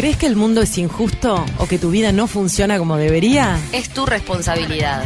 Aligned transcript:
¿Crees 0.00 0.16
que 0.16 0.24
el 0.24 0.34
mundo 0.34 0.62
es 0.62 0.78
injusto 0.78 1.44
o 1.58 1.66
que 1.66 1.76
tu 1.78 1.90
vida 1.90 2.10
no 2.10 2.26
funciona 2.26 2.78
como 2.78 2.96
debería? 2.96 3.60
Es 3.70 3.90
tu 3.90 4.06
responsabilidad. 4.06 5.04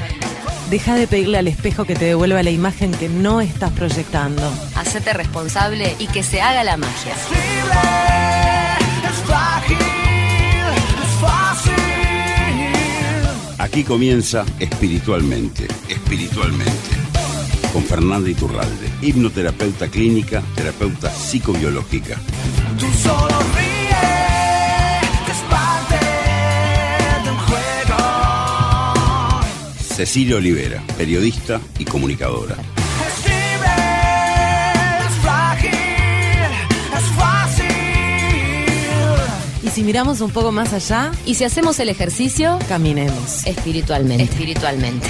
Deja 0.71 0.95
de 0.95 1.09
pedirle 1.09 1.37
al 1.39 1.49
espejo 1.49 1.85
que 1.85 1.97
te 1.97 2.05
devuelva 2.05 2.45
la 2.45 2.53
imagen 2.53 2.93
que 2.93 3.09
no 3.09 3.41
estás 3.41 3.73
proyectando. 3.73 4.49
Hacete 4.77 5.13
responsable 5.13 5.97
y 5.99 6.07
que 6.07 6.23
se 6.23 6.41
haga 6.41 6.63
la 6.63 6.77
magia. 6.77 7.13
Aquí 13.59 13.83
comienza 13.83 14.45
espiritualmente, 14.61 15.67
espiritualmente. 15.89 16.73
Con 17.73 17.83
Fernanda 17.83 18.31
Iturralde, 18.31 18.89
hipnoterapeuta 19.03 19.89
clínica, 19.89 20.41
terapeuta 20.55 21.11
psicobiológica. 21.11 22.15
Tú 22.79 22.87
solo 23.03 23.35
Cecilia 29.95 30.37
Olivera, 30.37 30.83
periodista 30.97 31.61
y 31.79 31.85
comunicadora. 31.85 32.55
Es 32.57 33.25
libre, 33.25 33.71
es 35.07 35.15
frágil, 35.23 35.71
es 36.97 37.05
fácil. 37.17 37.67
Y 39.63 39.69
si 39.69 39.83
miramos 39.85 40.21
un 40.21 40.31
poco 40.33 40.51
más 40.51 40.73
allá, 40.73 41.13
Y 41.25 41.35
si 41.37 41.45
hacemos 41.45 41.79
el 41.79 41.89
ejercicio, 41.91 42.59
caminemos. 42.69 43.47
espiritualmente. 43.47 44.25
Espiritualmente. 44.25 45.07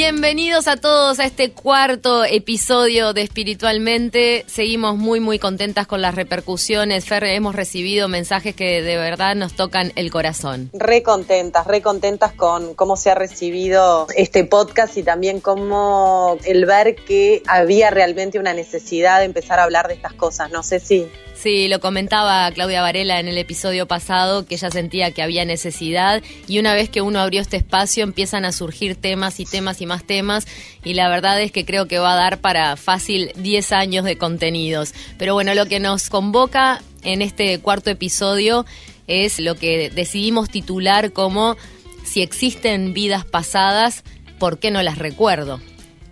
Bienvenidos 0.00 0.68
a 0.68 0.76
todos 0.76 1.18
a 1.18 1.24
este 1.24 1.50
cuarto 1.50 2.24
episodio 2.24 3.12
de 3.14 3.22
Espiritualmente. 3.22 4.44
Seguimos 4.46 4.96
muy 4.96 5.18
muy 5.18 5.40
contentas 5.40 5.88
con 5.88 6.00
las 6.00 6.14
repercusiones. 6.14 7.04
Fer, 7.04 7.24
hemos 7.24 7.56
recibido 7.56 8.06
mensajes 8.06 8.54
que 8.54 8.80
de 8.80 8.96
verdad 8.96 9.34
nos 9.34 9.54
tocan 9.54 9.92
el 9.96 10.12
corazón. 10.12 10.70
Re 10.72 11.02
contentas, 11.02 11.66
re 11.66 11.82
contentas 11.82 12.32
con 12.32 12.74
cómo 12.74 12.96
se 12.96 13.10
ha 13.10 13.16
recibido 13.16 14.06
este 14.14 14.44
podcast 14.44 14.96
y 14.96 15.02
también 15.02 15.40
cómo 15.40 16.38
el 16.44 16.64
ver 16.64 16.94
que 16.94 17.42
había 17.48 17.90
realmente 17.90 18.38
una 18.38 18.54
necesidad 18.54 19.18
de 19.18 19.24
empezar 19.24 19.58
a 19.58 19.64
hablar 19.64 19.88
de 19.88 19.94
estas 19.94 20.12
cosas. 20.12 20.52
No 20.52 20.62
sé 20.62 20.78
si 20.78 21.08
Sí, 21.40 21.68
lo 21.68 21.78
comentaba 21.78 22.50
Claudia 22.50 22.82
Varela 22.82 23.20
en 23.20 23.28
el 23.28 23.38
episodio 23.38 23.86
pasado, 23.86 24.44
que 24.44 24.56
ella 24.56 24.72
sentía 24.72 25.12
que 25.12 25.22
había 25.22 25.44
necesidad 25.44 26.20
y 26.48 26.58
una 26.58 26.74
vez 26.74 26.90
que 26.90 27.00
uno 27.00 27.20
abrió 27.20 27.40
este 27.40 27.56
espacio 27.56 28.02
empiezan 28.02 28.44
a 28.44 28.50
surgir 28.50 28.96
temas 28.96 29.38
y 29.38 29.44
temas 29.44 29.80
y 29.80 29.86
más 29.86 30.02
temas 30.02 30.48
y 30.82 30.94
la 30.94 31.08
verdad 31.08 31.40
es 31.40 31.52
que 31.52 31.64
creo 31.64 31.86
que 31.86 32.00
va 32.00 32.14
a 32.14 32.16
dar 32.16 32.40
para 32.40 32.76
fácil 32.76 33.30
10 33.36 33.70
años 33.70 34.04
de 34.04 34.18
contenidos. 34.18 34.94
Pero 35.16 35.34
bueno, 35.34 35.54
lo 35.54 35.66
que 35.66 35.78
nos 35.78 36.10
convoca 36.10 36.82
en 37.04 37.22
este 37.22 37.60
cuarto 37.60 37.90
episodio 37.90 38.66
es 39.06 39.38
lo 39.38 39.54
que 39.54 39.90
decidimos 39.90 40.50
titular 40.50 41.12
como 41.12 41.56
si 42.02 42.20
existen 42.20 42.94
vidas 42.94 43.24
pasadas, 43.24 44.02
¿por 44.40 44.58
qué 44.58 44.72
no 44.72 44.82
las 44.82 44.98
recuerdo? 44.98 45.60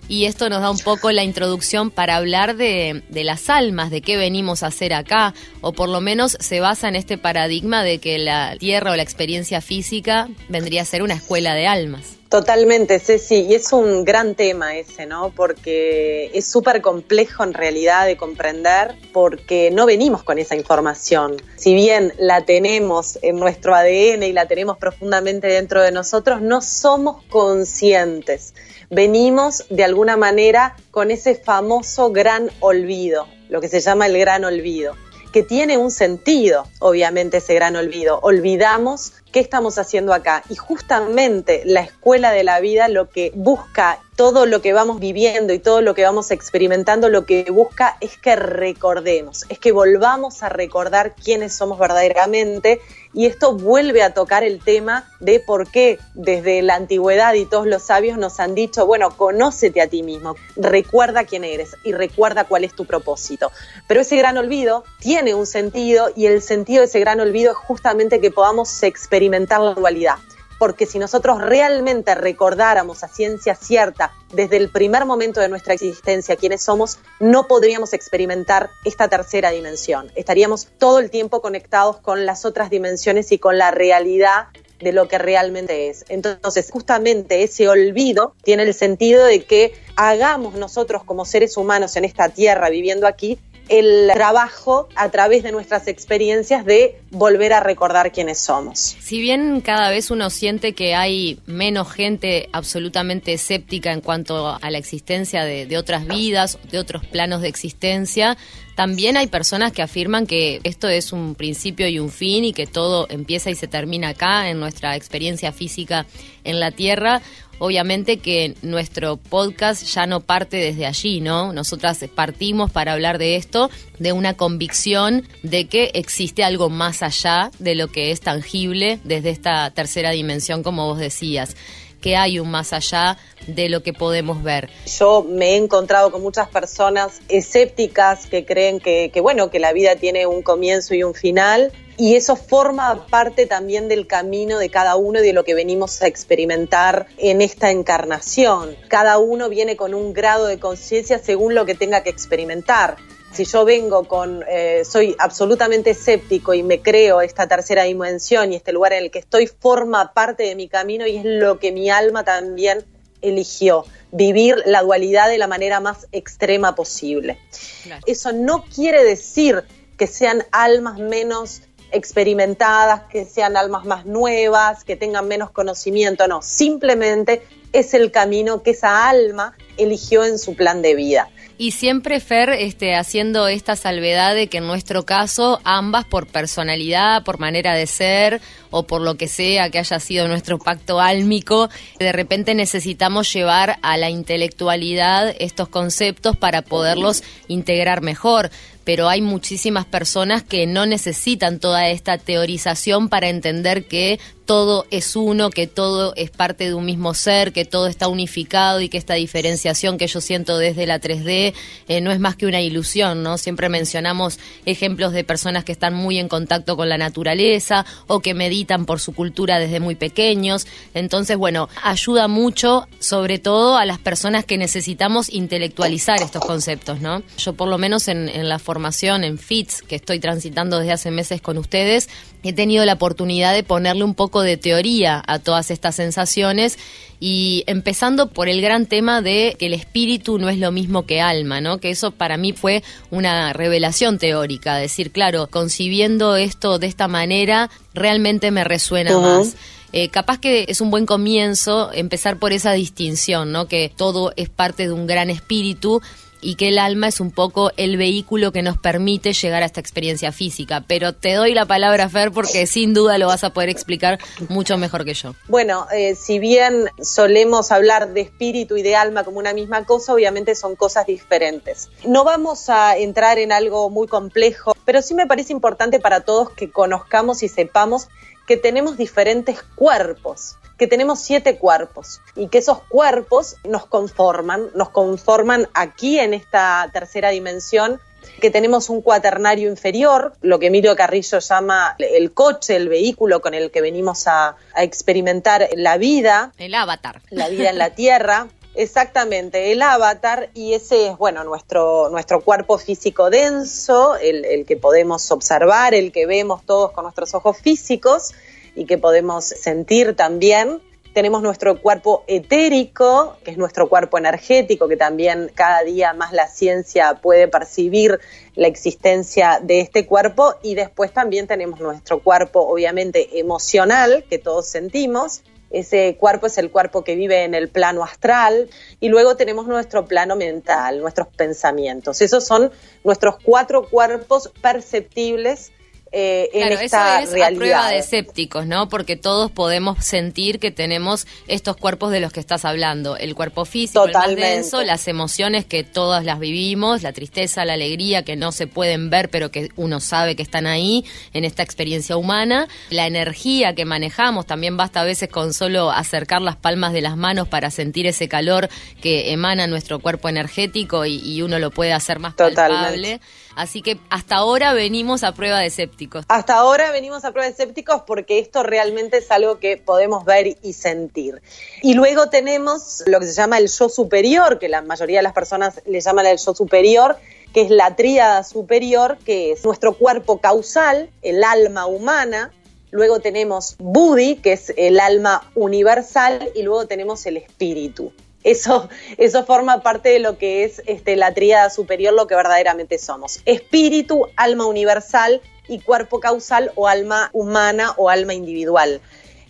Y 0.09 0.27
esto 0.27 0.49
nos 0.49 0.61
da 0.61 0.71
un 0.71 0.79
poco 0.79 1.11
la 1.11 1.25
introducción 1.25 1.91
para 1.91 2.17
hablar 2.17 2.57
de, 2.57 3.03
de, 3.09 3.25
las 3.25 3.51
almas, 3.51 3.91
de 3.91 4.03
qué 4.03 4.17
venimos 4.17 4.62
a 4.62 4.69
hacer 4.69 4.95
acá, 4.95 5.35
o 5.61 5.73
por 5.73 5.89
lo 5.89 6.01
menos 6.01 6.37
se 6.41 6.61
basa 6.61 6.89
en 6.89 6.97
este 6.97 7.19
paradigma 7.19 7.83
de 7.83 7.99
que 7.99 8.19
la 8.19 8.57
tierra 8.59 8.93
o 8.93 8.97
la 8.97 9.03
experiencia 9.03 9.61
física 9.61 10.29
vendría 10.49 10.83
a 10.83 10.84
ser 10.84 11.03
una 11.03 11.15
escuela 11.15 11.55
de 11.55 11.67
almas. 11.67 12.17
Totalmente, 12.29 12.99
Ceci, 12.99 13.47
y 13.49 13.55
es 13.55 13.73
un 13.73 14.05
gran 14.05 14.34
tema 14.34 14.77
ese, 14.77 15.07
¿no? 15.07 15.31
Porque 15.31 16.31
es 16.34 16.45
súper 16.45 16.83
complejo 16.83 17.45
en 17.45 17.55
realidad 17.55 18.05
de 18.05 18.17
comprender 18.17 18.97
porque 19.12 19.71
no 19.71 19.87
venimos 19.87 20.25
con 20.25 20.39
esa 20.39 20.57
información. 20.57 21.37
Si 21.56 21.75
bien 21.75 22.12
la 22.19 22.44
tenemos 22.44 23.19
en 23.23 23.37
nuestro 23.37 23.77
ADN 23.77 24.25
y 24.25 24.33
la 24.33 24.47
tenemos 24.47 24.77
profundamente 24.77 25.47
dentro 25.47 25.81
de 25.81 25.93
nosotros, 25.93 26.43
no 26.43 26.61
somos 26.62 27.23
conscientes. 27.31 28.55
Venimos 28.91 29.65
de 29.71 29.85
alguna 29.85 30.17
manera 30.17 30.77
con 30.91 31.11
ese 31.11 31.35
famoso 31.35 32.11
gran 32.13 32.51
olvido, 32.61 33.27
lo 33.49 33.61
que 33.61 33.69
se 33.69 33.81
llama 33.81 34.07
el 34.07 34.19
gran 34.19 34.45
olvido 34.45 34.95
que 35.37 35.43
tiene 35.43 35.77
un 35.77 35.91
sentido, 35.91 36.67
obviamente, 36.79 37.37
ese 37.37 37.55
gran 37.55 37.77
olvido. 37.77 38.21
Olvidamos 38.23 39.13
qué 39.33 39.41
estamos 39.41 39.77
haciendo 39.77 40.15
acá. 40.15 40.43
Y 40.49 40.57
justamente 40.57 41.61
la 41.67 41.83
escuela 41.83 42.31
de 42.31 42.43
la 42.43 42.59
vida 42.61 42.89
lo 42.89 43.11
que 43.11 43.33
busca, 43.35 44.01
todo 44.17 44.47
lo 44.47 44.63
que 44.63 44.73
vamos 44.73 44.99
viviendo 44.99 45.53
y 45.53 45.59
todo 45.59 45.83
lo 45.83 45.95
que 45.95 46.05
vamos 46.05 46.31
experimentando, 46.31 47.11
lo 47.11 47.27
que 47.27 47.51
busca 47.51 47.99
es 48.01 48.17
que 48.17 48.35
recordemos, 48.35 49.45
es 49.51 49.59
que 49.59 49.73
volvamos 49.73 50.43
a 50.43 50.49
recordar 50.49 51.15
quiénes 51.15 51.53
somos 51.53 51.79
verdaderamente. 51.79 52.81
Y 53.16 53.25
esto 53.25 53.54
vuelve 53.54 54.03
a 54.03 54.12
tocar 54.12 54.44
el 54.44 54.62
tema 54.62 55.09
de 55.21 55.41
por 55.41 55.71
qué 55.71 55.99
desde 56.12 56.60
la 56.60 56.75
antigüedad 56.75 57.32
y 57.32 57.47
todos 57.47 57.66
los 57.66 57.82
sabios 57.82 58.19
nos 58.19 58.41
han 58.41 58.54
dicho, 58.54 58.84
bueno, 58.84 59.09
conócete 59.16 59.81
a 59.81 59.88
ti 59.88 60.03
mismo, 60.03 60.37
recuerda 60.54 61.25
quién 61.25 61.43
eres 61.43 61.76
y 61.82 61.93
recuerda 61.94 62.44
cuál 62.44 62.65
es 62.65 62.75
tu 62.75 62.84
propósito. 62.84 63.50
Pero 63.88 64.03
ese 64.03 64.19
gran 64.19 64.37
olvido 64.37 64.84
tiene 65.00 65.34
un 65.34 65.47
sentido 65.47 66.10
y 66.15 66.26
el 66.26 66.43
sentido 66.43 66.81
de 66.81 66.88
ese 66.88 67.00
gran 67.00 67.19
olvido 67.19 67.53
es 67.53 67.56
justamente 67.56 68.21
que 68.21 68.31
podamos 68.31 68.82
experimentar 68.82 69.62
la 69.62 69.72
dualidad. 69.72 70.16
Porque 70.59 70.87
si 70.87 70.99
nosotros 70.99 71.41
realmente 71.41 72.15
recordáramos 72.15 73.05
a 73.05 73.09
ciencia 73.09 73.55
cierta 73.55 74.12
desde 74.33 74.56
el 74.56 74.71
primer 74.71 75.05
momento 75.05 75.41
de 75.41 75.49
nuestra 75.49 75.75
existencia 75.75 76.37
quiénes 76.37 76.62
somos, 76.62 76.99
no 77.21 77.47
podríamos 77.47 77.93
experimentar 77.93 78.71
esta 78.84 79.09
tercera 79.09 79.50
dimensión. 79.50 80.11
Estaríamos 80.15 80.69
todo 80.78 80.99
el 80.99 81.11
tiempo 81.11 81.41
conectados 81.41 81.99
con 81.99 82.27
las 82.27 82.44
otras 82.44 82.71
dimensiones 82.71 83.33
y 83.33 83.39
con 83.39 83.59
la 83.59 83.71
realidad 83.71 84.47
de 84.81 84.93
lo 84.93 85.09
que 85.09 85.19
realmente 85.19 85.89
es. 85.89 86.05
Entonces, 86.09 86.71
justamente 86.71 87.43
ese 87.43 87.69
olvido 87.69 88.34
tiene 88.43 88.65
el 88.65 88.75
sentido 88.75 89.25
de 89.25 89.44
que 89.44 89.73
hagamos 89.97 90.55
nosotros 90.55 91.03
como 91.05 91.25
seres 91.25 91.56
humanos 91.56 91.97
en 91.97 92.05
esta 92.05 92.28
tierra, 92.28 92.69
viviendo 92.69 93.06
aquí, 93.06 93.38
el 93.69 94.10
trabajo 94.15 94.88
a 94.94 95.10
través 95.10 95.43
de 95.43 95.53
nuestras 95.53 95.88
experiencias 95.88 96.65
de 96.65 97.00
volver 97.10 97.53
a 97.53 97.60
recordar 97.60 98.12
quiénes 98.12 98.38
somos. 98.38 98.78
Si 98.78 99.21
bien 99.21 99.60
cada 99.60 99.91
vez 99.91 100.10
uno 100.10 100.31
siente 100.31 100.75
que 100.75 100.94
hay 100.94 101.41
menos 101.47 101.91
gente 101.91 102.49
absolutamente 102.53 103.32
escéptica 103.32 103.93
en 103.93 104.00
cuanto 104.00 104.59
a 104.60 104.71
la 104.71 104.78
existencia 104.78 105.44
de, 105.44 105.76
otras 105.78 106.06
vidas, 106.06 106.59
de 106.71 106.78
otros 106.78 107.05
planos 107.06 107.43
de 107.43 107.49
existencia, 107.49 108.37
también 108.76 109.16
hay 109.16 109.26
personas 109.26 109.72
que 109.72 109.81
afirman 109.81 110.26
que 110.26 110.60
esto 110.62 110.88
es 110.88 111.12
un 111.12 111.34
principio 111.34 111.88
y 111.88 111.99
un 111.99 112.10
fin 112.10 112.44
y 112.44 112.53
que 112.53 112.66
todo 112.66 113.06
empieza 113.09 113.50
y 113.50 113.55
se 113.55 113.69
termina 113.69 114.10
acá 114.10 114.50
en 114.50 114.60
nuestra 114.60 114.97
experiencia 114.97 115.50
física 115.50 116.06
en 116.44 116.60
la 116.60 116.71
Tierra. 116.71 117.22
Obviamente 117.59 118.19
que 118.19 118.55
nuestro 118.62 119.17
podcast 119.17 119.83
ya 119.84 120.06
no 120.06 120.21
parte 120.21 120.56
desde 120.59 120.87
allí, 120.87 121.21
¿no? 121.21 121.53
Nosotras 121.53 122.05
partimos 122.15 122.71
para 122.71 122.93
hablar 122.93 123.19
de 123.19 123.37
esto, 123.37 123.71
de 123.99 124.12
una 124.12 124.34
convicción 124.34 125.27
de 125.43 125.67
que 125.67 125.91
existe 125.94 126.44
algo 126.44 126.69
más 126.69 127.03
allá 127.03 127.50
de 127.59 127.75
lo 127.75 127.89
que 127.89 128.11
es 128.11 128.21
tangible 128.21 129.00
desde 129.05 129.31
esta 129.31 129.71
tercera 129.71 130.11
dimensión, 130.11 130.62
como 130.62 130.87
vos 130.87 130.99
decías 130.99 131.56
que 132.01 132.17
hay 132.17 132.39
un 132.39 132.51
más 132.51 132.73
allá 132.73 133.19
de 133.47 133.69
lo 133.69 133.83
que 133.83 133.93
podemos 133.93 134.43
ver. 134.43 134.71
Yo 134.99 135.25
me 135.29 135.51
he 135.51 135.57
encontrado 135.57 136.11
con 136.11 136.23
muchas 136.23 136.49
personas 136.49 137.21
escépticas 137.29 138.27
que 138.27 138.45
creen 138.45 138.81
que, 138.81 139.11
bueno, 139.21 139.51
que 139.51 139.59
la 139.59 139.73
vida 139.73 139.97
tiene 139.97 140.27
un 140.27 140.43
comienzo 140.43 140.95
y 140.95 141.03
un 141.03 141.15
final. 141.15 141.73
Y 141.99 142.15
eso 142.17 142.37
forma 142.37 143.06
parte 143.06 143.47
también 143.47 143.89
del 143.89 144.06
camino 144.06 144.59
de 144.59 144.69
cada 144.69 144.97
uno 144.97 145.21
y 145.21 145.27
de 145.27 145.33
lo 145.33 145.45
que 145.45 145.55
venimos 145.55 146.03
a 146.03 146.06
experimentar 146.06 147.06
en 147.17 147.41
esta 147.41 147.71
encarnación. 147.71 148.77
Cada 148.89 149.17
uno 149.17 149.49
viene 149.49 149.76
con 149.76 149.94
un 149.94 150.12
grado 150.12 150.47
de 150.47 150.59
conciencia 150.59 151.19
según 151.19 151.55
lo 151.55 151.65
que 151.65 151.75
tenga 151.75 152.03
que 152.03 152.11
experimentar 152.11 152.99
si 153.37 153.44
yo 153.44 153.65
vengo 153.65 154.05
con, 154.05 154.43
eh, 154.49 154.83
soy 154.85 155.15
absolutamente 155.19 155.91
escéptico 155.91 156.55
y 156.55 156.62
me 156.62 156.81
creo 156.81 157.21
esta 157.21 157.47
tercera 157.47 157.85
dimensión 157.85 158.53
y 158.53 158.56
este 158.56 158.73
lugar 158.73 158.94
en 158.94 159.05
el 159.05 159.11
que 159.11 159.19
estoy 159.19 159.47
forma 159.47 160.12
parte 160.15 160.44
de 160.44 160.56
mi 160.56 160.69
camino 160.69 161.06
y 161.06 161.19
es 161.19 161.25
lo 161.25 161.59
que 161.59 161.71
mi 161.71 161.91
alma 161.91 162.25
también 162.25 162.85
eligió, 163.21 163.85
vivir 164.11 164.62
la 164.65 164.83
dualidad 164.83 165.29
de 165.29 165.38
la 165.38 165.47
manera 165.47 165.81
más 165.81 166.06
extrema 166.12 166.75
posible. 166.75 167.38
Claro. 167.83 168.03
Eso 168.06 168.33
no 168.33 168.65
quiere 168.65 169.05
decir 169.05 169.65
que 169.99 170.06
sean 170.06 170.44
almas 170.50 170.99
menos 170.99 171.62
experimentadas, 171.93 173.03
que 173.11 173.25
sean 173.25 173.56
almas 173.56 173.85
más 173.85 174.06
nuevas, 174.06 174.85
que 174.85 174.97
tengan 174.97 175.29
menos 175.29 175.50
conocimiento, 175.50 176.27
no, 176.27 176.43
simplemente 176.43 177.43
es 177.73 177.94
el 177.94 178.11
camino 178.11 178.62
que 178.62 178.71
esa 178.71 179.09
alma 179.09 179.56
eligió 179.77 180.25
en 180.25 180.39
su 180.39 180.55
plan 180.55 180.82
de 180.82 180.94
vida. 180.94 181.29
Y 181.58 181.70
siempre, 181.70 182.20
Fer, 182.20 182.50
este, 182.50 182.94
haciendo 182.94 183.49
esta 183.49 183.76
salvedad 183.76 184.35
de 184.35 184.49
que 184.49 184.58
en 184.58 184.67
nuestro 184.67 185.06
caso, 185.06 185.58
ambas 185.64 186.05
por 186.05 186.26
personalidad, 186.26 187.25
por 187.25 187.38
manera 187.38 187.75
de 187.75 187.87
ser 187.87 188.43
o 188.70 188.87
por 188.87 189.00
lo 189.00 189.14
que 189.14 189.26
sea 189.26 189.70
que 189.70 189.79
haya 189.79 189.99
sido 189.99 190.29
nuestro 190.29 190.58
pacto 190.58 191.00
álmico, 191.00 191.70
de 191.99 192.12
repente 192.12 192.55
necesitamos 192.55 193.32
llevar 193.32 193.79
a 193.81 193.97
la 193.97 194.11
intelectualidad 194.11 195.35
estos 195.38 195.69
conceptos 195.69 196.37
para 196.37 196.61
poderlos 196.61 197.23
integrar 197.49 198.03
mejor. 198.03 198.50
Pero 198.85 199.08
hay 199.08 199.23
muchísimas 199.23 199.87
personas 199.87 200.43
que 200.43 200.67
no 200.67 200.85
necesitan 200.85 201.58
toda 201.58 201.88
esta 201.88 202.19
teorización 202.19 203.08
para 203.08 203.31
entender 203.31 203.87
que 203.87 204.20
todo 204.46 204.87
es 204.90 205.16
uno, 205.16 205.50
que 205.50 205.66
todo 205.66 206.14
es 206.16 206.31
parte 206.31 206.64
de 206.64 206.75
un 206.75 206.84
mismo 206.84 207.12
ser, 207.14 207.52
que 207.52 207.64
todo 207.64 207.88
está 207.88 208.08
unificado 208.08 208.81
y 208.81 208.88
que 208.88 208.96
esta 208.96 209.14
diferenciación 209.14 209.98
que 209.98 210.06
yo 210.06 210.20
siento 210.20 210.56
desde 210.56 210.87
la 210.87 211.00
3D 211.00 211.52
eh, 211.88 212.00
no 212.00 212.12
es 212.12 212.20
más 212.20 212.37
que 212.37 212.46
una 212.46 212.60
ilusión, 212.60 213.22
¿no? 213.22 213.38
Siempre 213.38 213.69
mencionamos 213.69 214.38
ejemplos 214.64 215.12
de 215.12 215.25
personas 215.25 215.64
que 215.64 215.72
están 215.72 215.94
muy 215.94 216.19
en 216.19 216.28
contacto 216.28 216.76
con 216.76 216.88
la 216.88 216.96
naturaleza 216.96 217.84
o 218.06 218.20
que 218.20 218.34
meditan 218.34 218.87
por 218.87 219.00
su 219.00 219.12
cultura 219.12 219.58
desde 219.58 219.81
muy 219.81 219.96
pequeños. 219.96 220.66
Entonces, 220.94 221.37
bueno, 221.37 221.69
ayuda 221.82 222.28
mucho, 222.28 222.87
sobre 223.00 223.38
todo 223.38 223.76
a 223.76 223.84
las 223.84 223.98
personas 223.98 224.44
que 224.44 224.58
necesitamos 224.58 225.28
intelectualizar 225.28 226.22
estos 226.22 226.44
conceptos, 226.44 227.00
¿no? 227.00 227.22
Yo 227.37 227.54
por 227.54 227.69
lo 227.69 227.78
menos 227.78 228.06
en, 228.06 228.28
en 228.28 228.48
la 228.48 228.60
formación, 228.60 229.25
en 229.25 229.38
FITS, 229.38 229.82
que 229.82 229.96
estoy 229.96 230.20
transitando 230.20 230.78
desde 230.78 230.93
hace 230.93 231.10
meses 231.10 231.40
con 231.40 231.58
ustedes, 231.58 232.08
he 232.48 232.52
tenido 232.52 232.84
la 232.84 232.94
oportunidad 232.94 233.52
de 233.54 233.62
ponerle 233.62 234.04
un 234.04 234.14
poco 234.14 234.43
de 234.43 234.56
teoría 234.56 235.22
a 235.26 235.38
todas 235.38 235.70
estas 235.70 235.96
sensaciones 235.96 236.78
y 237.19 237.64
empezando 237.66 238.28
por 238.28 238.48
el 238.48 238.60
gran 238.60 238.87
tema 238.87 239.22
de 239.22 239.56
que 239.58 239.66
el 239.66 239.75
espíritu 239.75 240.38
no 240.38 240.48
es 240.48 240.58
lo 240.58 240.70
mismo 240.70 241.06
que 241.06 241.20
alma, 241.20 241.60
¿no? 241.60 241.78
Que 241.78 241.90
eso 241.90 242.10
para 242.10 242.37
mí 242.37 242.52
fue 242.52 242.82
una 243.10 243.52
revelación 243.52 244.19
teórica, 244.19 244.76
decir, 244.76 245.12
claro, 245.12 245.46
concibiendo 245.46 246.37
esto 246.37 246.78
de 246.78 246.87
esta 246.87 247.08
manera 247.08 247.70
realmente 247.94 248.50
me 248.50 248.64
resuena 248.64 249.19
más. 249.19 249.56
Eh, 249.93 250.10
capaz 250.10 250.38
que 250.38 250.66
es 250.69 250.82
un 250.82 250.90
buen 250.90 251.06
comienzo 251.06 251.90
empezar 251.93 252.38
por 252.38 252.52
esa 252.52 252.72
distinción, 252.72 253.52
¿no? 253.52 253.66
Que 253.66 253.90
todo 253.94 254.32
es 254.37 254.50
parte 254.50 254.87
de 254.87 254.93
un 254.93 255.06
gran 255.06 255.31
espíritu 255.31 256.02
y 256.46 256.54
que 256.54 256.69
el 256.69 256.78
alma 256.78 257.08
es 257.08 257.19
un 257.19 257.32
poco 257.32 257.72
el 257.76 257.96
vehículo 257.96 258.52
que 258.52 258.62
nos 258.62 258.78
permite 258.78 259.32
llegar 259.32 259.64
a 259.64 259.66
esta 259.66 259.81
experiencia 259.81 260.31
física. 260.31 260.84
Pero 260.87 261.12
te 261.12 261.32
doy 261.32 261.54
la 261.54 261.66
palabra, 261.66 262.08
Fer, 262.08 262.31
porque 262.31 262.69
sin 262.69 262.94
duda 262.94 263.19
lo 263.19 263.26
vas 263.26 263.43
a 263.43 263.50
poder 263.50 263.69
explicar 263.69 264.20
mucho 264.48 264.78
mejor 264.78 265.04
que 265.04 265.14
yo. 265.14 265.34
Bueno, 265.48 265.88
eh, 265.93 266.14
si 266.14 266.38
bien 266.38 266.88
solemos 267.02 267.72
hablar 267.72 268.12
de 268.12 268.20
espíritu 268.20 268.76
y 268.76 268.82
de 268.82 268.94
alma 268.94 269.25
como 269.25 269.40
una 269.40 269.54
misma 269.54 269.84
cosa, 269.84 270.14
obviamente 270.14 270.54
son 270.54 270.76
cosas 270.76 271.08
diferentes. 271.08 271.88
No 272.06 272.22
vamos 272.22 272.70
a 272.70 272.96
entrar 272.96 273.40
en 273.40 273.50
algo 273.50 273.90
muy 273.90 274.06
complejo, 274.06 274.76
pero 274.84 275.02
sí 275.02 275.14
me 275.14 275.26
parece 275.26 275.52
importante 275.52 275.98
para 275.98 276.20
todos 276.20 276.50
que 276.50 276.70
conozcamos 276.70 277.43
y 277.43 277.48
sepamos 277.48 278.06
que 278.46 278.56
tenemos 278.56 278.96
diferentes 278.96 279.64
cuerpos, 279.75 280.54
que 280.78 280.87
tenemos 280.87 281.20
siete 281.20 281.56
cuerpos 281.56 282.20
y 282.34 282.49
que 282.49 282.58
esos 282.58 282.82
cuerpos 282.82 283.56
nos 283.64 283.87
conforman, 283.87 284.69
nos 284.75 284.90
conforman 284.90 285.69
aquí 285.75 286.19
en 286.19 286.34
esta 286.34 286.88
tercera 286.93 287.31
dimensión 287.31 288.00
que 288.40 288.50
tenemos 288.50 288.90
un 288.90 289.02
cuaternario 289.02 289.70
inferior, 289.70 290.34
lo 290.43 290.58
que 290.58 290.67
Emilio 290.67 290.94
Carrillo 290.96 291.38
llama 291.38 291.94
el 291.99 292.32
coche, 292.32 292.76
el 292.76 292.88
vehículo 292.88 293.40
con 293.40 293.55
el 293.55 293.70
que 293.70 293.81
venimos 293.81 294.26
a, 294.26 294.56
a 294.75 294.82
experimentar 294.82 295.69
la 295.75 295.96
vida, 295.96 296.52
El 296.58 296.75
avatar. 296.75 297.22
la 297.31 297.49
vida 297.49 297.70
en 297.70 297.79
la 297.79 297.90
Tierra. 297.90 298.49
Exactamente, 298.75 299.72
el 299.72 299.81
avatar 299.81 300.50
y 300.52 300.75
ese 300.75 301.08
es, 301.08 301.17
bueno, 301.17 301.44
nuestro, 301.44 302.11
nuestro 302.11 302.43
cuerpo 302.43 302.76
físico 302.76 303.31
denso, 303.31 304.17
el, 304.17 304.44
el 304.44 304.67
que 304.67 304.76
podemos 304.76 305.31
observar, 305.31 305.94
el 305.94 306.12
que 306.12 306.26
vemos 306.26 306.62
todos 306.67 306.93
con 306.93 307.05
nuestros 307.05 307.34
ojos 307.34 307.56
físicos 307.56 308.34
y 308.76 308.84
que 308.84 308.99
podemos 308.99 309.44
sentir 309.44 310.14
también. 310.14 310.81
Tenemos 311.14 311.40
nuestro 311.40 311.81
cuerpo 311.81 312.25
etérico, 312.26 313.38
que 313.43 313.50
es 313.50 313.56
nuestro 313.56 313.88
cuerpo 313.88 314.19
energético, 314.19 314.87
que 314.87 314.99
también 314.99 315.50
cada 315.55 315.82
día 315.82 316.12
más 316.12 316.34
la 316.34 316.46
ciencia 316.46 317.14
puede 317.23 317.49
percibir 317.49 318.20
la 318.55 318.69
existencia 318.69 319.58
de 319.62 319.81
este 319.81 320.05
cuerpo. 320.05 320.56
Y 320.62 320.75
después 320.75 321.12
también 321.12 321.46
tenemos 321.46 321.81
nuestro 321.81 322.23
cuerpo, 322.23 322.61
obviamente, 322.61 323.40
emocional, 323.40 324.26
que 324.28 324.37
todos 324.37 324.69
sentimos. 324.69 325.40
Ese 325.70 326.17
cuerpo 326.20 326.49
es 326.49 326.58
el 326.58 326.70
cuerpo 326.70 327.02
que 327.02 327.17
vive 327.17 327.44
en 327.44 327.55
el 327.55 327.70
plano 327.70 328.05
astral. 328.05 328.69
Y 329.00 329.08
luego 329.08 329.37
tenemos 329.37 329.67
nuestro 329.67 330.05
plano 330.05 330.37
mental, 330.37 331.00
nuestros 331.00 331.29
pensamientos. 331.29 332.20
Esos 332.20 332.44
son 332.44 332.70
nuestros 333.05 333.37
cuatro 333.43 333.88
cuerpos 333.88 334.52
perceptibles 334.61 335.72
eh, 336.12 336.49
en 336.53 336.69
Claro, 336.69 336.81
esta 336.81 337.20
eso 337.23 337.25
es 337.25 337.32
realidad. 337.32 337.53
a 337.53 337.56
prueba 337.58 337.88
de 337.91 337.99
escépticos, 337.99 338.67
¿no? 338.67 338.88
Porque 338.88 339.17
todos 339.17 339.50
podemos 339.50 340.05
sentir 340.05 340.58
que 340.58 340.70
tenemos 340.70 341.26
estos 341.49 341.76
cuerpos 341.76 342.11
de 342.12 342.20
los 342.20 342.32
que 342.32 342.41
estás 342.41 342.64
hablando. 342.64 343.17
El 343.17 343.35
cuerpo 343.35 343.64
físico, 343.64 344.05
el 344.06 344.12
Totalmente. 344.12 344.41
más 344.41 344.50
denso, 344.50 344.82
las 344.85 345.08
emociones 345.08 345.64
que 345.67 345.85
todas 345.85 346.25
las 346.25 346.38
vivimos, 346.38 347.03
la 347.03 347.12
tristeza, 347.12 347.64
la 347.64 347.75
alegría, 347.75 348.23
que 348.23 348.37
no 348.37 348.53
se 348.53 348.67
pueden 348.67 349.11
ver, 349.11 349.29
pero 349.31 349.50
que 349.50 349.70
uno 349.76 350.00
sabe 350.00 350.37
que 350.37 350.43
están 350.43 350.67
ahí 350.67 351.05
en 351.32 351.44
esta 351.44 351.62
experiencia 351.62 352.17
humana. 352.17 352.69
La 352.91 353.06
energía 353.06 353.75
que 353.75 353.85
manejamos, 353.85 354.47
también 354.47 354.76
basta 354.76 355.00
a 355.00 355.05
veces 355.05 355.29
con 355.29 355.53
solo 355.53 355.91
acercar 355.91 356.41
las 356.41 356.56
palmas 356.56 356.93
de 356.93 357.00
las 357.03 357.17
manos 357.17 357.49
para 357.49 357.70
sentir 357.70 358.06
ese 358.06 358.29
calor 358.29 358.69
que 359.03 359.32
emana 359.32 359.67
nuestro 359.67 359.99
cuerpo 359.99 360.29
energético 360.29 361.05
y, 361.05 361.17
y 361.19 361.43
uno 361.43 361.58
lo 361.58 361.70
puede 361.70 361.93
hacer 361.93 362.20
más 362.20 362.37
Totalmente. 362.37 362.56
palpable. 362.56 363.20
Así 363.56 363.81
que 363.81 363.99
hasta 364.11 364.37
ahora 364.37 364.75
venimos 364.75 365.25
a 365.25 365.32
prueba 365.32 365.58
de 365.61 365.67
escépticos. 365.67 366.26
Hasta 366.29 366.55
ahora 366.55 366.91
venimos 366.91 367.25
a 367.25 367.32
prueba 367.32 367.47
de 367.47 367.53
escépticos 367.53 368.03
porque 368.06 368.38
esto 368.38 368.62
realmente 368.62 369.17
es 369.17 369.31
algo 369.31 369.58
que 369.58 369.79
podemos 369.79 370.26
ver 370.26 370.58
y 370.62 370.75
sentir. 370.75 371.41
Y 371.82 371.94
luego 371.94 372.29
tenemos 372.29 373.03
lo 373.06 373.19
que 373.19 373.26
se 373.26 373.32
llama 373.32 373.56
el 373.56 373.69
yo 373.69 373.88
superior, 373.88 374.58
que 374.58 374.69
la 374.69 374.82
mayoría 374.82 375.20
de 375.20 375.23
las 375.23 375.32
personas 375.32 375.81
le 375.87 376.00
llaman 376.03 376.26
el 376.26 376.37
yo 376.37 376.55
superior, 376.55 377.17
que 377.55 377.62
es 377.62 377.70
la 377.70 377.97
tríada 377.97 378.44
superior, 378.44 379.17
que 379.25 379.53
es 379.53 379.64
nuestro 379.64 379.94
cuerpo 379.94 380.38
causal, 380.38 381.08
el 381.23 381.43
alma 381.43 381.87
humana. 381.87 382.53
Luego 382.91 383.20
tenemos 383.20 383.76
Buddhi, 383.79 384.37
que 384.37 384.53
es 384.53 384.75
el 384.76 385.00
alma 385.00 385.50
universal, 385.55 386.50
y 386.55 386.62
luego 386.62 386.87
tenemos 386.87 387.25
el 387.25 387.38
espíritu. 387.38 388.12
Eso, 388.46 388.88
eso 389.19 389.44
forma 389.44 389.82
parte 389.82 390.10
de 390.10 390.20
lo 390.20 390.38
que 390.38 390.62
es 390.62 390.81
este, 390.87 391.16
la 391.16 391.34
tríada 391.34 391.69
superior, 391.69 392.14
lo 392.14 392.28
que 392.28 392.37
verdaderamente 392.37 392.96
somos. 392.96 393.40
Espíritu, 393.44 394.28
alma 394.37 394.66
universal 394.66 395.43
y 395.66 395.81
cuerpo 395.81 396.20
causal 396.20 396.70
o 396.76 396.87
alma 396.87 397.28
humana 397.32 397.94
o 397.96 398.08
alma 398.08 398.34
individual. 398.34 399.00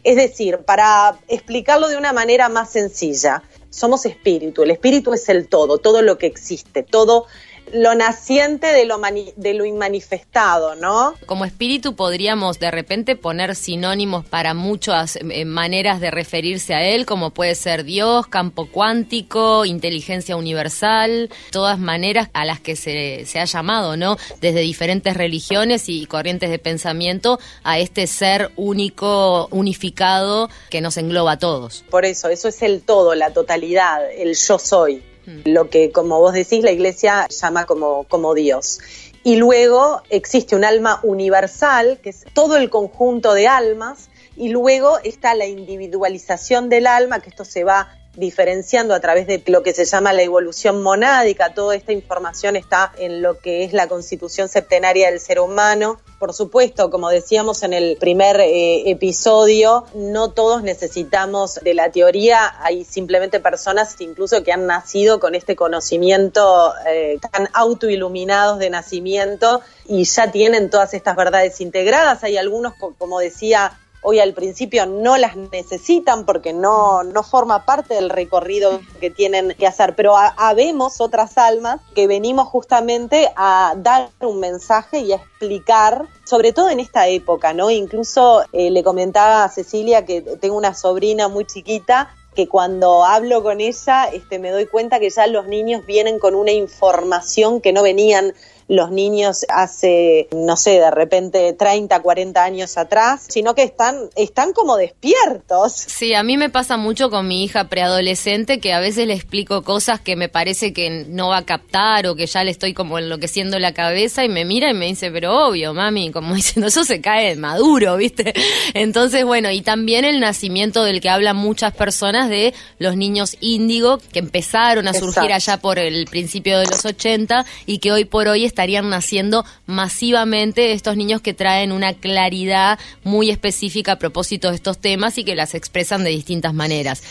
Es 0.02 0.16
decir, 0.16 0.60
para 0.60 1.18
explicarlo 1.28 1.88
de 1.88 1.98
una 1.98 2.14
manera 2.14 2.48
más 2.48 2.70
sencilla, 2.70 3.42
somos 3.68 4.06
espíritu. 4.06 4.62
El 4.62 4.70
espíritu 4.70 5.12
es 5.12 5.28
el 5.28 5.46
todo, 5.46 5.76
todo 5.76 6.00
lo 6.00 6.16
que 6.16 6.26
existe, 6.26 6.82
todo 6.82 7.26
lo 7.72 7.94
naciente 7.94 8.68
de 8.68 8.84
lo, 8.84 8.98
mani- 8.98 9.32
de 9.36 9.54
lo 9.54 9.64
inmanifestado, 9.64 10.74
¿no? 10.76 11.14
Como 11.26 11.44
espíritu 11.44 11.96
podríamos 11.96 12.58
de 12.58 12.70
repente 12.70 13.16
poner 13.16 13.54
sinónimos 13.56 14.24
para 14.24 14.54
muchas 14.54 15.16
eh, 15.16 15.44
maneras 15.44 16.00
de 16.00 16.10
referirse 16.10 16.74
a 16.74 16.82
él, 16.84 17.06
como 17.06 17.30
puede 17.30 17.54
ser 17.54 17.84
Dios, 17.84 18.26
campo 18.26 18.68
cuántico, 18.70 19.64
inteligencia 19.64 20.36
universal, 20.36 21.30
todas 21.50 21.78
maneras 21.78 22.28
a 22.32 22.44
las 22.44 22.60
que 22.60 22.76
se, 22.76 23.24
se 23.26 23.40
ha 23.40 23.44
llamado, 23.44 23.96
¿no? 23.96 24.16
Desde 24.40 24.60
diferentes 24.60 25.16
religiones 25.16 25.88
y 25.88 26.06
corrientes 26.06 26.50
de 26.50 26.58
pensamiento 26.58 27.38
a 27.64 27.78
este 27.78 28.06
ser 28.06 28.52
único, 28.56 29.48
unificado, 29.50 30.48
que 30.70 30.80
nos 30.80 30.96
engloba 30.96 31.32
a 31.32 31.38
todos. 31.38 31.84
Por 31.90 32.04
eso, 32.04 32.28
eso 32.28 32.48
es 32.48 32.62
el 32.62 32.82
todo, 32.82 33.14
la 33.14 33.32
totalidad, 33.32 34.10
el 34.12 34.34
yo 34.36 34.58
soy. 34.58 35.02
Lo 35.44 35.70
que, 35.70 35.90
como 35.90 36.20
vos 36.20 36.32
decís, 36.32 36.62
la 36.62 36.70
iglesia 36.70 37.26
llama 37.28 37.66
como, 37.66 38.04
como 38.04 38.34
Dios. 38.34 38.80
Y 39.24 39.36
luego 39.36 40.02
existe 40.08 40.54
un 40.54 40.64
alma 40.64 41.00
universal, 41.02 41.98
que 42.02 42.10
es 42.10 42.24
todo 42.32 42.56
el 42.56 42.70
conjunto 42.70 43.34
de 43.34 43.48
almas, 43.48 44.08
y 44.36 44.50
luego 44.50 44.98
está 45.02 45.34
la 45.34 45.46
individualización 45.46 46.68
del 46.68 46.86
alma, 46.86 47.20
que 47.20 47.30
esto 47.30 47.44
se 47.44 47.64
va 47.64 47.88
diferenciando 48.16 48.94
a 48.94 49.00
través 49.00 49.26
de 49.26 49.42
lo 49.46 49.62
que 49.62 49.72
se 49.72 49.84
llama 49.84 50.12
la 50.12 50.22
evolución 50.22 50.82
monádica. 50.82 51.54
Toda 51.54 51.74
esta 51.76 51.92
información 51.92 52.56
está 52.56 52.92
en 52.98 53.22
lo 53.22 53.38
que 53.38 53.64
es 53.64 53.72
la 53.72 53.88
constitución 53.88 54.48
septenaria 54.48 55.10
del 55.10 55.20
ser 55.20 55.40
humano. 55.40 56.00
Por 56.18 56.32
supuesto, 56.32 56.90
como 56.90 57.10
decíamos 57.10 57.62
en 57.62 57.74
el 57.74 57.96
primer 57.98 58.40
eh, 58.40 58.90
episodio, 58.90 59.84
no 59.94 60.30
todos 60.32 60.62
necesitamos 60.62 61.56
de 61.56 61.74
la 61.74 61.90
teoría. 61.90 62.54
Hay 62.62 62.84
simplemente 62.84 63.38
personas 63.38 63.94
incluso 64.00 64.42
que 64.42 64.52
han 64.52 64.66
nacido 64.66 65.20
con 65.20 65.34
este 65.34 65.56
conocimiento 65.56 66.72
eh, 66.86 67.18
tan 67.32 67.48
autoiluminados 67.52 68.58
de 68.58 68.70
nacimiento 68.70 69.60
y 69.86 70.04
ya 70.04 70.32
tienen 70.32 70.70
todas 70.70 70.94
estas 70.94 71.16
verdades 71.16 71.60
integradas. 71.60 72.24
Hay 72.24 72.36
algunos, 72.38 72.74
co- 72.74 72.94
como 72.96 73.18
decía 73.20 73.78
hoy 74.08 74.20
al 74.20 74.34
principio 74.34 74.86
no 74.86 75.16
las 75.16 75.34
necesitan 75.34 76.24
porque 76.26 76.52
no, 76.52 77.02
no 77.02 77.24
forma 77.24 77.64
parte 77.64 77.94
del 77.94 78.08
recorrido 78.08 78.80
que 79.00 79.10
tienen 79.10 79.56
que 79.58 79.66
hacer, 79.66 79.96
pero 79.96 80.16
ha- 80.16 80.32
habemos 80.36 81.00
otras 81.00 81.36
almas 81.38 81.80
que 81.92 82.06
venimos 82.06 82.46
justamente 82.46 83.32
a 83.34 83.74
dar 83.76 84.10
un 84.20 84.38
mensaje 84.38 85.00
y 85.00 85.12
a 85.12 85.16
explicar, 85.16 86.06
sobre 86.24 86.52
todo 86.52 86.70
en 86.70 86.78
esta 86.78 87.08
época, 87.08 87.52
¿no? 87.52 87.68
Incluso 87.68 88.44
eh, 88.52 88.70
le 88.70 88.84
comentaba 88.84 89.42
a 89.42 89.48
Cecilia 89.48 90.04
que 90.04 90.22
tengo 90.22 90.56
una 90.56 90.72
sobrina 90.74 91.26
muy 91.26 91.44
chiquita 91.44 92.14
que 92.36 92.46
cuando 92.46 93.04
hablo 93.04 93.42
con 93.42 93.60
ella 93.60 94.04
este, 94.12 94.38
me 94.38 94.50
doy 94.50 94.66
cuenta 94.66 95.00
que 95.00 95.10
ya 95.10 95.26
los 95.26 95.48
niños 95.48 95.84
vienen 95.84 96.20
con 96.20 96.36
una 96.36 96.52
información 96.52 97.60
que 97.60 97.72
no 97.72 97.82
venían 97.82 98.34
los 98.68 98.90
niños 98.90 99.46
hace, 99.48 100.28
no 100.34 100.56
sé, 100.56 100.80
de 100.80 100.90
repente 100.90 101.52
30, 101.52 102.00
40 102.00 102.42
años 102.42 102.76
atrás, 102.76 103.26
sino 103.28 103.54
que 103.54 103.62
están, 103.62 103.96
están 104.16 104.52
como 104.52 104.76
despiertos. 104.76 105.72
Sí, 105.72 106.14
a 106.14 106.22
mí 106.22 106.36
me 106.36 106.50
pasa 106.50 106.76
mucho 106.76 107.10
con 107.10 107.28
mi 107.28 107.44
hija 107.44 107.68
preadolescente 107.68 108.58
que 108.58 108.72
a 108.72 108.80
veces 108.80 109.06
le 109.06 109.14
explico 109.14 109.62
cosas 109.62 110.00
que 110.00 110.16
me 110.16 110.28
parece 110.28 110.72
que 110.72 111.06
no 111.08 111.28
va 111.28 111.38
a 111.38 111.44
captar 111.44 112.06
o 112.06 112.16
que 112.16 112.26
ya 112.26 112.42
le 112.42 112.50
estoy 112.50 112.74
como 112.74 112.98
enloqueciendo 112.98 113.58
la 113.58 113.72
cabeza 113.72 114.24
y 114.24 114.28
me 114.28 114.44
mira 114.44 114.70
y 114.70 114.74
me 114.74 114.86
dice, 114.86 115.10
pero 115.10 115.46
obvio, 115.46 115.72
mami, 115.72 116.10
como 116.10 116.34
diciendo, 116.34 116.68
eso 116.68 116.84
se 116.84 117.00
cae 117.00 117.30
de 117.30 117.36
maduro, 117.36 117.96
¿viste? 117.96 118.34
Entonces, 118.74 119.24
bueno, 119.24 119.50
y 119.50 119.62
también 119.62 120.04
el 120.04 120.18
nacimiento 120.20 120.82
del 120.82 121.00
que 121.00 121.08
hablan 121.08 121.36
muchas 121.36 121.72
personas 121.74 122.28
de 122.28 122.54
los 122.78 122.96
niños 122.96 123.36
índigo 123.40 123.98
que 124.12 124.18
empezaron 124.18 124.88
a 124.88 124.92
surgir 124.92 125.30
Exacto. 125.30 125.34
allá 125.34 125.56
por 125.58 125.78
el 125.78 126.06
principio 126.06 126.58
de 126.58 126.66
los 126.66 126.84
80 126.84 127.46
y 127.66 127.78
que 127.78 127.92
hoy 127.92 128.04
por 128.04 128.28
hoy 128.28 128.44
estarían 128.56 128.88
naciendo 128.88 129.44
masivamente 129.66 130.72
estos 130.72 130.96
niños 130.96 131.20
que 131.20 131.34
traen 131.34 131.72
una 131.72 131.92
claridad 131.92 132.78
muy 133.04 133.28
específica 133.28 133.92
a 133.92 133.98
propósito 133.98 134.48
de 134.48 134.56
estos 134.56 134.78
temas 134.78 135.18
y 135.18 135.24
que 135.24 135.34
las 135.34 135.54
expresan 135.54 136.04
de 136.04 136.10
distintas 136.10 136.54
maneras. 136.54 137.02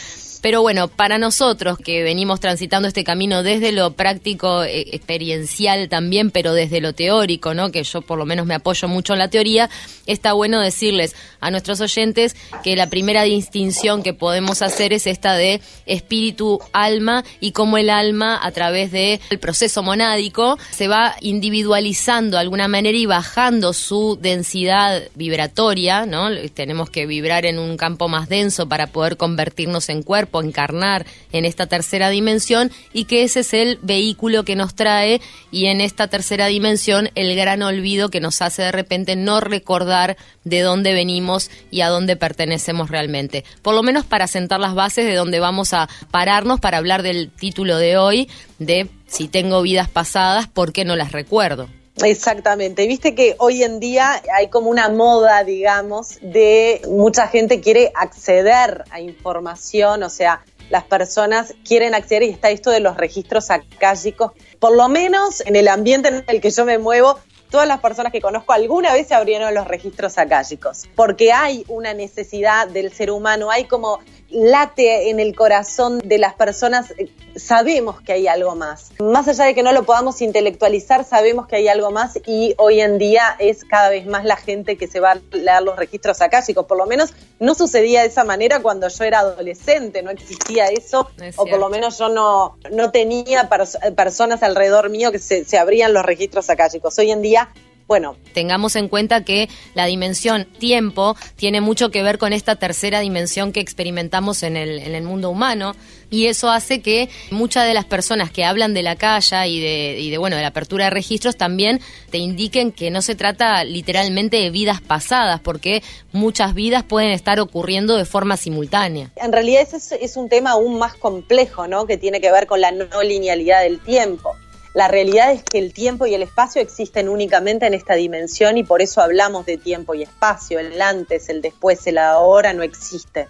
Pero 0.45 0.61
bueno, 0.61 0.89
para 0.89 1.17
nosotros 1.17 1.79
que 1.79 2.03
venimos 2.03 2.39
transitando 2.39 2.87
este 2.87 3.03
camino 3.03 3.41
desde 3.41 3.71
lo 3.71 3.93
práctico, 3.93 4.63
eh, 4.63 4.89
experiencial 4.91 5.89
también, 5.89 6.29
pero 6.29 6.53
desde 6.53 6.81
lo 6.81 6.93
teórico, 6.93 7.55
¿no? 7.55 7.71
Que 7.71 7.83
yo 7.83 8.03
por 8.03 8.19
lo 8.19 8.27
menos 8.27 8.45
me 8.45 8.53
apoyo 8.53 8.87
mucho 8.87 9.13
en 9.13 9.17
la 9.17 9.27
teoría, 9.27 9.71
está 10.05 10.33
bueno 10.33 10.61
decirles 10.61 11.15
a 11.39 11.49
nuestros 11.49 11.81
oyentes 11.81 12.35
que 12.63 12.75
la 12.75 12.91
primera 12.91 13.23
distinción 13.23 14.03
que 14.03 14.13
podemos 14.13 14.61
hacer 14.61 14.93
es 14.93 15.07
esta 15.07 15.33
de 15.33 15.61
espíritu-alma 15.87 17.23
y 17.39 17.51
cómo 17.51 17.79
el 17.79 17.89
alma 17.89 18.39
a 18.39 18.51
través 18.51 18.91
del 18.91 19.19
proceso 19.39 19.81
monádico 19.81 20.59
se 20.69 20.87
va 20.87 21.15
individualizando 21.21 22.37
de 22.37 22.41
alguna 22.41 22.67
manera 22.67 22.95
y 22.95 23.07
bajando 23.07 23.73
su 23.73 24.19
densidad 24.21 25.01
vibratoria, 25.15 26.05
¿no? 26.05 26.29
Tenemos 26.53 26.91
que 26.91 27.07
vibrar 27.07 27.47
en 27.47 27.57
un 27.57 27.77
campo 27.77 28.07
más 28.09 28.29
denso 28.29 28.69
para 28.69 28.85
poder 28.85 29.17
convertirnos 29.17 29.89
en 29.89 30.03
cuerpo, 30.03 30.34
encarnar 30.41 31.05
en 31.31 31.45
esta 31.45 31.67
tercera 31.67 32.09
dimensión 32.09 32.71
y 32.93 33.05
que 33.05 33.23
ese 33.23 33.41
es 33.41 33.53
el 33.53 33.79
vehículo 33.81 34.43
que 34.43 34.55
nos 34.55 34.75
trae 34.75 35.21
y 35.51 35.65
en 35.65 35.81
esta 35.81 36.07
tercera 36.07 36.47
dimensión 36.47 37.09
el 37.15 37.35
gran 37.35 37.61
olvido 37.61 38.09
que 38.09 38.19
nos 38.19 38.41
hace 38.41 38.61
de 38.61 38.71
repente 38.71 39.15
no 39.15 39.39
recordar 39.39 40.17
de 40.43 40.61
dónde 40.61 40.93
venimos 40.93 41.49
y 41.71 41.81
a 41.81 41.89
dónde 41.89 42.15
pertenecemos 42.15 42.89
realmente. 42.89 43.43
Por 43.61 43.75
lo 43.75 43.83
menos 43.83 44.05
para 44.05 44.27
sentar 44.27 44.59
las 44.59 44.75
bases 44.75 45.05
de 45.05 45.15
dónde 45.15 45.39
vamos 45.39 45.73
a 45.73 45.89
pararnos 46.11 46.59
para 46.59 46.77
hablar 46.77 47.03
del 47.03 47.31
título 47.31 47.77
de 47.77 47.97
hoy 47.97 48.29
de 48.59 48.89
si 49.07 49.27
tengo 49.27 49.61
vidas 49.61 49.89
pasadas, 49.89 50.47
¿por 50.47 50.73
qué 50.73 50.85
no 50.85 50.95
las 50.95 51.11
recuerdo? 51.11 51.69
Exactamente, 52.03 52.87
viste 52.87 53.15
que 53.15 53.35
hoy 53.39 53.63
en 53.63 53.79
día 53.79 54.21
hay 54.33 54.49
como 54.49 54.69
una 54.69 54.89
moda, 54.89 55.43
digamos, 55.45 56.17
de 56.21 56.81
mucha 56.89 57.27
gente 57.27 57.61
quiere 57.61 57.91
acceder 57.95 58.83
a 58.91 58.99
información, 58.99 60.03
o 60.03 60.09
sea, 60.09 60.43
las 60.69 60.83
personas 60.83 61.53
quieren 61.63 61.95
acceder 61.95 62.23
y 62.23 62.29
está 62.29 62.49
esto 62.49 62.69
de 62.69 62.81
los 62.81 62.97
registros 62.97 63.49
acálicos. 63.49 64.31
Por 64.59 64.75
lo 64.75 64.89
menos 64.89 65.41
en 65.45 65.55
el 65.55 65.67
ambiente 65.67 66.09
en 66.09 66.25
el 66.27 66.41
que 66.41 66.49
yo 66.49 66.65
me 66.65 66.79
muevo, 66.79 67.17
todas 67.49 67.67
las 67.67 67.79
personas 67.79 68.11
que 68.11 68.19
conozco 68.19 68.51
alguna 68.51 68.91
vez 68.91 69.07
se 69.07 69.13
abrieron 69.13 69.53
los 69.53 69.67
registros 69.67 70.17
acálicos, 70.17 70.89
porque 70.95 71.31
hay 71.31 71.63
una 71.69 71.93
necesidad 71.93 72.67
del 72.67 72.91
ser 72.91 73.11
humano, 73.11 73.51
hay 73.51 73.65
como 73.65 73.99
late 74.35 75.09
en 75.09 75.19
el 75.19 75.33
corazón 75.33 75.99
de 75.99 76.17
las 76.17 76.33
personas, 76.33 76.91
eh, 76.97 77.09
sabemos 77.37 78.01
que 78.01 78.11
hay 78.11 78.27
algo 78.27 78.53
más. 78.55 78.91
Más 78.99 79.27
allá 79.27 79.45
de 79.45 79.55
que 79.55 79.63
no 79.63 79.71
lo 79.71 79.83
podamos 79.83 80.21
intelectualizar, 80.21 81.05
sabemos 81.05 81.47
que 81.47 81.55
hay 81.55 81.69
algo 81.69 81.89
más 81.91 82.19
y 82.27 82.53
hoy 82.57 82.81
en 82.81 82.97
día 82.97 83.35
es 83.39 83.63
cada 83.63 83.89
vez 83.89 84.05
más 84.05 84.25
la 84.25 84.35
gente 84.35 84.77
que 84.77 84.87
se 84.87 84.99
va 84.99 85.13
a 85.13 85.19
leer 85.31 85.61
los 85.63 85.77
registros 85.77 86.21
acálicos. 86.21 86.65
Por 86.65 86.77
lo 86.77 86.85
menos 86.85 87.13
no 87.39 87.55
sucedía 87.55 88.01
de 88.01 88.07
esa 88.07 88.25
manera 88.25 88.61
cuando 88.61 88.87
yo 88.89 89.03
era 89.05 89.19
adolescente, 89.19 90.03
no 90.03 90.11
existía 90.11 90.67
eso, 90.67 91.09
Es 91.21 91.39
o 91.39 91.45
por 91.45 91.59
lo 91.59 91.69
menos 91.69 91.97
yo 91.97 92.09
no, 92.09 92.57
no 92.71 92.91
tenía 92.91 93.49
pers- 93.49 93.95
personas 93.95 94.43
alrededor 94.43 94.89
mío 94.89 95.11
que 95.11 95.19
se, 95.19 95.45
se 95.45 95.57
abrían 95.57 95.93
los 95.93 96.05
registros 96.05 96.49
acálicos. 96.49 96.99
Hoy 96.99 97.11
en 97.11 97.21
día, 97.21 97.49
bueno, 97.87 98.15
Tengamos 98.33 98.75
en 98.75 98.89
cuenta 98.89 99.23
que 99.23 99.47
la 99.75 99.85
dimensión 99.85 100.45
tiempo 100.45 101.15
tiene 101.37 101.61
mucho 101.61 101.89
que 101.89 102.03
ver 102.03 102.17
con 102.17 102.33
esta 102.33 102.57
tercera 102.57 102.99
dimensión 102.99 103.53
que 103.53 103.61
experimentamos 103.61 104.43
en 104.43 104.57
el, 104.57 104.79
en 104.79 104.93
el 104.93 105.03
mundo 105.03 105.29
humano 105.29 105.73
y 106.09 106.25
eso 106.25 106.49
hace 106.49 106.81
que 106.81 107.09
muchas 107.31 107.65
de 107.65 107.73
las 107.73 107.85
personas 107.85 108.31
que 108.31 108.43
hablan 108.43 108.73
de 108.73 108.83
la 108.83 108.97
calle 108.97 109.47
y 109.47 109.61
de, 109.61 109.99
y 109.99 110.09
de 110.09 110.17
bueno 110.17 110.35
de 110.35 110.41
la 110.41 110.49
apertura 110.49 110.85
de 110.85 110.91
registros 110.91 111.37
también 111.37 111.79
te 112.09 112.17
indiquen 112.17 112.73
que 112.73 112.91
no 112.91 113.01
se 113.01 113.15
trata 113.15 113.63
literalmente 113.63 114.37
de 114.37 114.49
vidas 114.49 114.81
pasadas 114.81 115.39
porque 115.39 115.81
muchas 116.11 116.53
vidas 116.53 116.83
pueden 116.83 117.11
estar 117.11 117.39
ocurriendo 117.39 117.95
de 117.95 118.05
forma 118.05 118.35
simultánea. 118.35 119.11
En 119.15 119.31
realidad 119.31 119.61
ese 119.61 119.77
es, 119.77 119.91
es 119.93 120.17
un 120.17 120.27
tema 120.27 120.51
aún 120.51 120.77
más 120.77 120.95
complejo, 120.95 121.67
¿no? 121.67 121.85
Que 121.85 121.97
tiene 121.97 122.19
que 122.19 122.31
ver 122.31 122.47
con 122.47 122.59
la 122.59 122.71
no 122.71 123.01
linealidad 123.01 123.61
del 123.61 123.79
tiempo. 123.79 124.35
La 124.75 124.89
realidad 124.89 125.31
es 125.31 125.41
que 125.41 125.57
el 125.57 125.73
tiempo 125.73 126.05
y 126.05 126.13
el 126.13 126.21
espacio 126.21 126.61
existen 126.61 127.09
únicamente 127.09 127.65
en 127.65 127.73
esta 127.73 127.95
dimensión 127.95 128.57
y 128.57 128.63
por 128.63 128.81
eso 128.81 129.01
hablamos 129.01 129.45
de 129.45 129.57
tiempo 129.57 129.95
y 129.95 130.03
espacio. 130.03 130.59
El 130.59 130.81
antes, 130.81 131.29
el 131.29 131.41
después, 131.41 131.87
el 131.87 131.97
ahora 131.97 132.53
no 132.53 132.61
existe. 132.61 133.29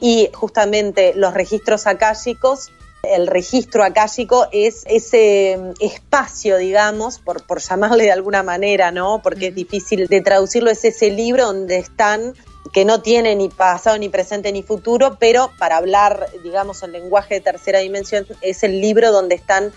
Y 0.00 0.28
justamente 0.34 1.14
los 1.16 1.32
registros 1.32 1.86
akáshicos 1.86 2.70
el 3.02 3.26
registro 3.26 3.82
akáshico 3.82 4.46
es 4.52 4.84
ese 4.86 5.58
mm, 5.58 5.70
espacio, 5.80 6.56
digamos, 6.56 7.18
por, 7.18 7.44
por 7.46 7.60
llamarle 7.60 8.04
de 8.04 8.12
alguna 8.12 8.42
manera, 8.42 8.92
¿no? 8.92 9.20
Porque 9.22 9.48
es 9.48 9.54
difícil 9.54 10.06
de 10.06 10.20
traducirlo, 10.20 10.70
es 10.70 10.84
ese 10.84 11.10
libro 11.10 11.46
donde 11.46 11.78
están 11.78 12.34
que 12.72 12.84
no 12.84 13.02
tiene 13.02 13.34
ni 13.34 13.48
pasado, 13.48 13.98
ni 13.98 14.08
presente, 14.08 14.52
ni 14.52 14.62
futuro, 14.62 15.16
pero 15.18 15.50
para 15.58 15.76
hablar, 15.76 16.28
digamos, 16.44 16.82
en 16.82 16.92
lenguaje 16.92 17.34
de 17.34 17.40
tercera 17.40 17.80
dimensión, 17.80 18.24
es 18.40 18.62
el 18.62 18.80
libro 18.80 19.10
donde 19.10 19.34
están 19.34 19.72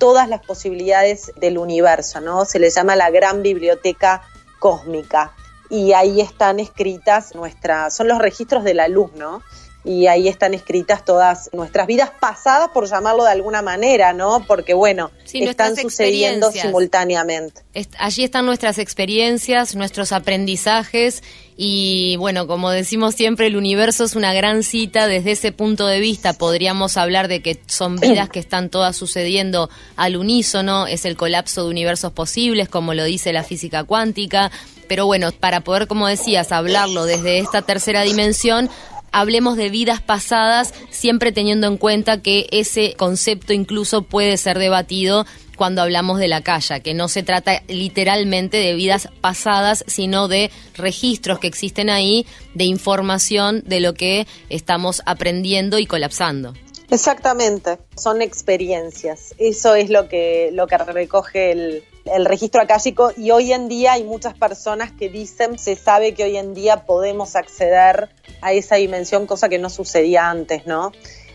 todas 0.00 0.28
las 0.30 0.40
posibilidades 0.40 1.30
del 1.36 1.58
universo, 1.58 2.20
¿no? 2.20 2.46
Se 2.46 2.58
le 2.58 2.70
llama 2.70 2.96
la 2.96 3.10
gran 3.10 3.42
biblioteca 3.42 4.22
cósmica. 4.58 5.32
Y 5.68 5.92
ahí 5.92 6.20
están 6.20 6.58
escritas 6.58 7.34
nuestras, 7.36 7.94
son 7.94 8.08
los 8.08 8.18
registros 8.18 8.64
de 8.64 8.74
la 8.74 8.88
luz, 8.88 9.12
¿no? 9.12 9.42
Y 9.82 10.08
ahí 10.08 10.28
están 10.28 10.52
escritas 10.52 11.04
todas 11.06 11.48
nuestras 11.54 11.86
vidas 11.86 12.10
pasadas, 12.20 12.68
por 12.74 12.86
llamarlo 12.86 13.24
de 13.24 13.30
alguna 13.30 13.62
manera, 13.62 14.12
¿no? 14.12 14.44
Porque, 14.46 14.74
bueno, 14.74 15.10
Sí, 15.24 15.42
están 15.42 15.74
sucediendo 15.74 16.50
simultáneamente. 16.50 17.62
Est- 17.72 17.94
Allí 17.98 18.24
están 18.24 18.44
nuestras 18.44 18.78
experiencias, 18.78 19.74
nuestros 19.76 20.12
aprendizajes 20.12 21.22
y 21.56 22.16
bueno, 22.16 22.46
como 22.46 22.70
decimos 22.70 23.14
siempre, 23.14 23.46
el 23.46 23.56
universo 23.56 24.04
es 24.04 24.16
una 24.16 24.32
gran 24.32 24.62
cita. 24.62 25.06
Desde 25.06 25.32
ese 25.32 25.52
punto 25.52 25.86
de 25.86 26.00
vista 26.00 26.32
podríamos 26.32 26.96
hablar 26.96 27.28
de 27.28 27.40
que 27.42 27.60
son 27.66 27.96
vidas 27.96 28.28
que 28.28 28.38
están 28.40 28.70
todas 28.70 28.96
sucediendo 28.96 29.70
al 29.96 30.16
unísono, 30.16 30.86
es 30.86 31.04
el 31.04 31.16
colapso 31.16 31.64
de 31.64 31.70
universos 31.70 32.12
posibles, 32.12 32.68
como 32.68 32.92
lo 32.94 33.04
dice 33.04 33.32
la 33.32 33.44
física 33.44 33.84
cuántica. 33.84 34.50
Pero 34.88 35.06
bueno, 35.06 35.30
para 35.32 35.60
poder, 35.60 35.86
como 35.86 36.08
decías, 36.08 36.50
hablarlo 36.50 37.04
desde 37.04 37.38
esta 37.38 37.62
tercera 37.62 38.02
dimensión, 38.02 38.68
hablemos 39.12 39.56
de 39.56 39.68
vidas 39.68 40.00
pasadas, 40.00 40.74
siempre 40.90 41.32
teniendo 41.32 41.66
en 41.66 41.76
cuenta 41.76 42.22
que 42.22 42.46
ese 42.50 42.94
concepto 42.94 43.52
incluso 43.52 44.02
puede 44.02 44.36
ser 44.36 44.58
debatido 44.58 45.26
cuando 45.56 45.82
hablamos 45.82 46.18
de 46.18 46.28
la 46.28 46.40
calle, 46.40 46.80
que 46.80 46.94
no 46.94 47.08
se 47.08 47.22
trata 47.22 47.62
literalmente 47.68 48.56
de 48.56 48.74
vidas 48.74 49.08
pasadas, 49.20 49.84
sino 49.86 50.26
de 50.26 50.50
registros 50.74 51.38
que 51.38 51.48
existen 51.48 51.90
ahí, 51.90 52.26
de 52.54 52.64
información 52.64 53.62
de 53.66 53.80
lo 53.80 53.92
que 53.92 54.26
estamos 54.48 55.02
aprendiendo 55.04 55.78
y 55.78 55.84
colapsando. 55.84 56.54
Exactamente, 56.90 57.78
son 57.94 58.22
experiencias. 58.22 59.34
Eso 59.38 59.74
es 59.74 59.90
lo 59.90 60.08
que, 60.08 60.50
lo 60.52 60.66
que 60.66 60.78
recoge 60.78 61.52
el, 61.52 61.84
el 62.04 62.24
registro 62.24 62.62
akáshico 62.62 63.12
y 63.16 63.30
hoy 63.30 63.52
en 63.52 63.68
día 63.68 63.92
hay 63.92 64.04
muchas 64.04 64.34
personas 64.34 64.90
que 64.92 65.08
dicen, 65.08 65.58
se 65.58 65.76
sabe 65.76 66.14
que 66.14 66.24
hoy 66.24 66.36
en 66.36 66.54
día 66.54 66.86
podemos 66.86 67.36
acceder 67.36 68.08
a 68.40 68.52
esa 68.52 68.76
dimensión, 68.76 69.26
cosa 69.26 69.48
que 69.48 69.58
no 69.58 69.70
sucedía 69.70 70.30
antes, 70.30 70.66
¿no? 70.66 70.92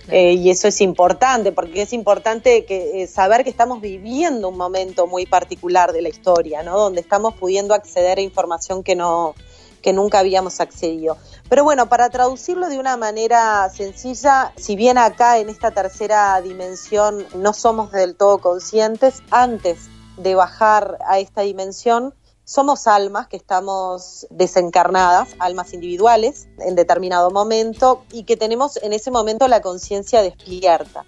Eh, 0.10 0.34
y 0.34 0.52
eso 0.52 0.68
es 0.68 0.82
importante, 0.82 1.52
porque 1.52 1.82
es 1.82 1.92
importante 1.92 2.66
que, 2.66 3.04
eh, 3.04 3.08
saber 3.08 3.44
que 3.44 3.50
estamos 3.50 3.82
viviendo 3.82 4.50
un 4.50 4.58
momento 4.58 5.08
muy 5.08 5.26
particular 5.26 5.94
de 5.94 6.04
la 6.04 6.10
historia, 6.10 6.62
¿no? 6.62 6.78
Donde 6.78 7.02
estamos 7.02 7.34
pudiendo 7.36 7.74
acceder 7.74 8.20
a 8.20 8.22
información 8.22 8.84
que 8.84 8.96
no, 8.96 9.34
que 9.82 9.94
nunca 9.94 10.20
habíamos 10.20 10.60
accedido. 10.62 11.18
Pero 11.50 11.64
bueno, 11.64 11.90
para 11.90 12.10
traducirlo 12.10 12.70
de 12.70 12.78
una 12.78 12.98
manera 12.98 13.70
sencilla, 13.70 14.52
si 14.58 14.76
bien 14.76 14.98
acá 14.98 15.40
en 15.40 15.50
esta 15.50 15.72
tercera 15.72 16.40
dimensión 16.42 17.26
no 17.36 17.54
somos 17.54 17.92
del 17.92 18.16
todo 18.16 18.38
conscientes, 18.40 19.24
antes 19.32 19.90
de 20.18 20.36
bajar 20.36 20.98
a 21.08 21.20
esta 21.20 21.42
dimensión, 21.42 22.14
somos 22.46 22.88
almas 22.88 23.28
que 23.28 23.38
estamos 23.38 24.28
desencarnadas, 24.30 25.30
almas 25.40 25.74
individuales, 25.74 26.48
en 26.60 26.76
determinado 26.76 27.32
momento 27.32 28.04
y 28.12 28.24
que 28.24 28.38
tenemos 28.38 28.78
en 28.78 28.94
ese 28.94 29.12
momento 29.12 29.48
la 29.48 29.62
conciencia 29.62 30.22
despierta. 30.22 31.06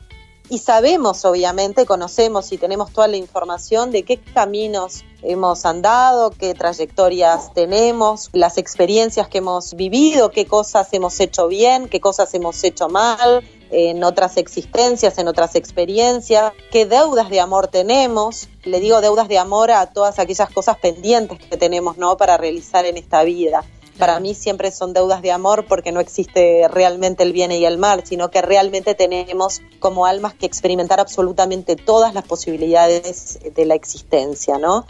Y 0.50 0.60
sabemos, 0.60 1.26
obviamente, 1.26 1.86
conocemos 1.86 2.52
y 2.54 2.58
tenemos 2.58 2.94
toda 2.94 3.10
la 3.10 3.18
información 3.18 3.92
de 3.92 4.04
qué 4.04 4.18
caminos 4.18 5.04
hemos 5.22 5.66
andado, 5.66 6.32
qué 6.32 6.54
trayectorias 6.54 7.54
tenemos, 7.54 8.30
las 8.32 8.58
experiencias 8.58 9.28
que 9.28 9.40
hemos 9.40 9.74
vivido, 9.74 10.32
qué 10.32 10.46
cosas 10.46 10.88
hemos 10.94 11.20
hecho 11.20 11.48
bien, 11.48 11.90
qué 11.90 12.00
cosas 12.00 12.34
hemos 12.34 12.64
hecho 12.64 12.88
mal, 12.88 13.44
en 13.72 14.04
otras 14.04 14.38
existencias, 14.38 15.18
en 15.18 15.28
otras 15.28 15.56
experiencias, 15.56 16.54
qué 16.72 16.86
deudas 16.86 17.30
de 17.30 17.40
amor 17.40 17.68
tenemos. 17.68 18.48
Le 18.64 18.80
digo 18.80 19.02
deudas 19.02 19.28
de 19.28 19.38
amor 19.38 19.72
a 19.72 19.86
todas 19.88 20.20
aquellas 20.20 20.50
cosas 20.50 20.78
pendientes 20.78 21.40
que 21.40 21.58
tenemos, 21.58 21.98
¿no? 21.98 22.18
Para 22.18 22.38
realizar 22.38 22.86
en 22.86 22.98
esta 22.98 23.24
vida. 23.24 23.64
Para 23.98 24.20
mí 24.20 24.36
siempre 24.36 24.72
son 24.72 24.94
deudas 24.94 25.24
de 25.24 25.32
amor 25.32 25.66
porque 25.68 25.92
no 25.92 26.00
existe 26.00 26.68
realmente 26.68 27.24
el 27.24 27.34
bien 27.34 27.52
y 27.52 27.66
el 27.66 27.80
mal, 27.80 28.04
sino 28.06 28.30
que 28.30 28.44
realmente 28.44 28.94
tenemos 28.94 29.62
como 29.80 30.06
almas 30.06 30.36
que 30.36 30.46
experimentar 30.46 31.00
absolutamente 31.00 31.76
todas 31.76 32.14
las 32.14 32.24
posibilidades 32.24 33.40
de 33.56 33.66
la 33.66 33.74
existencia, 33.74 34.60
¿no? 34.60 34.86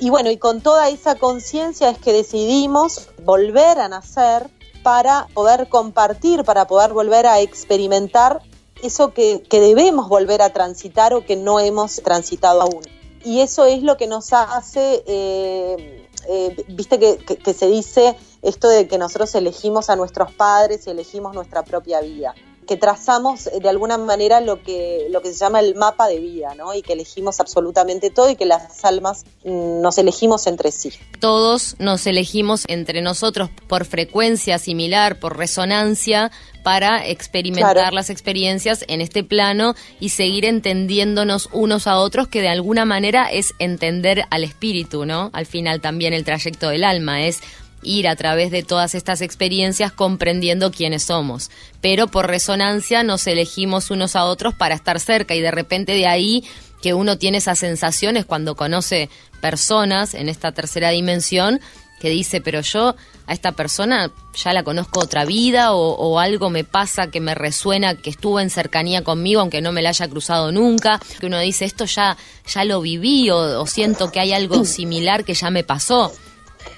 Y 0.00 0.10
bueno, 0.10 0.30
y 0.30 0.36
con 0.36 0.60
toda 0.60 0.88
esa 0.88 1.14
conciencia 1.14 1.90
es 1.90 1.98
que 1.98 2.12
decidimos 2.12 3.08
volver 3.24 3.78
a 3.78 3.88
nacer 3.88 4.50
para 4.82 5.26
poder 5.34 5.68
compartir, 5.68 6.44
para 6.44 6.66
poder 6.66 6.92
volver 6.92 7.26
a 7.26 7.40
experimentar 7.40 8.40
eso 8.82 9.12
que, 9.12 9.42
que 9.42 9.60
debemos 9.60 10.08
volver 10.08 10.40
a 10.42 10.50
transitar 10.52 11.12
o 11.14 11.24
que 11.24 11.36
no 11.36 11.60
hemos 11.60 11.96
transitado 11.96 12.62
aún. 12.62 12.82
Y 13.24 13.40
eso 13.40 13.66
es 13.66 13.82
lo 13.82 13.96
que 13.98 14.06
nos 14.06 14.32
hace, 14.32 15.02
eh, 15.06 16.08
eh, 16.28 16.64
viste 16.68 16.98
que, 16.98 17.18
que- 17.18 17.36
que 17.36 17.52
se 17.52 17.66
dice 17.66 18.16
esto 18.42 18.68
de 18.68 18.88
que 18.88 18.96
nosotros 18.96 19.34
elegimos 19.34 19.90
a 19.90 19.96
nuestros 19.96 20.32
padres 20.32 20.86
y 20.86 20.90
elegimos 20.90 21.34
nuestra 21.34 21.62
propia 21.62 22.00
vida, 22.00 22.34
que 22.70 22.76
trazamos 22.76 23.48
eh, 23.48 23.58
de 23.60 23.68
alguna 23.68 23.98
manera 23.98 24.40
lo 24.40 24.62
que, 24.62 25.08
lo 25.10 25.20
que 25.22 25.32
se 25.32 25.40
llama 25.40 25.58
el 25.58 25.74
mapa 25.74 26.06
de 26.06 26.20
vida, 26.20 26.54
¿no? 26.54 26.72
Y 26.72 26.82
que 26.82 26.92
elegimos 26.92 27.40
absolutamente 27.40 28.10
todo 28.10 28.30
y 28.30 28.36
que 28.36 28.46
las 28.46 28.84
almas 28.84 29.24
mm, 29.44 29.80
nos 29.80 29.98
elegimos 29.98 30.46
entre 30.46 30.70
sí. 30.70 30.92
Todos 31.18 31.74
nos 31.80 32.06
elegimos 32.06 32.62
entre 32.68 33.02
nosotros 33.02 33.50
por 33.66 33.86
frecuencia 33.86 34.60
similar, 34.60 35.18
por 35.18 35.36
resonancia, 35.36 36.30
para 36.62 37.04
experimentar 37.08 37.74
Claro. 37.74 37.96
las 37.96 38.08
experiencias 38.08 38.84
en 38.86 39.00
este 39.00 39.24
plano 39.24 39.74
y 39.98 40.10
seguir 40.10 40.44
entendiéndonos 40.44 41.48
unos 41.50 41.88
a 41.88 41.98
otros, 41.98 42.28
que 42.28 42.40
de 42.40 42.50
alguna 42.50 42.84
manera 42.84 43.32
es 43.32 43.52
entender 43.58 44.26
al 44.30 44.44
espíritu, 44.44 45.06
¿no? 45.06 45.30
Al 45.32 45.46
final 45.46 45.80
también 45.80 46.12
el 46.12 46.24
trayecto 46.24 46.68
del 46.68 46.84
alma 46.84 47.26
es 47.26 47.40
ir 47.82 48.08
a 48.08 48.16
través 48.16 48.50
de 48.50 48.62
todas 48.62 48.94
estas 48.94 49.20
experiencias 49.20 49.92
comprendiendo 49.92 50.70
quiénes 50.70 51.04
somos. 51.04 51.50
Pero 51.80 52.08
por 52.08 52.26
resonancia 52.26 53.02
nos 53.02 53.26
elegimos 53.26 53.90
unos 53.90 54.16
a 54.16 54.24
otros 54.24 54.54
para 54.54 54.74
estar 54.74 55.00
cerca 55.00 55.34
y 55.34 55.40
de 55.40 55.50
repente 55.50 55.92
de 55.92 56.06
ahí 56.06 56.44
que 56.82 56.94
uno 56.94 57.18
tiene 57.18 57.38
esas 57.38 57.58
sensaciones 57.58 58.24
cuando 58.24 58.54
conoce 58.54 59.10
personas 59.40 60.14
en 60.14 60.28
esta 60.28 60.52
tercera 60.52 60.90
dimensión 60.90 61.60
que 62.00 62.08
dice, 62.08 62.40
pero 62.40 62.62
yo 62.62 62.96
a 63.26 63.32
esta 63.34 63.52
persona 63.52 64.10
ya 64.34 64.54
la 64.54 64.62
conozco 64.62 65.00
otra 65.00 65.26
vida 65.26 65.74
o, 65.74 66.18
algo 66.18 66.48
me 66.48 66.64
pasa 66.64 67.10
que 67.10 67.20
me 67.20 67.34
resuena, 67.34 67.94
que 67.94 68.08
estuvo 68.08 68.40
en 68.40 68.48
cercanía 68.48 69.04
conmigo 69.04 69.42
aunque 69.42 69.60
no 69.60 69.70
me 69.70 69.82
la 69.82 69.90
haya 69.90 70.08
cruzado 70.08 70.50
nunca, 70.50 70.98
que 71.20 71.26
uno 71.26 71.38
dice, 71.38 71.66
esto 71.66 71.84
ya, 71.84 72.16
ya 72.46 72.64
lo 72.64 72.80
viví 72.80 73.28
o 73.30 73.66
siento 73.66 74.10
que 74.10 74.20
hay 74.20 74.32
algo 74.32 74.64
similar 74.64 75.24
que 75.24 75.34
ya 75.34 75.50
me 75.50 75.62
pasó. 75.62 76.10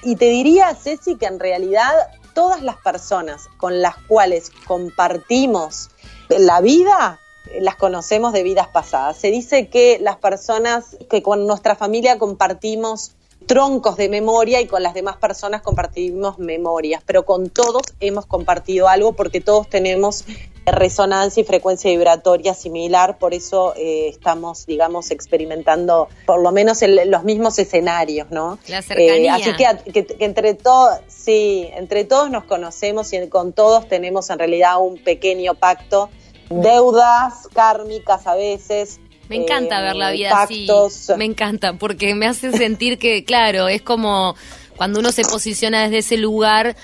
Y 0.03 0.17
te 0.17 0.27
diría, 0.27 0.75
Ceci, 0.75 1.17
que 1.17 1.27
en 1.27 1.41
realidad 1.41 1.93
todas 2.35 2.63
las 2.63 2.77
personas 2.77 3.49
con 3.57 3.83
las 3.83 3.97
cuales 4.09 4.51
compartimos 4.67 5.91
la 6.29 6.61
vida 6.61 7.19
las 7.61 7.77
conocemos 7.77 8.33
de 8.33 8.43
vidas 8.43 8.69
pasadas. 8.69 9.17
Se 9.17 9.31
dice 9.31 9.69
que 9.69 9.99
las 10.01 10.17
personas 10.17 10.97
que 11.11 11.23
con 11.23 11.47
nuestra 11.47 11.75
familia 11.75 12.19
compartimos 12.19 13.13
troncos 13.47 13.97
de 13.97 14.09
memoria 14.09 14.61
y 14.61 14.67
con 14.67 14.83
las 14.83 14.95
demás 14.95 15.17
personas 15.17 15.63
compartimos 15.63 16.39
memorias, 16.39 17.03
pero 17.05 17.25
con 17.25 17.51
todos 17.51 17.83
hemos 18.01 18.27
compartido 18.27 18.89
algo 18.89 19.15
porque 19.15 19.41
todos 19.41 19.69
tenemos 19.69 20.25
resonancia 20.65 21.41
y 21.41 21.45
frecuencia 21.45 21.91
vibratoria 21.91 22.55
similar, 22.55 23.19
por 23.19 23.35
eso 23.35 23.75
eh, 23.77 24.09
estamos, 24.09 24.65
digamos, 24.67 25.11
experimentando 25.11 26.09
por 26.25 26.41
lo 26.41 26.53
menos 26.53 26.83
el- 26.83 27.11
los 27.11 27.25
mismos 27.25 27.59
escenarios, 27.59 28.31
¿no? 28.31 28.59
La 28.69 28.81
cercanía. 28.83 29.35
así 29.35 29.53
que, 29.55 29.93
que- 29.93 30.07
que 30.07 30.25
entre 30.25 30.55
todos, 30.55 30.99
sí, 31.09 31.69
entre 31.75 32.05
todos 32.05 32.31
nos 32.31 32.45
conocemos 32.45 33.13
y 33.13 33.27
con 33.29 33.53
todos 33.53 33.89
tenemos 33.89 34.31
en 34.31 34.39
realidad 34.39 34.81
un 34.81 34.99
pequeño 34.99 35.55
pacto, 35.55 36.11
deudas 36.49 37.49
kármicas 37.53 38.27
a 38.27 38.35
veces. 38.35 39.01
Me 39.29 39.37
encanta 39.37 39.81
eh, 39.81 39.83
ver 39.85 39.97
la 39.97 40.11
vida 40.11 40.31
pactos. 40.31 41.11
así. 41.11 41.19
Me 41.19 41.25
encanta, 41.25 41.75
porque 41.75 42.15
me 42.15 42.27
hace 42.27 42.53
sentir 42.53 42.99
que, 42.99 43.25
claro, 43.25 43.69
es 43.69 43.83
como 43.83 44.35
cuando 44.77 45.01
uno 45.01 45.11
se 45.13 45.23
posiciona 45.23 45.83
desde 45.83 45.99
ese 45.99 46.17
lugar, 46.17 46.77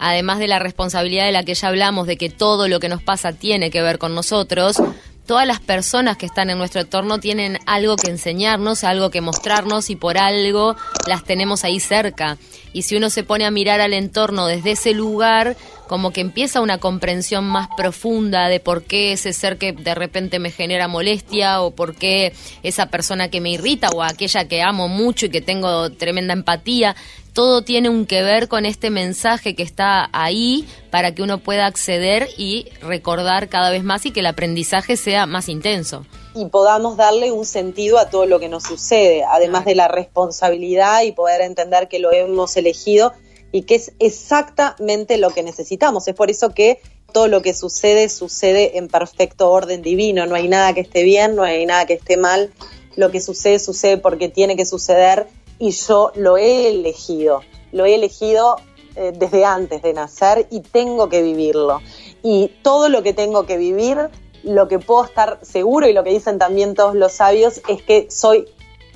además 0.00 0.38
de 0.40 0.48
la 0.48 0.58
responsabilidad 0.58 1.26
de 1.26 1.32
la 1.32 1.44
que 1.44 1.54
ya 1.54 1.68
hablamos, 1.68 2.06
de 2.06 2.16
que 2.16 2.30
todo 2.30 2.66
lo 2.66 2.80
que 2.80 2.88
nos 2.88 3.02
pasa 3.02 3.32
tiene 3.32 3.70
que 3.70 3.82
ver 3.82 3.98
con 3.98 4.14
nosotros, 4.14 4.82
todas 5.26 5.46
las 5.46 5.60
personas 5.60 6.16
que 6.16 6.26
están 6.26 6.50
en 6.50 6.58
nuestro 6.58 6.80
entorno 6.80 7.20
tienen 7.20 7.58
algo 7.66 7.94
que 7.94 8.10
enseñarnos, 8.10 8.82
algo 8.82 9.10
que 9.10 9.20
mostrarnos 9.20 9.88
y 9.88 9.94
por 9.94 10.18
algo 10.18 10.74
las 11.06 11.22
tenemos 11.22 11.62
ahí 11.62 11.78
cerca. 11.78 12.36
Y 12.72 12.82
si 12.82 12.96
uno 12.96 13.10
se 13.10 13.22
pone 13.22 13.44
a 13.44 13.52
mirar 13.52 13.80
al 13.80 13.92
entorno 13.92 14.48
desde 14.48 14.72
ese 14.72 14.92
lugar, 14.92 15.56
como 15.86 16.12
que 16.12 16.20
empieza 16.20 16.60
una 16.60 16.78
comprensión 16.78 17.44
más 17.44 17.68
profunda 17.76 18.48
de 18.48 18.60
por 18.60 18.82
qué 18.82 19.12
ese 19.12 19.32
ser 19.32 19.58
que 19.58 19.72
de 19.72 19.94
repente 19.94 20.38
me 20.38 20.50
genera 20.50 20.88
molestia 20.88 21.60
o 21.62 21.72
por 21.72 21.94
qué 21.94 22.32
esa 22.62 22.86
persona 22.86 23.28
que 23.28 23.40
me 23.40 23.50
irrita 23.50 23.90
o 23.90 24.02
aquella 24.02 24.46
que 24.46 24.62
amo 24.62 24.88
mucho 24.88 25.26
y 25.26 25.30
que 25.30 25.40
tengo 25.40 25.90
tremenda 25.90 26.32
empatía. 26.32 26.96
Todo 27.32 27.62
tiene 27.62 27.88
un 27.88 28.06
que 28.06 28.22
ver 28.22 28.48
con 28.48 28.66
este 28.66 28.90
mensaje 28.90 29.54
que 29.54 29.62
está 29.62 30.10
ahí 30.12 30.66
para 30.90 31.14
que 31.14 31.22
uno 31.22 31.38
pueda 31.38 31.66
acceder 31.66 32.28
y 32.36 32.66
recordar 32.82 33.48
cada 33.48 33.70
vez 33.70 33.84
más 33.84 34.04
y 34.06 34.10
que 34.10 34.20
el 34.20 34.26
aprendizaje 34.26 34.96
sea 34.96 35.26
más 35.26 35.48
intenso. 35.48 36.04
y 36.34 36.44
podamos 36.46 36.96
darle 36.96 37.32
un 37.32 37.44
sentido 37.44 37.98
a 37.98 38.08
todo 38.08 38.24
lo 38.24 38.38
que 38.38 38.48
nos 38.48 38.62
sucede, 38.62 39.24
además 39.24 39.64
de 39.64 39.74
la 39.74 39.88
responsabilidad 39.88 41.02
y 41.02 41.10
poder 41.10 41.40
entender 41.40 41.88
que 41.88 41.98
lo 41.98 42.12
hemos 42.12 42.56
elegido 42.56 43.12
y 43.52 43.62
que 43.62 43.74
es 43.74 43.92
exactamente 43.98 45.16
lo 45.16 45.30
que 45.30 45.42
necesitamos. 45.42 46.06
Es 46.06 46.14
por 46.14 46.30
eso 46.30 46.50
que 46.50 46.80
todo 47.12 47.26
lo 47.26 47.42
que 47.42 47.54
sucede 47.54 48.08
sucede 48.08 48.78
en 48.78 48.86
perfecto 48.86 49.50
orden 49.50 49.82
divino, 49.82 50.26
no 50.26 50.36
hay 50.36 50.46
nada 50.46 50.72
que 50.72 50.80
esté 50.80 51.02
bien, 51.02 51.34
no 51.34 51.42
hay 51.42 51.66
nada 51.66 51.86
que 51.86 51.94
esté 51.94 52.16
mal, 52.16 52.52
lo 52.96 53.10
que 53.10 53.20
sucede 53.20 53.58
sucede 53.58 53.96
porque 53.96 54.28
tiene 54.28 54.56
que 54.56 54.66
suceder 54.66 55.26
y 55.60 55.72
yo 55.72 56.10
lo 56.16 56.38
he 56.38 56.68
elegido, 56.70 57.42
lo 57.70 57.84
he 57.84 57.94
elegido 57.94 58.56
eh, 58.96 59.12
desde 59.14 59.44
antes 59.44 59.82
de 59.82 59.92
nacer 59.92 60.48
y 60.50 60.60
tengo 60.60 61.08
que 61.10 61.22
vivirlo. 61.22 61.80
Y 62.22 62.48
todo 62.62 62.88
lo 62.88 63.02
que 63.02 63.12
tengo 63.12 63.44
que 63.44 63.58
vivir, 63.58 64.08
lo 64.42 64.68
que 64.68 64.78
puedo 64.78 65.04
estar 65.04 65.38
seguro 65.42 65.86
y 65.86 65.92
lo 65.92 66.02
que 66.02 66.10
dicen 66.10 66.38
también 66.38 66.74
todos 66.74 66.94
los 66.94 67.12
sabios 67.12 67.60
es 67.68 67.82
que 67.82 68.10
soy 68.10 68.48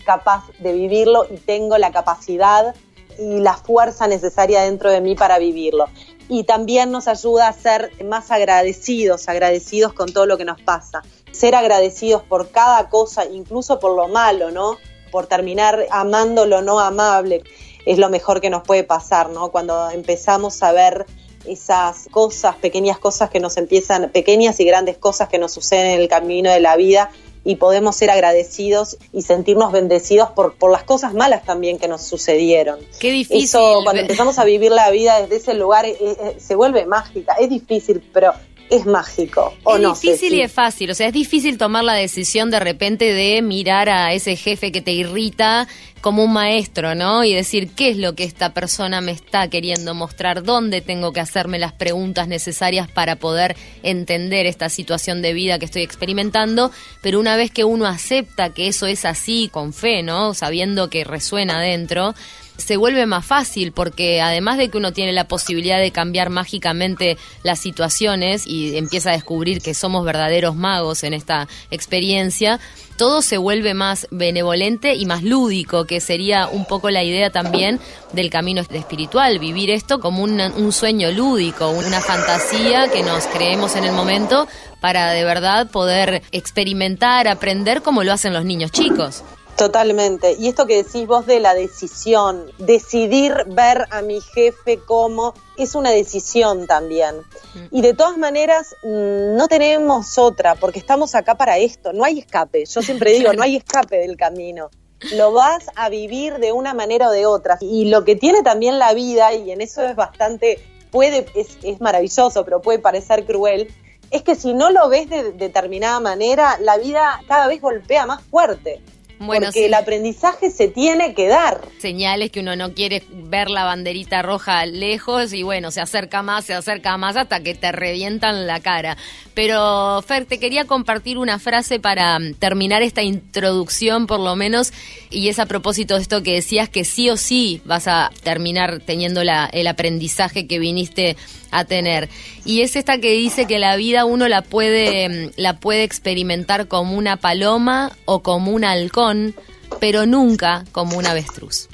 capaz 0.07 0.45
de 0.59 0.73
vivirlo 0.73 1.27
y 1.31 1.37
tengo 1.37 1.77
la 1.77 1.93
capacidad 1.93 2.75
y 3.19 3.41
la 3.41 3.55
fuerza 3.55 4.07
necesaria 4.07 4.63
dentro 4.63 4.91
de 4.91 5.03
mí 5.03 5.15
para 5.15 5.39
vivirlo. 5.39 5.87
Y 6.31 6.45
también 6.45 6.91
nos 6.91 7.09
ayuda 7.09 7.49
a 7.49 7.53
ser 7.53 7.93
más 8.03 8.31
agradecidos, 8.31 9.29
agradecidos 9.29 9.93
con 9.93 10.11
todo 10.11 10.25
lo 10.25 10.39
que 10.39 10.47
nos 10.47 10.63
pasa. 10.63 11.03
Ser 11.31 11.55
agradecidos 11.55 12.23
por 12.23 12.49
cada 12.49 12.89
cosa, 12.89 13.27
incluso 13.27 13.79
por 13.79 13.95
lo 13.95 14.09
malo, 14.09 14.51
¿no? 14.51 14.79
Por 15.15 15.29
terminar 15.29 15.87
amando 15.93 16.45
lo 16.45 16.61
no 16.61 16.81
amable, 16.81 17.45
es 17.87 17.99
lo 17.99 18.09
mejor 18.11 18.41
que 18.41 18.51
nos 18.51 18.65
puede 18.65 18.83
pasar, 18.83 19.31
¿no? 19.31 19.53
Cuando 19.53 19.89
empezamos 19.91 20.61
a 20.65 20.73
ver 20.73 21.07
esas 21.47 22.09
cosas, 22.11 22.57
pequeñas 22.57 22.99
cosas 22.99 23.31
que 23.31 23.39
nos 23.39 23.57
empiezan, 23.57 24.11
pequeñas 24.11 24.59
y 24.59 24.65
grandes 24.65 24.99
cosas 24.99 25.29
que 25.29 25.39
nos 25.39 25.53
suceden 25.53 25.87
en 25.87 26.01
el 26.01 26.09
camino 26.09 26.51
de 26.51 26.59
la 26.59 26.75
vida 26.75 27.13
y 27.45 27.55
podemos 27.55 27.95
ser 27.95 28.11
agradecidos 28.11 28.99
y 29.13 29.23
sentirnos 29.23 29.71
bendecidos 29.71 30.33
por, 30.33 30.57
por 30.57 30.73
las 30.73 30.83
cosas 30.83 31.15
malas 31.15 31.45
también 31.45 31.79
que 31.79 31.87
nos 31.87 32.03
sucedieron. 32.03 32.81
Qué 32.99 33.13
difícil. 33.13 33.45
Eso, 33.45 33.83
cuando 33.85 34.03
empezamos 34.03 34.41
a 34.41 34.45
vivir 34.45 34.73
la 34.73 34.91
vida 34.91 35.21
desde 35.21 35.37
ese 35.37 35.55
lugar, 35.55 35.87
eh, 35.87 35.97
eh, 36.01 36.37
se 36.41 36.57
vuelve 36.57 36.87
mágica. 36.87 37.35
Es 37.39 37.51
difícil, 37.51 38.03
pero 38.13 38.33
es 38.71 38.87
mágico. 38.87 39.55
¿o 39.63 39.77
es 39.77 39.83
no, 39.83 39.95
difícil 39.95 40.35
y 40.35 40.43
es 40.43 40.53
fácil, 40.53 40.91
o 40.91 40.95
sea, 40.95 41.09
es 41.09 41.13
difícil 41.13 41.59
tomar 41.59 41.85
la 41.85 41.95
decisión 41.95 42.51
de 42.51 42.61
repente 42.61 43.13
de 43.13 43.43
mirar 43.43 43.89
a 43.89 44.13
ese 44.13 44.37
jefe 44.37 44.73
que 44.73 44.81
te 44.81 44.93
irrita 44.93 45.69
como 46.05 46.23
un 46.23 46.35
maestro, 46.35 46.95
¿no? 46.95 47.25
Y 47.25 47.33
decir, 47.33 47.71
¿qué 47.71 47.89
es 47.89 47.97
lo 47.97 48.15
que 48.15 48.25
esta 48.25 48.53
persona 48.53 49.01
me 49.01 49.13
está 49.13 49.49
queriendo 49.49 49.95
mostrar? 49.95 50.43
¿Dónde 50.43 50.83
tengo 50.83 51.15
que 51.15 51.21
hacerme 51.21 51.59
las 51.59 51.73
preguntas 51.73 52.29
necesarias 52.29 52.91
para 52.91 53.17
poder 53.17 53.57
entender 53.83 54.45
esta 54.45 54.69
situación 54.69 55.23
de 55.23 55.33
vida 55.33 55.59
que 55.59 55.65
estoy 55.65 55.81
experimentando? 55.81 56.71
Pero 57.01 57.19
una 57.19 57.37
vez 57.37 57.51
que 57.51 57.65
uno 57.65 57.87
acepta 57.87 58.51
que 58.51 58.69
eso 58.69 58.87
es 58.87 59.07
así, 59.07 59.49
con 59.51 59.73
fe, 59.73 60.03
¿no? 60.03 60.35
Sabiendo 60.35 60.91
que 60.91 61.05
resuena 61.05 61.57
adentro, 61.57 62.15
se 62.57 62.77
vuelve 62.77 63.07
más 63.07 63.27
fácil 63.27 63.73
porque 63.73 64.21
además 64.21 64.59
de 64.59 64.69
que 64.69 64.79
uno 64.79 64.93
tiene 64.93 65.13
la 65.13 65.27
posibilidad 65.27 65.79
de 65.79 65.91
cambiar 65.91 66.31
mágicamente 66.31 67.17
las 67.43 67.59
situaciones 67.59 68.47
y 68.47 68.77
empieza 68.77 69.11
a 69.11 69.15
descubrir 69.15 69.61
que 69.61 69.75
somos 69.75 70.05
verdaderos 70.05 70.55
magos 70.55 71.05
en 71.05 71.15
esta 71.15 71.49
experiencia, 71.71 72.61
todo 72.97 73.23
se 73.23 73.39
vuelve 73.39 73.75
más 73.75 74.07
benevolente 74.11 74.95
y 74.95 75.05
más 75.05 75.25
lúdico, 75.25 75.85
que 75.85 76.01
sería 76.01 76.47
un 76.47 76.65
poco 76.65 76.91
la 76.91 77.03
idea 77.03 77.31
también 77.31 77.81
del 78.13 78.31
camino 78.31 78.63
espiritual, 78.71 79.39
vivir 79.41 79.71
esto 79.71 79.99
como 79.99 80.23
un, 80.23 80.41
un 80.41 80.73
sueño 80.73 81.11
lúdico, 81.11 81.71
una 81.71 82.01
fantasía 82.01 82.89
que 82.89 83.03
nos 83.03 83.27
creemos 83.27 83.75
en 83.75 83.85
el 83.85 83.93
momento 83.93 84.47
para 84.81 85.11
de 85.11 85.25
verdad 85.25 85.71
poder 85.71 86.23
experimentar, 86.31 87.27
aprender 87.27 87.83
como 87.83 88.05
lo 88.05 88.13
hacen 88.13 88.33
los 88.33 88.45
niños 88.45 88.71
chicos. 88.71 89.25
Totalmente. 89.57 90.35
Y 90.39 90.49
esto 90.49 90.67
que 90.67 90.83
decís 90.83 91.07
vos 91.07 91.27
de 91.27 91.39
la 91.39 91.55
decisión, 91.55 92.51
decidir 92.59 93.45
ver 93.47 93.87
a 93.91 94.03
mi 94.03 94.21
jefe 94.21 94.79
como 94.79 95.35
es 95.57 95.77
una 95.77 95.91
decisión 95.91 96.67
también. 96.67 97.23
Y 97.71 97.81
de 97.81 97.95
todas 97.95 98.19
maneras, 98.19 98.75
mm, 98.83 99.37
no 99.37 99.47
tenemos 99.47 100.19
otra, 100.19 100.57
porque 100.57 100.81
estamos 100.81 101.15
acá 101.15 101.37
para 101.37 101.59
esto, 101.59 101.93
no 101.93 102.05
hay 102.05 102.19
escape. 102.19 102.65
Yo 102.67 102.83
siempre 102.83 103.13
digo, 103.13 103.33
no 103.33 103.45
hay 103.45 103.57
escape 103.57 103.99
del 103.99 104.17
camino. 104.17 104.71
Lo 105.13 105.33
vas 105.33 105.67
a 105.77 105.89
vivir 105.89 106.39
de 106.39 106.51
una 106.51 106.75
manera 106.75 107.09
o 107.09 107.13
de 107.13 107.27
otra. 107.27 107.57
Y 107.61 107.85
lo 107.91 108.05
que 108.05 108.17
tiene 108.17 108.43
también 108.43 108.81
la 108.81 108.93
vida, 108.93 109.35
y 109.35 109.53
en 109.53 109.61
eso 109.61 109.85
es 109.85 109.95
bastante, 109.95 110.59
puede, 110.91 111.27
es, 111.37 111.59
es 111.63 111.81
maravilloso, 111.81 112.45
pero 112.45 112.61
puede 112.61 112.81
parecer 112.81 113.25
cruel, 113.25 113.73
es 114.11 114.23
que 114.23 114.35
si 114.35 114.53
no 114.55 114.71
lo 114.71 114.89
ves 114.89 115.09
de 115.09 115.33
determinada 115.33 116.01
manera, 116.01 116.59
la 116.61 116.77
vida 116.77 117.21
cada 117.29 117.47
vez 117.47 117.61
golpea 117.61 118.07
más 118.07 118.23
fuerte. 118.23 118.81
Bueno, 119.19 119.47
porque 119.47 119.61
sí. 119.61 119.65
el 119.67 119.75
aprendizaje 119.75 120.51
se 120.51 120.69
tiene 120.69 121.15
que 121.15 121.29
dar. 121.29 121.61
señales 121.79 122.31
que 122.31 122.41
uno 122.41 122.57
no 122.57 122.75
quiere 122.75 123.03
ver 123.11 123.49
la 123.49 123.65
banderita 123.65 124.23
roja 124.23 124.67
lejos 124.67 125.33
y 125.33 125.43
bueno, 125.43 125.71
se 125.71 125.81
acerca 125.81 126.23
más, 126.23 126.45
se 126.45 126.55
acerca 126.55 126.97
más 126.97 127.17
hasta 127.17 127.41
que 127.41 127.55
te 127.55 127.73
revientan 127.73 128.47
la 128.47 128.61
cara. 128.61 128.97
Pero 129.35 130.03
Fer, 130.03 130.25
te 130.27 130.39
quería 130.39 130.65
compartir 130.65 131.19
una 131.19 131.39
frase 131.39 131.81
para 131.81 132.19
mm, 132.19 132.35
terminar 132.35 132.83
esta 132.83 133.03
introducción 133.03 134.07
por 134.07 134.21
lo 134.21 134.37
menos 134.37 134.73
y 135.11 135.29
es 135.29 135.39
a 135.39 135.47
propósito 135.47 135.97
de 135.97 136.03
esto 136.03 136.23
que 136.23 136.35
decías 136.35 136.69
que 136.69 136.85
sí 136.85 137.11
o 137.11 137.17
sí 137.17 137.61
vas 137.65 137.89
a 137.89 138.11
terminar 138.23 138.81
teniendo 138.81 139.25
la, 139.25 139.47
el 139.53 139.67
aprendizaje 139.67 140.47
que 140.47 140.59
viniste 140.59 141.17
a 141.51 141.65
tener. 141.65 142.09
Y 142.45 142.63
es 142.63 142.77
esta 142.77 142.99
que 142.99 143.13
dice 143.13 143.47
que 143.47 143.59
la 143.59 143.77
vida 143.77 144.05
uno 144.05 144.29
la 144.29 144.43
puede, 144.43 145.09
mm, 145.09 145.31
la 145.37 145.59
puede 145.59 145.83
experimentar 145.83 146.69
como 146.69 146.97
una 146.97 147.17
paloma 147.17 147.93
o 148.05 148.23
como 148.23 148.53
un 148.53 148.65
halcón, 148.65 149.35
pero 149.81 150.07
nunca 150.07 150.65
como 150.73 150.99
un 150.99 151.07
avestruz. 151.07 151.69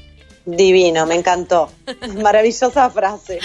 Divino, 0.46 1.06
me 1.06 1.16
encantó. 1.16 1.70
Maravillosa 2.22 2.90
frase. 2.90 3.40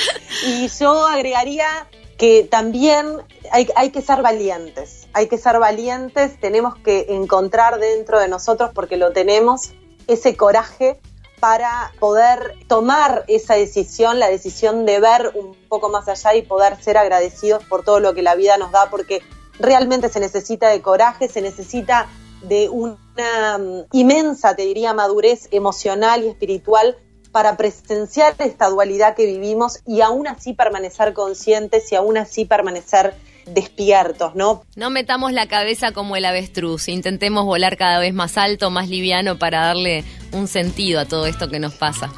Y 0.48 0.68
yo 0.80 1.06
agregaría 1.08 1.88
que 2.18 2.44
también 2.44 3.08
hay, 3.52 3.68
hay 3.76 3.90
que 3.90 4.02
ser 4.02 4.22
valientes. 4.22 5.08
Hay 5.14 5.28
que 5.28 5.38
ser 5.38 5.60
valientes, 5.60 6.40
tenemos 6.40 6.76
que 6.76 7.08
encontrar 7.10 7.80
dentro 7.80 8.20
de 8.20 8.28
nosotros, 8.28 8.72
porque 8.74 8.98
lo 8.98 9.12
tenemos, 9.12 9.72
ese 10.08 10.36
coraje 10.36 11.00
para 11.40 11.92
poder 12.00 12.56
tomar 12.68 13.26
esa 13.28 13.56
decisión, 13.56 14.20
la 14.20 14.30
decisión 14.30 14.86
de 14.86 15.00
ver 15.00 15.32
un 15.36 15.56
poco 15.68 15.90
más 15.90 16.08
allá 16.08 16.36
y 16.36 16.42
poder 16.42 16.82
ser 16.82 16.98
agradecidos 16.98 17.64
por 17.66 17.84
todo 17.84 18.00
lo 18.00 18.14
que 18.14 18.22
la 18.22 18.36
vida 18.36 18.58
nos 18.58 18.72
da, 18.72 18.90
porque 18.90 19.22
realmente 19.60 20.10
se 20.10 20.20
necesita 20.20 20.70
de 20.70 20.82
coraje, 20.82 21.28
se 21.28 21.42
necesita 21.42 22.08
de 22.42 22.70
una 22.70 23.58
mm, 23.58 23.86
inmensa, 23.92 24.56
te 24.56 24.64
diría, 24.64 24.94
madurez 24.94 25.48
emocional 25.52 26.24
y 26.24 26.28
espiritual 26.28 26.98
para 27.32 27.58
presenciar 27.58 28.36
esta 28.40 28.70
dualidad 28.70 29.16
que 29.16 29.26
vivimos 29.26 29.80
y 29.86 30.02
aún 30.02 30.28
así 30.28 30.54
permanecer 30.54 31.14
conscientes 31.14 31.92
y 31.92 31.96
aún 31.96 32.18
así 32.18 32.46
permanecer 32.46 33.14
despiertos, 33.48 34.36
¿no? 34.36 34.64
No 34.76 34.90
metamos 34.90 35.32
la 35.34 35.48
cabeza 35.48 35.92
como 35.92 36.16
el 36.16 36.26
avestruz, 36.26 36.88
intentemos 36.88 37.46
volar 37.46 37.78
cada 37.78 38.00
vez 38.00 38.14
más 38.14 38.38
alto, 38.38 38.70
más 38.72 38.90
liviano 38.90 39.38
para 39.38 39.62
darle 39.62 40.04
un 40.32 40.48
sentido 40.48 41.00
a 41.00 41.06
todo 41.06 41.26
esto 41.26 41.50
que 41.50 41.60
nos 41.60 41.74
pasa. 41.74 42.12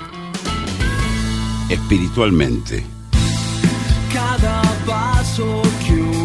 Espiritualmente, 1.69 2.83
cada 4.13 4.61
paso 4.85 5.61
que 5.85 6.16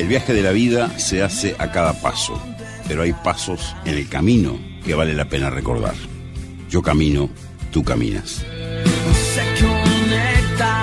el 0.00 0.08
viaje 0.08 0.32
de 0.32 0.42
la 0.42 0.52
vida 0.52 0.98
se 0.98 1.22
hace 1.22 1.54
a 1.58 1.70
cada 1.72 1.92
paso, 1.92 2.40
pero 2.88 3.02
hay 3.02 3.12
pasos 3.12 3.76
en 3.84 3.96
el 3.96 4.08
camino 4.08 4.58
que 4.82 4.94
vale 4.94 5.12
la 5.12 5.26
pena 5.26 5.50
recordar. 5.50 5.94
Yo 6.70 6.80
camino, 6.80 7.28
tú 7.70 7.84
caminas. 7.84 8.42
Se 9.34 9.62
conecta 9.62 10.82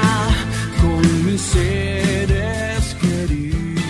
con 0.80 1.26
mis 1.26 1.42
seres 1.42 2.96
queridos. 3.02 3.84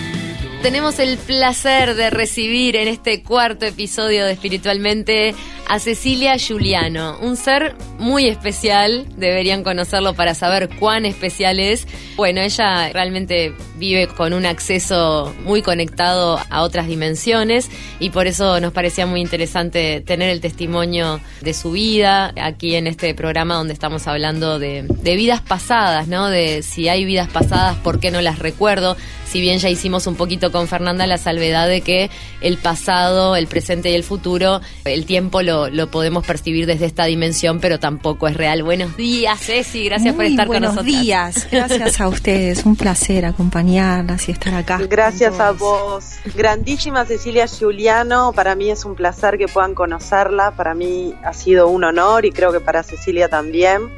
Tenemos 0.62 0.98
el 0.98 1.18
placer 1.18 1.94
de 1.94 2.08
recibir 2.08 2.76
en 2.76 2.88
este 2.88 3.22
cuarto 3.22 3.66
episodio 3.66 4.24
de 4.24 4.32
Espiritualmente 4.32 5.34
a 5.68 5.78
Cecilia 5.78 6.36
Giuliano, 6.36 7.18
un 7.20 7.36
ser 7.36 7.76
muy 7.98 8.26
especial, 8.26 9.06
deberían 9.16 9.62
conocerlo 9.62 10.14
para 10.14 10.34
saber 10.34 10.70
cuán 10.78 11.04
especial 11.04 11.60
es. 11.60 11.86
Bueno, 12.16 12.40
ella 12.40 12.90
realmente 12.90 13.52
vive 13.76 14.06
con 14.08 14.32
un 14.32 14.46
acceso 14.46 15.34
muy 15.44 15.60
conectado 15.60 16.40
a 16.50 16.62
otras 16.62 16.86
dimensiones 16.86 17.70
y 18.00 18.10
por 18.10 18.26
eso 18.26 18.60
nos 18.60 18.72
parecía 18.72 19.06
muy 19.06 19.20
interesante 19.20 20.00
tener 20.00 20.30
el 20.30 20.40
testimonio 20.40 21.20
de 21.42 21.52
su 21.52 21.72
vida 21.72 22.32
aquí 22.40 22.74
en 22.74 22.86
este 22.86 23.14
programa 23.14 23.54
donde 23.54 23.74
estamos 23.74 24.06
hablando 24.06 24.58
de, 24.58 24.86
de 24.88 25.16
vidas 25.16 25.42
pasadas, 25.42 26.08
¿no? 26.08 26.28
De 26.28 26.62
si 26.62 26.88
hay 26.88 27.04
vidas 27.04 27.28
pasadas, 27.28 27.76
¿por 27.76 28.00
qué 28.00 28.10
no 28.10 28.22
las 28.22 28.38
recuerdo? 28.38 28.96
Si 29.26 29.42
bien 29.42 29.58
ya 29.58 29.68
hicimos 29.68 30.06
un 30.06 30.14
poquito 30.14 30.50
con 30.50 30.68
Fernanda 30.68 31.06
la 31.06 31.18
salvedad 31.18 31.68
de 31.68 31.82
que 31.82 32.08
el 32.40 32.56
pasado, 32.56 33.36
el 33.36 33.46
presente 33.46 33.90
y 33.90 33.94
el 33.94 34.02
futuro, 34.02 34.62
el 34.86 35.04
tiempo 35.04 35.42
lo, 35.42 35.57
lo 35.66 35.90
podemos 35.90 36.24
percibir 36.24 36.66
desde 36.66 36.86
esta 36.86 37.06
dimensión, 37.06 37.58
pero 37.58 37.80
tampoco 37.80 38.28
es 38.28 38.36
real. 38.36 38.62
Buenos 38.62 38.96
días, 38.96 39.40
Ceci, 39.40 39.84
gracias 39.84 40.14
por 40.14 40.24
estar 40.24 40.46
con 40.46 40.54
buenos 40.54 40.74
nosotros. 40.76 41.02
días, 41.02 41.48
gracias 41.50 42.00
a 42.00 42.08
ustedes, 42.08 42.64
un 42.64 42.76
placer 42.76 43.24
acompañarlas 43.24 44.28
y 44.28 44.32
estar 44.32 44.54
acá. 44.54 44.78
Gracias 44.88 45.40
a 45.40 45.50
vos. 45.50 46.18
Grandísima 46.36 47.04
Cecilia 47.04 47.46
Giuliano, 47.46 48.32
para 48.32 48.54
mí 48.54 48.70
es 48.70 48.84
un 48.84 48.94
placer 48.94 49.38
que 49.38 49.48
puedan 49.48 49.74
conocerla, 49.74 50.52
para 50.52 50.74
mí 50.74 51.14
ha 51.24 51.32
sido 51.32 51.68
un 51.68 51.82
honor 51.84 52.24
y 52.24 52.30
creo 52.30 52.52
que 52.52 52.60
para 52.60 52.82
Cecilia 52.82 53.28
también. 53.28 53.90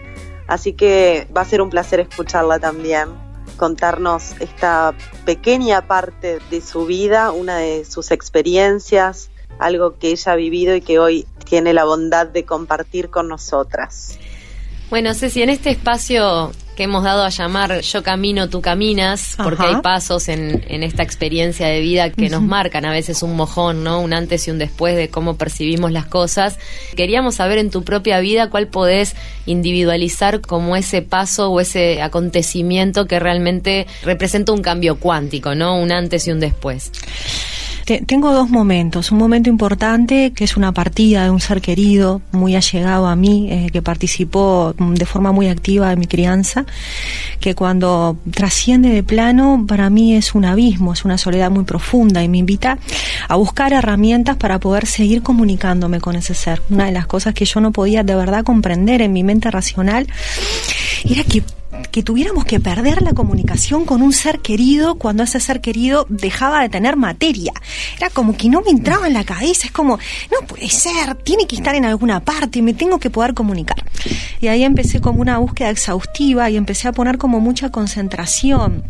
Así 0.46 0.72
que 0.72 1.28
va 1.36 1.42
a 1.42 1.44
ser 1.44 1.62
un 1.62 1.70
placer 1.70 2.00
escucharla 2.00 2.58
también, 2.58 3.08
contarnos 3.56 4.34
esta 4.40 4.94
pequeña 5.24 5.86
parte 5.86 6.38
de 6.50 6.60
su 6.60 6.86
vida, 6.86 7.30
una 7.30 7.58
de 7.58 7.84
sus 7.84 8.10
experiencias, 8.10 9.30
algo 9.60 9.98
que 9.98 10.10
ella 10.10 10.32
ha 10.32 10.36
vivido 10.36 10.74
y 10.74 10.80
que 10.80 10.98
hoy 10.98 11.26
tiene 11.48 11.72
la 11.72 11.84
bondad 11.84 12.26
de 12.26 12.44
compartir 12.44 13.10
con 13.10 13.28
nosotras. 13.28 14.18
Bueno, 14.88 15.14
Ceci, 15.14 15.42
en 15.42 15.50
este 15.50 15.70
espacio 15.70 16.50
que 16.76 16.84
hemos 16.84 17.04
dado 17.04 17.24
a 17.24 17.28
llamar 17.28 17.80
Yo 17.82 18.02
camino, 18.02 18.48
tú 18.48 18.62
caminas, 18.62 19.34
porque 19.42 19.62
Ajá. 19.64 19.76
hay 19.76 19.82
pasos 19.82 20.28
en, 20.28 20.64
en 20.68 20.82
esta 20.82 21.02
experiencia 21.02 21.66
de 21.66 21.80
vida 21.80 22.10
que 22.10 22.30
nos 22.30 22.40
marcan 22.42 22.84
a 22.86 22.90
veces 22.90 23.22
un 23.22 23.36
mojón, 23.36 23.84
¿no? 23.84 24.00
Un 24.00 24.12
antes 24.14 24.48
y 24.48 24.50
un 24.50 24.58
después 24.58 24.96
de 24.96 25.08
cómo 25.10 25.36
percibimos 25.36 25.92
las 25.92 26.06
cosas. 26.06 26.58
Queríamos 26.96 27.34
saber 27.34 27.58
en 27.58 27.70
tu 27.70 27.82
propia 27.84 28.20
vida 28.20 28.48
cuál 28.48 28.68
podés 28.68 29.14
individualizar 29.46 30.40
como 30.40 30.74
ese 30.76 31.02
paso 31.02 31.50
o 31.50 31.60
ese 31.60 32.00
acontecimiento 32.02 33.06
que 33.06 33.20
realmente 33.20 33.86
representa 34.02 34.52
un 34.52 34.62
cambio 34.62 34.98
cuántico, 34.98 35.54
¿no? 35.54 35.78
Un 35.78 35.92
antes 35.92 36.26
y 36.26 36.30
un 36.32 36.40
después. 36.40 36.90
Te- 37.84 38.02
tengo 38.02 38.32
dos 38.32 38.50
momentos. 38.50 39.10
Un 39.10 39.18
momento 39.18 39.48
importante 39.48 40.32
que 40.32 40.44
es 40.44 40.56
una 40.56 40.72
partida 40.72 41.24
de 41.24 41.30
un 41.30 41.40
ser 41.40 41.60
querido, 41.60 42.20
muy 42.30 42.54
allegado 42.54 43.06
a 43.06 43.16
mí, 43.16 43.48
eh, 43.50 43.66
que 43.72 43.82
participó 43.82 44.74
de 44.78 45.06
forma 45.06 45.32
muy 45.32 45.48
activa 45.48 45.88
de 45.90 45.96
mi 45.96 46.06
crianza, 46.06 46.59
que 47.40 47.54
cuando 47.54 48.16
trasciende 48.30 48.90
de 48.90 49.02
plano 49.02 49.64
para 49.66 49.90
mí 49.90 50.14
es 50.14 50.34
un 50.34 50.44
abismo, 50.44 50.92
es 50.92 51.04
una 51.04 51.18
soledad 51.18 51.50
muy 51.50 51.64
profunda 51.64 52.22
y 52.22 52.28
me 52.28 52.38
invita 52.38 52.78
a 53.28 53.36
buscar 53.36 53.72
herramientas 53.72 54.36
para 54.36 54.58
poder 54.58 54.86
seguir 54.86 55.22
comunicándome 55.22 56.00
con 56.00 56.16
ese 56.16 56.34
ser. 56.34 56.62
Una 56.70 56.86
de 56.86 56.92
las 56.92 57.06
cosas 57.06 57.34
que 57.34 57.44
yo 57.44 57.60
no 57.60 57.72
podía 57.72 58.02
de 58.02 58.14
verdad 58.14 58.44
comprender 58.44 59.02
en 59.02 59.12
mi 59.12 59.24
mente 59.24 59.50
racional 59.50 60.06
era 61.04 61.24
que 61.24 61.42
que 61.90 62.02
tuviéramos 62.02 62.44
que 62.44 62.60
perder 62.60 63.02
la 63.02 63.12
comunicación 63.12 63.84
con 63.84 64.02
un 64.02 64.12
ser 64.12 64.40
querido 64.40 64.96
cuando 64.96 65.22
ese 65.22 65.40
ser 65.40 65.60
querido 65.60 66.06
dejaba 66.08 66.62
de 66.62 66.68
tener 66.68 66.96
materia. 66.96 67.52
Era 67.96 68.10
como 68.10 68.36
que 68.36 68.48
no 68.48 68.62
me 68.62 68.70
entraba 68.70 69.06
en 69.06 69.14
la 69.14 69.24
cabeza, 69.24 69.66
es 69.66 69.72
como, 69.72 69.98
no 70.30 70.46
puede 70.46 70.68
ser, 70.68 71.14
tiene 71.16 71.46
que 71.46 71.56
estar 71.56 71.74
en 71.74 71.84
alguna 71.84 72.20
parte, 72.20 72.62
me 72.62 72.74
tengo 72.74 72.98
que 72.98 73.10
poder 73.10 73.34
comunicar. 73.34 73.84
Y 74.40 74.48
ahí 74.48 74.64
empecé 74.64 75.00
como 75.00 75.20
una 75.20 75.38
búsqueda 75.38 75.70
exhaustiva 75.70 76.48
y 76.50 76.56
empecé 76.56 76.88
a 76.88 76.92
poner 76.92 77.18
como 77.18 77.40
mucha 77.40 77.70
concentración 77.70 78.84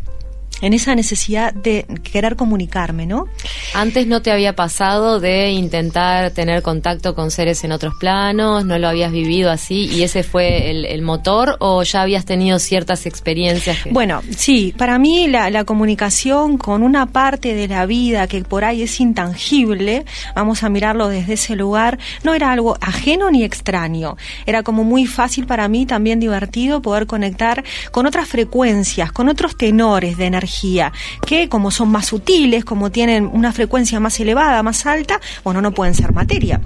en 0.61 0.73
esa 0.73 0.95
necesidad 0.95 1.53
de 1.55 1.87
querer 2.03 2.37
comunicarme, 2.37 3.07
¿no? 3.07 3.27
Antes 3.75 4.07
no 4.07 4.23
te 4.23 4.31
había 4.33 4.55
pasado 4.55 5.21
de 5.21 5.51
intentar 5.51 6.31
tener 6.33 6.63
contacto 6.63 7.15
con 7.15 7.31
seres 7.31 7.63
en 7.65 7.73
otros 7.73 7.95
planos, 7.99 8.65
no 8.65 8.79
lo 8.79 8.89
habías 8.89 9.13
vivido 9.13 9.51
así 9.51 9.87
y 9.93 10.03
ese 10.03 10.23
fue 10.23 10.71
el, 10.71 10.85
el 10.87 11.03
motor 11.03 11.57
o 11.61 11.83
ya 11.83 12.03
habías 12.03 12.25
tenido 12.25 12.59
ciertas 12.59 13.07
experiencias. 13.07 13.83
que- 13.83 13.91
Bueno, 13.91 14.23
sí, 14.37 14.75
para 14.77 14.99
mí 14.99 15.29
la, 15.29 15.51
la 15.51 15.65
comunicación 15.65 16.59
con 16.59 16.83
una 16.83 17.07
parte 17.07 17.55
de 17.55 17.69
la 17.69 17.87
vida 17.87 18.27
que 18.27 18.43
por 18.43 18.65
ahí 18.65 18.83
es 18.83 19.01
intangible, 19.01 20.05
vamos 20.35 20.63
a 20.63 20.69
mirarlo 20.69 21.09
desde 21.09 21.35
ese 21.35 21.57
lugar, 21.57 21.99
no 22.25 22.35
era 22.35 22.53
algo 22.53 22.77
ajeno 22.81 23.31
ni 23.31 23.45
extraño. 23.45 24.17
Era 24.47 24.63
como 24.63 24.85
muy 24.85 25.07
fácil 25.07 25.47
para 25.47 25.69
mí, 25.69 25.87
también 25.87 26.21
divertido, 26.21 26.83
poder 26.83 27.07
conectar 27.07 27.65
con 27.91 28.07
otras 28.07 28.29
frecuencias, 28.29 29.13
con 29.13 29.29
otros 29.29 29.57
tenores 29.57 30.17
de 30.17 30.27
energía, 30.27 30.50
que 31.27 31.49
como 31.49 31.71
son 31.71 31.89
más 31.91 32.07
sutiles, 32.07 32.65
como 32.65 32.91
tienen 32.91 33.29
una 33.33 33.53
frecuencia 33.53 34.01
más 34.01 34.19
elevada, 34.21 34.63
más 34.63 34.87
alta, 34.87 35.21
bueno, 35.45 35.61
no 35.61 35.73
pueden 35.73 35.95
ser 35.95 36.13
materia. 36.13 36.61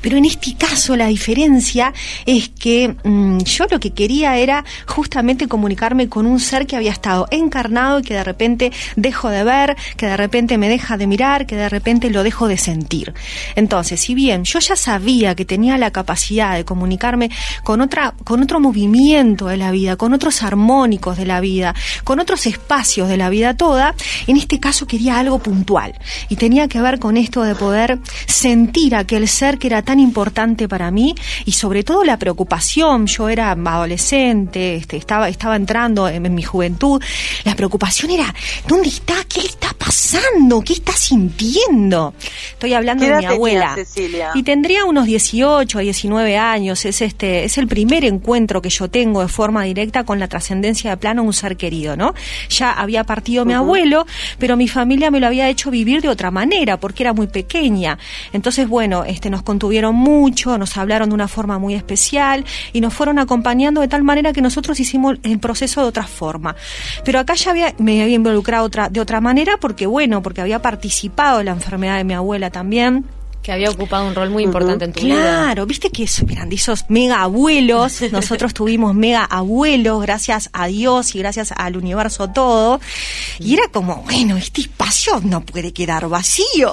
Pero 0.00 0.16
en 0.16 0.24
este 0.24 0.54
caso 0.54 0.96
la 0.96 1.06
diferencia 1.06 1.92
es 2.26 2.48
que 2.48 2.94
mm, 3.04 3.38
yo 3.38 3.66
lo 3.70 3.80
que 3.80 3.92
quería 3.92 4.36
era 4.38 4.64
justamente 4.86 5.48
comunicarme 5.48 6.08
con 6.08 6.26
un 6.26 6.40
ser 6.40 6.66
que 6.66 6.76
había 6.76 6.92
estado 6.92 7.26
encarnado 7.30 8.00
y 8.00 8.02
que 8.02 8.14
de 8.14 8.24
repente 8.24 8.72
dejo 8.96 9.28
de 9.28 9.44
ver, 9.44 9.76
que 9.96 10.06
de 10.06 10.16
repente 10.16 10.58
me 10.58 10.68
deja 10.68 10.96
de 10.96 11.06
mirar, 11.06 11.46
que 11.46 11.56
de 11.56 11.68
repente 11.68 12.10
lo 12.10 12.22
dejo 12.22 12.48
de 12.48 12.56
sentir. 12.56 13.14
Entonces, 13.56 14.00
si 14.00 14.14
bien 14.14 14.44
yo 14.44 14.58
ya 14.58 14.76
sabía 14.76 15.34
que 15.34 15.44
tenía 15.44 15.78
la 15.78 15.90
capacidad 15.90 16.54
de 16.54 16.64
comunicarme 16.64 17.30
con 17.64 17.80
otra, 17.80 18.14
con 18.24 18.42
otro 18.42 18.60
movimiento 18.60 19.46
de 19.46 19.56
la 19.56 19.70
vida, 19.70 19.96
con 19.96 20.12
otros 20.12 20.42
armónicos 20.42 21.16
de 21.16 21.26
la 21.26 21.40
vida, 21.40 21.74
con 22.04 22.20
otros 22.20 22.46
espacios 22.46 23.08
de 23.08 23.16
la 23.16 23.30
vida 23.30 23.56
toda, 23.56 23.94
en 24.26 24.36
este 24.36 24.60
caso 24.60 24.86
quería 24.86 25.18
algo 25.18 25.38
puntual. 25.38 25.94
Y 26.28 26.36
tenía 26.36 26.68
que 26.68 26.80
ver 26.80 26.98
con 26.98 27.16
esto 27.16 27.42
de 27.42 27.54
poder 27.54 27.98
sentir 28.26 28.94
aquel 28.94 29.28
ser 29.28 29.58
que 29.62 29.68
era 29.68 29.80
tan 29.82 30.00
importante 30.00 30.66
para 30.66 30.90
mí 30.90 31.14
y 31.44 31.52
sobre 31.52 31.84
todo 31.84 32.02
la 32.02 32.18
preocupación. 32.18 33.06
Yo 33.06 33.28
era 33.28 33.52
adolescente, 33.52 34.74
este, 34.74 34.96
estaba, 34.96 35.28
estaba 35.28 35.54
entrando 35.54 36.08
en, 36.08 36.26
en 36.26 36.34
mi 36.34 36.42
juventud. 36.42 37.00
La 37.44 37.54
preocupación 37.54 38.10
era, 38.10 38.34
¿dónde 38.66 38.88
está? 38.88 39.14
¿Qué 39.28 39.40
le 39.40 39.46
está 39.46 39.72
pasando? 39.78 40.62
¿Qué 40.62 40.72
está 40.72 40.90
sintiendo? 40.92 42.12
Estoy 42.54 42.74
hablando 42.74 43.04
¿Qué 43.04 43.12
de 43.12 43.18
mi 43.18 43.24
abuela. 43.26 43.76
Cecilia? 43.76 44.30
Y 44.34 44.42
tendría 44.42 44.84
unos 44.84 45.06
18 45.06 45.78
a 45.78 45.80
19 45.80 46.36
años. 46.36 46.84
Es 46.84 47.00
este, 47.00 47.44
es 47.44 47.56
el 47.56 47.68
primer 47.68 48.04
encuentro 48.04 48.60
que 48.60 48.68
yo 48.68 48.90
tengo 48.90 49.20
de 49.20 49.28
forma 49.28 49.62
directa 49.62 50.02
con 50.02 50.18
la 50.18 50.26
trascendencia 50.26 50.90
de 50.90 50.96
plano 50.96 51.22
un 51.22 51.32
ser 51.32 51.56
querido, 51.56 51.96
¿no? 51.96 52.14
Ya 52.48 52.72
había 52.72 53.04
partido 53.04 53.44
mi 53.44 53.52
abuelo, 53.52 54.06
pero 54.40 54.56
mi 54.56 54.66
familia 54.66 55.12
me 55.12 55.20
lo 55.20 55.28
había 55.28 55.48
hecho 55.48 55.70
vivir 55.70 56.02
de 56.02 56.08
otra 56.08 56.32
manera, 56.32 56.80
porque 56.80 57.04
era 57.04 57.12
muy 57.12 57.28
pequeña. 57.28 57.96
Entonces, 58.32 58.66
bueno, 58.66 59.04
este, 59.04 59.30
nos 59.30 59.42
contuvieron 59.52 59.94
mucho, 59.94 60.56
nos 60.56 60.78
hablaron 60.78 61.10
de 61.10 61.14
una 61.14 61.28
forma 61.28 61.58
muy 61.58 61.74
especial 61.74 62.46
y 62.72 62.80
nos 62.80 62.94
fueron 62.94 63.18
acompañando 63.18 63.82
de 63.82 63.88
tal 63.88 64.02
manera 64.02 64.32
que 64.32 64.40
nosotros 64.40 64.80
hicimos 64.80 65.18
el 65.24 65.38
proceso 65.40 65.82
de 65.82 65.88
otra 65.88 66.04
forma. 66.04 66.56
Pero 67.04 67.18
acá 67.18 67.34
ya 67.34 67.50
había, 67.50 67.74
me 67.76 68.02
había 68.02 68.14
involucrado 68.14 68.64
otra, 68.64 68.88
de 68.88 68.98
otra 68.98 69.20
manera 69.20 69.58
porque, 69.58 69.84
bueno, 69.84 70.22
porque 70.22 70.40
había 70.40 70.62
participado 70.62 71.40
en 71.40 71.46
la 71.46 71.52
enfermedad 71.52 71.98
de 71.98 72.04
mi 72.04 72.14
abuela 72.14 72.48
también. 72.48 73.04
Que 73.42 73.50
había 73.50 73.70
ocupado 73.70 74.06
un 74.06 74.14
rol 74.14 74.30
muy 74.30 74.44
importante 74.44 74.84
en 74.84 74.92
tu 74.92 75.00
vida. 75.00 75.16
Claro, 75.16 75.66
viste 75.66 75.90
que 75.90 76.06
eran 76.30 76.48
de 76.48 76.56
esos 76.56 76.84
mega 76.88 77.22
abuelos. 77.22 78.00
Nosotros 78.12 78.54
tuvimos 78.54 78.94
mega 78.94 79.24
abuelos, 79.24 80.00
gracias 80.02 80.48
a 80.52 80.66
Dios 80.66 81.14
y 81.14 81.18
gracias 81.18 81.52
al 81.56 81.76
universo 81.76 82.28
todo. 82.28 82.80
Y 83.38 83.54
era 83.54 83.68
como, 83.68 84.02
bueno, 84.04 84.36
este 84.36 84.62
espacio 84.62 85.20
no 85.24 85.40
puede 85.40 85.72
quedar 85.72 86.08
vacío. 86.08 86.72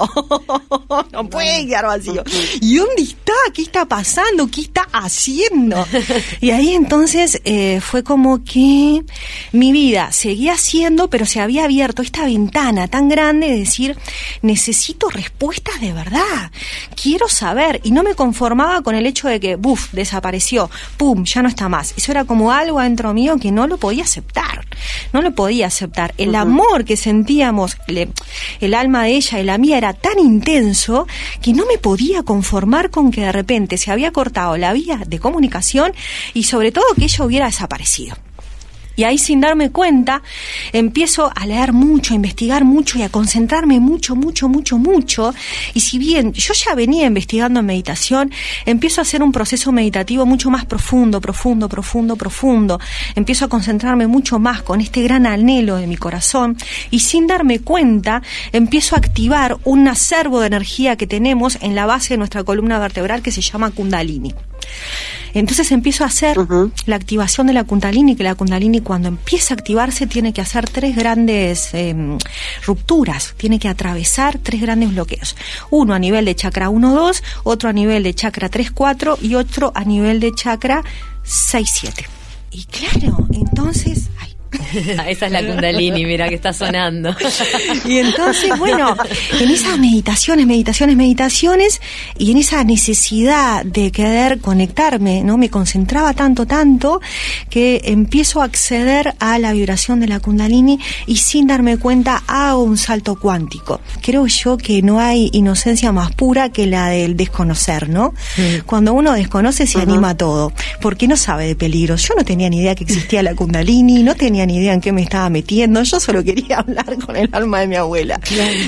no 1.11 1.29
puede 1.29 1.65
quedar 1.65 1.85
vacío. 1.85 2.23
¿Y 2.61 2.75
dónde 2.77 3.01
está? 3.01 3.33
¿Qué 3.53 3.63
está 3.63 3.85
pasando? 3.85 4.47
¿Qué 4.47 4.61
está 4.61 4.87
haciendo? 4.91 5.85
Y 6.41 6.51
ahí 6.51 6.73
entonces 6.73 7.41
eh, 7.43 7.81
fue 7.81 8.03
como 8.03 8.43
que 8.43 9.03
mi 9.51 9.71
vida 9.71 10.11
seguía 10.11 10.57
siendo, 10.57 11.09
pero 11.09 11.25
se 11.25 11.41
había 11.41 11.65
abierto 11.65 12.01
esta 12.01 12.25
ventana 12.25 12.87
tan 12.87 13.09
grande 13.09 13.49
de 13.49 13.59
decir, 13.59 13.97
necesito 14.41 15.09
respuestas 15.09 15.81
de 15.81 15.93
verdad 15.93 16.51
quiero 17.01 17.27
saber. 17.27 17.79
Y 17.83 17.91
no 17.91 18.03
me 18.03 18.15
conformaba 18.15 18.81
con 18.81 18.95
el 18.95 19.05
hecho 19.05 19.27
de 19.27 19.39
que, 19.39 19.55
buf, 19.55 19.91
desapareció, 19.91 20.69
pum, 20.97 21.23
ya 21.23 21.41
no 21.41 21.49
está 21.49 21.69
más. 21.69 21.93
Eso 21.97 22.11
era 22.11 22.25
como 22.25 22.51
algo 22.51 22.79
adentro 22.79 23.13
mío 23.13 23.37
que 23.39 23.51
no 23.51 23.67
lo 23.67 23.77
podía 23.77 24.03
aceptar. 24.03 24.65
No 25.13 25.21
lo 25.21 25.31
podía 25.33 25.67
aceptar. 25.67 26.13
El 26.17 26.35
amor 26.35 26.85
que 26.85 26.97
sentíamos, 26.97 27.77
le- 27.87 28.09
el 28.59 28.73
alma 28.73 29.03
de 29.03 29.11
ella 29.15 29.39
y 29.39 29.43
la 29.43 29.57
mía 29.57 29.77
era 29.77 29.93
tan 29.93 30.19
intenso 30.19 31.07
que 31.41 31.53
no 31.53 31.65
me 31.65 31.77
podía 31.77 32.23
conformar 32.23 32.89
con 32.89 33.11
que 33.11 33.21
de 33.21 33.31
repente 33.31 33.77
se 33.77 33.91
había 33.91 34.11
cortado 34.11 34.57
la 34.57 34.73
vía 34.73 35.01
de 35.05 35.19
comunicación 35.19 35.93
y 36.33 36.43
sobre 36.43 36.71
todo 36.71 36.85
que 36.97 37.05
ella 37.05 37.25
hubiera 37.25 37.45
desaparecido. 37.47 38.15
Y 38.99 39.05
ahí 39.05 39.17
sin 39.17 39.39
darme 39.39 39.69
cuenta, 39.69 40.21
empiezo 40.73 41.31
a 41.33 41.45
leer 41.45 41.71
mucho, 41.71 42.11
a 42.11 42.17
investigar 42.17 42.65
mucho 42.65 42.99
y 42.99 43.03
a 43.03 43.07
concentrarme 43.07 43.79
mucho, 43.79 44.13
mucho, 44.13 44.49
mucho, 44.49 44.77
mucho. 44.77 45.33
Y 45.73 45.79
si 45.79 45.97
bien 45.97 46.33
yo 46.33 46.53
ya 46.53 46.75
venía 46.75 47.05
investigando 47.05 47.61
en 47.61 47.65
meditación, 47.65 48.29
empiezo 48.65 48.99
a 48.99 49.03
hacer 49.03 49.23
un 49.23 49.31
proceso 49.31 49.71
meditativo 49.71 50.25
mucho 50.25 50.49
más 50.49 50.65
profundo, 50.65 51.21
profundo, 51.21 51.69
profundo, 51.69 52.17
profundo. 52.17 52.77
Empiezo 53.15 53.45
a 53.45 53.47
concentrarme 53.47 54.05
mucho 54.05 54.37
más 54.37 54.63
con 54.63 54.81
este 54.81 55.01
gran 55.01 55.25
anhelo 55.25 55.77
de 55.77 55.87
mi 55.87 55.95
corazón 55.95 56.57
y 56.91 56.99
sin 56.99 57.25
darme 57.25 57.59
cuenta, 57.59 58.21
empiezo 58.51 58.95
a 58.95 58.97
activar 58.97 59.59
un 59.63 59.87
acervo 59.87 60.41
de 60.41 60.47
energía 60.47 60.97
que 60.97 61.07
tenemos 61.07 61.57
en 61.61 61.73
la 61.73 61.85
base 61.85 62.15
de 62.15 62.17
nuestra 62.17 62.43
columna 62.43 62.79
vertebral 62.79 63.21
que 63.21 63.31
se 63.31 63.39
llama 63.39 63.71
Kundalini. 63.71 64.35
Entonces 65.33 65.71
empiezo 65.71 66.03
a 66.03 66.07
hacer 66.07 66.37
la 66.85 66.95
activación 66.95 67.47
de 67.47 67.53
la 67.53 67.63
Kundalini, 67.63 68.15
que 68.15 68.23
la 68.23 68.35
Kundalini 68.35 68.81
cuando 68.81 69.07
empieza 69.07 69.53
a 69.53 69.57
activarse 69.57 70.07
tiene 70.07 70.33
que 70.33 70.41
hacer 70.41 70.67
tres 70.69 70.95
grandes 70.95 71.73
eh, 71.73 71.95
rupturas, 72.65 73.35
tiene 73.37 73.59
que 73.59 73.67
atravesar 73.67 74.39
tres 74.39 74.61
grandes 74.61 74.91
bloqueos. 74.91 75.35
Uno 75.69 75.93
a 75.93 75.99
nivel 75.99 76.25
de 76.25 76.35
chakra 76.35 76.69
1-2, 76.69 77.21
otro 77.43 77.69
a 77.69 77.73
nivel 77.73 78.03
de 78.03 78.13
chakra 78.13 78.49
3-4 78.49 79.17
y 79.21 79.35
otro 79.35 79.71
a 79.75 79.83
nivel 79.83 80.19
de 80.19 80.33
chakra 80.33 80.83
6-7. 81.25 82.05
Y 82.51 82.65
claro, 82.65 83.27
entonces... 83.31 84.09
Esa 85.07 85.25
es 85.27 85.31
la 85.31 85.45
Kundalini, 85.45 86.05
mira 86.05 86.27
que 86.27 86.35
está 86.35 86.53
sonando. 86.53 87.15
y 87.85 87.97
entonces, 87.99 88.57
bueno, 88.57 88.95
en 89.39 89.49
esas 89.49 89.77
meditaciones, 89.77 90.47
meditaciones, 90.47 90.95
meditaciones, 90.95 91.81
y 92.17 92.31
en 92.31 92.37
esa 92.37 92.63
necesidad 92.63 93.63
de 93.63 93.91
querer 93.91 94.39
conectarme, 94.39 95.23
¿no? 95.23 95.37
Me 95.37 95.49
concentraba 95.49 96.13
tanto, 96.13 96.45
tanto, 96.45 97.01
que 97.49 97.81
empiezo 97.85 98.41
a 98.41 98.45
acceder 98.45 99.15
a 99.19 99.37
la 99.39 99.53
vibración 99.53 99.99
de 99.99 100.07
la 100.07 100.19
Kundalini 100.19 100.79
y 101.05 101.17
sin 101.17 101.47
darme 101.47 101.77
cuenta 101.77 102.23
hago 102.27 102.63
un 102.63 102.77
salto 102.77 103.19
cuántico. 103.19 103.81
Creo 104.01 104.25
yo 104.27 104.57
que 104.57 104.81
no 104.81 104.99
hay 104.99 105.29
inocencia 105.33 105.91
más 105.91 106.11
pura 106.13 106.49
que 106.49 106.65
la 106.65 106.89
del 106.89 107.15
desconocer, 107.15 107.89
¿no? 107.89 108.13
Cuando 108.65 108.93
uno 108.93 109.13
desconoce 109.13 109.67
se 109.67 109.79
anima 109.79 110.11
a 110.11 110.17
todo, 110.17 110.53
porque 110.81 111.07
no 111.07 111.17
sabe 111.17 111.47
de 111.47 111.55
peligros. 111.55 112.07
Yo 112.07 112.15
no 112.15 112.23
tenía 112.23 112.49
ni 112.49 112.59
idea 112.59 112.75
que 112.75 112.83
existía 112.83 113.23
la 113.23 113.35
Kundalini, 113.35 114.03
no 114.03 114.15
tenía 114.15 114.38
ni 114.45 114.57
idea 114.57 114.73
en 114.73 114.81
qué 114.81 114.91
me 114.91 115.01
estaba 115.01 115.29
metiendo, 115.29 115.81
yo 115.83 115.99
solo 115.99 116.23
quería 116.23 116.59
hablar 116.59 116.97
con 117.05 117.15
el 117.15 117.29
alma 117.31 117.61
de 117.61 117.67
mi 117.67 117.75
abuela. 117.75 118.19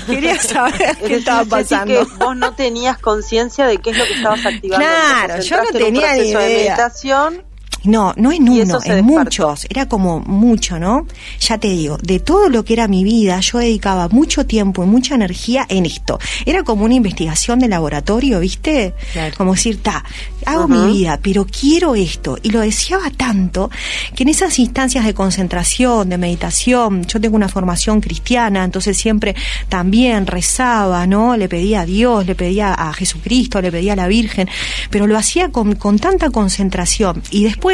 Quería 0.06 0.40
saber 0.42 0.98
qué 0.98 1.16
estaba 1.16 1.46
pasando. 1.46 2.08
que 2.08 2.16
vos 2.24 2.36
no 2.36 2.54
tenías 2.54 2.98
conciencia 2.98 3.68
de 3.68 3.78
qué 3.78 3.92
es 3.92 3.98
lo 3.98 4.06
que 4.06 4.14
estabas 4.14 4.46
activando. 4.46 4.86
Claro, 4.86 5.42
yo 5.42 5.58
no 5.58 5.70
tenía 5.72 6.14
ni 6.14 6.20
proceso 6.20 6.40
de 6.40 6.52
idea. 6.52 6.76
meditación 6.76 7.51
No, 7.84 8.14
no 8.16 8.32
en 8.32 8.48
uno, 8.48 8.80
en 8.84 9.06
muchos. 9.06 9.66
Era 9.70 9.88
como 9.88 10.20
mucho, 10.20 10.80
¿no? 10.80 11.08
Ya 11.40 11.58
te 11.58 11.70
digo, 11.70 11.98
de 11.98 12.20
todo 12.20 12.50
lo 12.50 12.64
que 12.64 12.74
era 12.74 12.88
mi 12.88 13.04
vida, 13.04 13.40
yo 13.40 13.58
dedicaba 13.58 14.08
mucho 14.10 14.46
tiempo 14.46 14.84
y 14.84 14.88
mucha 14.88 15.16
energía 15.16 15.66
en 15.68 15.86
esto. 15.86 16.20
Era 16.46 16.64
como 16.64 16.86
una 16.86 16.96
investigación 16.96 17.60
de 17.60 17.68
laboratorio, 17.68 18.40
¿viste? 18.40 18.94
Claro. 19.14 19.36
Como 19.36 19.54
decir, 19.54 19.82
ta, 19.82 20.04
hago 20.46 20.68
mi 20.68 20.94
vida, 20.94 21.20
pero 21.22 21.46
quiero 21.46 21.96
esto. 21.96 22.38
Y 22.44 22.52
lo 22.52 22.60
deseaba 22.60 23.10
tanto 23.10 23.72
que 24.16 24.24
en 24.24 24.30
esas 24.30 24.60
instancias 24.60 25.06
de 25.06 25.14
concentración, 25.14 26.10
de 26.10 26.18
meditación, 26.18 27.06
yo 27.06 27.20
tengo 27.20 27.36
una 27.36 27.50
formación 27.50 28.02
cristiana, 28.02 28.64
entonces 28.64 28.98
siempre 28.98 29.36
también 29.70 30.28
rezaba, 30.28 31.08
¿no? 31.08 31.36
Le 31.36 31.50
pedía 31.50 31.82
a 31.82 31.86
Dios, 31.86 32.26
le 32.26 32.36
pedía 32.36 32.74
a 32.74 32.94
Jesucristo, 32.94 33.62
le 33.62 33.72
pedía 33.72 33.94
a 33.94 33.96
la 33.96 34.08
Virgen, 34.08 34.48
pero 34.90 35.08
lo 35.08 35.18
hacía 35.18 35.50
con, 35.50 35.76
con 35.76 35.98
tanta 35.98 36.30
concentración. 36.30 37.24
Y 37.32 37.44
después 37.44 37.71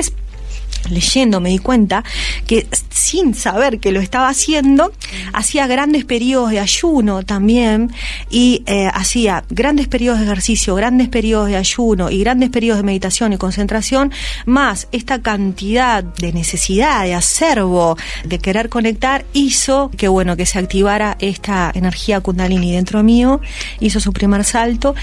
leyendo 0.89 1.39
me 1.39 1.49
di 1.49 1.59
cuenta 1.59 2.03
que 2.45 2.67
sin 2.89 3.35
saber 3.35 3.79
que 3.79 3.91
lo 3.91 3.99
estaba 3.99 4.29
haciendo, 4.29 4.91
hacía 5.33 5.67
grandes 5.67 6.05
periodos 6.05 6.51
de 6.51 6.59
ayuno 6.59 7.23
también 7.23 7.91
y 8.29 8.63
eh, 8.65 8.89
hacía 8.93 9.43
grandes 9.49 9.87
periodos 9.87 10.19
de 10.19 10.25
ejercicio, 10.25 10.75
grandes 10.75 11.09
periodos 11.09 11.49
de 11.49 11.57
ayuno 11.57 12.09
y 12.09 12.19
grandes 12.19 12.49
periodos 12.49 12.79
de 12.79 12.83
meditación 12.83 13.33
y 13.33 13.37
concentración, 13.37 14.11
más 14.45 14.87
esta 14.91 15.21
cantidad 15.21 16.03
de 16.03 16.33
necesidad, 16.33 17.03
de 17.03 17.13
acervo, 17.13 17.97
de 18.25 18.39
querer 18.39 18.69
conectar, 18.69 19.25
hizo 19.33 19.91
que 19.95 20.07
bueno, 20.07 20.35
que 20.35 20.45
se 20.45 20.59
activara 20.59 21.17
esta 21.19 21.71
energía 21.73 22.21
kundalini 22.21 22.71
dentro 22.71 23.03
mío, 23.03 23.41
hizo 23.79 23.99
su 23.99 24.13
primer 24.13 24.43
salto 24.43 24.95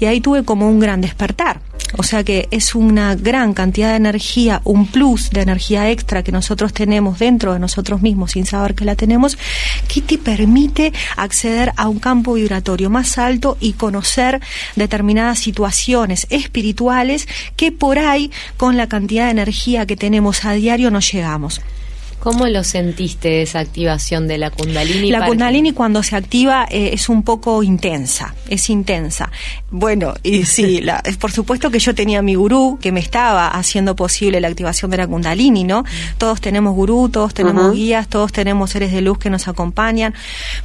y 0.00 0.04
ahí 0.04 0.20
tuve 0.20 0.44
como 0.44 0.68
un 0.68 0.80
gran 0.80 1.00
despertar. 1.00 1.60
O 1.96 2.02
sea 2.02 2.22
que 2.22 2.48
es 2.50 2.74
una 2.74 3.14
gran 3.14 3.54
cantidad 3.54 3.90
de 3.90 3.96
energía, 3.96 4.60
un 4.64 4.86
plus 4.86 5.27
de 5.30 5.42
energía 5.42 5.90
extra 5.90 6.22
que 6.22 6.32
nosotros 6.32 6.72
tenemos 6.72 7.18
dentro 7.18 7.52
de 7.52 7.58
nosotros 7.58 8.02
mismos 8.02 8.32
sin 8.32 8.46
saber 8.46 8.74
que 8.74 8.84
la 8.84 8.96
tenemos, 8.96 9.38
que 9.88 10.00
te 10.00 10.18
permite 10.18 10.92
acceder 11.16 11.72
a 11.76 11.88
un 11.88 11.98
campo 11.98 12.34
vibratorio 12.34 12.90
más 12.90 13.18
alto 13.18 13.56
y 13.60 13.74
conocer 13.74 14.40
determinadas 14.76 15.38
situaciones 15.38 16.26
espirituales 16.30 17.28
que 17.56 17.72
por 17.72 17.98
ahí, 17.98 18.30
con 18.56 18.76
la 18.76 18.88
cantidad 18.88 19.26
de 19.26 19.32
energía 19.32 19.86
que 19.86 19.96
tenemos 19.96 20.44
a 20.44 20.52
diario, 20.52 20.90
no 20.90 21.00
llegamos. 21.00 21.60
¿Cómo 22.20 22.46
lo 22.48 22.64
sentiste 22.64 23.42
esa 23.42 23.60
activación 23.60 24.26
de 24.26 24.38
la 24.38 24.50
Kundalini? 24.50 25.10
La 25.10 25.24
Kundalini 25.26 25.72
cuando 25.72 26.02
se 26.02 26.16
activa 26.16 26.66
eh, 26.68 26.90
es 26.92 27.08
un 27.08 27.22
poco 27.22 27.62
intensa, 27.62 28.34
es 28.48 28.68
intensa. 28.70 29.30
Bueno, 29.70 30.14
y 30.24 30.44
sí, 30.44 30.80
la- 30.80 31.00
por 31.20 31.30
supuesto 31.30 31.70
que 31.70 31.78
yo 31.78 31.94
tenía 31.94 32.20
mi 32.20 32.34
gurú 32.34 32.78
que 32.80 32.90
me 32.90 32.98
estaba 33.00 33.46
haciendo 33.48 33.94
posible 33.94 34.40
la 34.40 34.48
activación 34.48 34.90
de 34.90 34.96
la 34.96 35.06
Kundalini, 35.06 35.62
¿no? 35.62 35.84
Todos 36.18 36.40
tenemos 36.40 36.74
gurú, 36.74 37.08
todos 37.08 37.34
tenemos 37.34 37.72
guías, 37.72 38.08
todos 38.08 38.32
tenemos 38.32 38.70
seres 38.70 38.90
de 38.92 39.00
luz 39.00 39.18
que 39.18 39.30
nos 39.30 39.46
acompañan. 39.46 40.12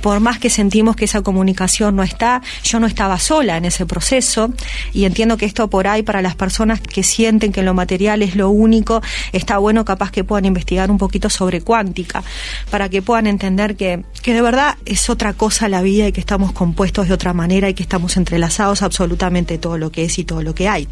Por 0.01 0.19
más 0.21 0.39
que 0.39 0.49
sentimos 0.49 0.95
que 0.95 1.05
esa 1.05 1.21
comunicación 1.21 1.95
no 1.95 2.01
está, 2.01 2.41
yo 2.63 2.79
no 2.79 2.87
estaba 2.87 3.19
sola 3.19 3.57
en 3.57 3.65
ese 3.65 3.85
proceso 3.85 4.51
y 4.91 5.05
entiendo 5.05 5.37
que 5.37 5.45
esto 5.45 5.69
por 5.69 5.87
ahí 5.87 6.01
para 6.01 6.21
las 6.23 6.35
personas 6.35 6.81
que 6.81 7.03
sienten 7.03 7.51
que 7.51 7.61
lo 7.61 7.75
material 7.75 8.23
es 8.23 8.35
lo 8.35 8.49
único, 8.49 9.01
está 9.33 9.59
bueno 9.59 9.85
capaz 9.85 10.09
que 10.11 10.23
puedan 10.23 10.45
investigar 10.45 10.89
un 10.89 10.97
poquito 10.97 11.29
sobre 11.29 11.42
cuántica 11.61 12.23
para 12.69 12.89
que 12.89 13.01
puedan 13.01 13.27
entender 13.27 13.75
que, 13.75 14.03
que 14.21 14.33
de 14.33 14.41
verdad 14.41 14.77
es 14.85 15.09
otra 15.09 15.33
cosa 15.33 15.69
la 15.69 15.81
vida 15.81 16.07
y 16.07 16.11
que 16.11 16.19
estamos 16.19 16.51
compuestos 16.51 17.07
de 17.07 17.13
otra 17.13 17.33
manera 17.33 17.69
y 17.69 17.73
que 17.73 17.83
estamos 17.83 18.17
entrelazados 18.17 18.81
absolutamente 18.81 19.57
todo 19.57 19.77
lo 19.77 19.91
que 19.91 20.05
es 20.05 20.19
y 20.19 20.23
todo 20.23 20.41
lo 20.41 20.55
que 20.55 20.67
hay. 20.67 20.87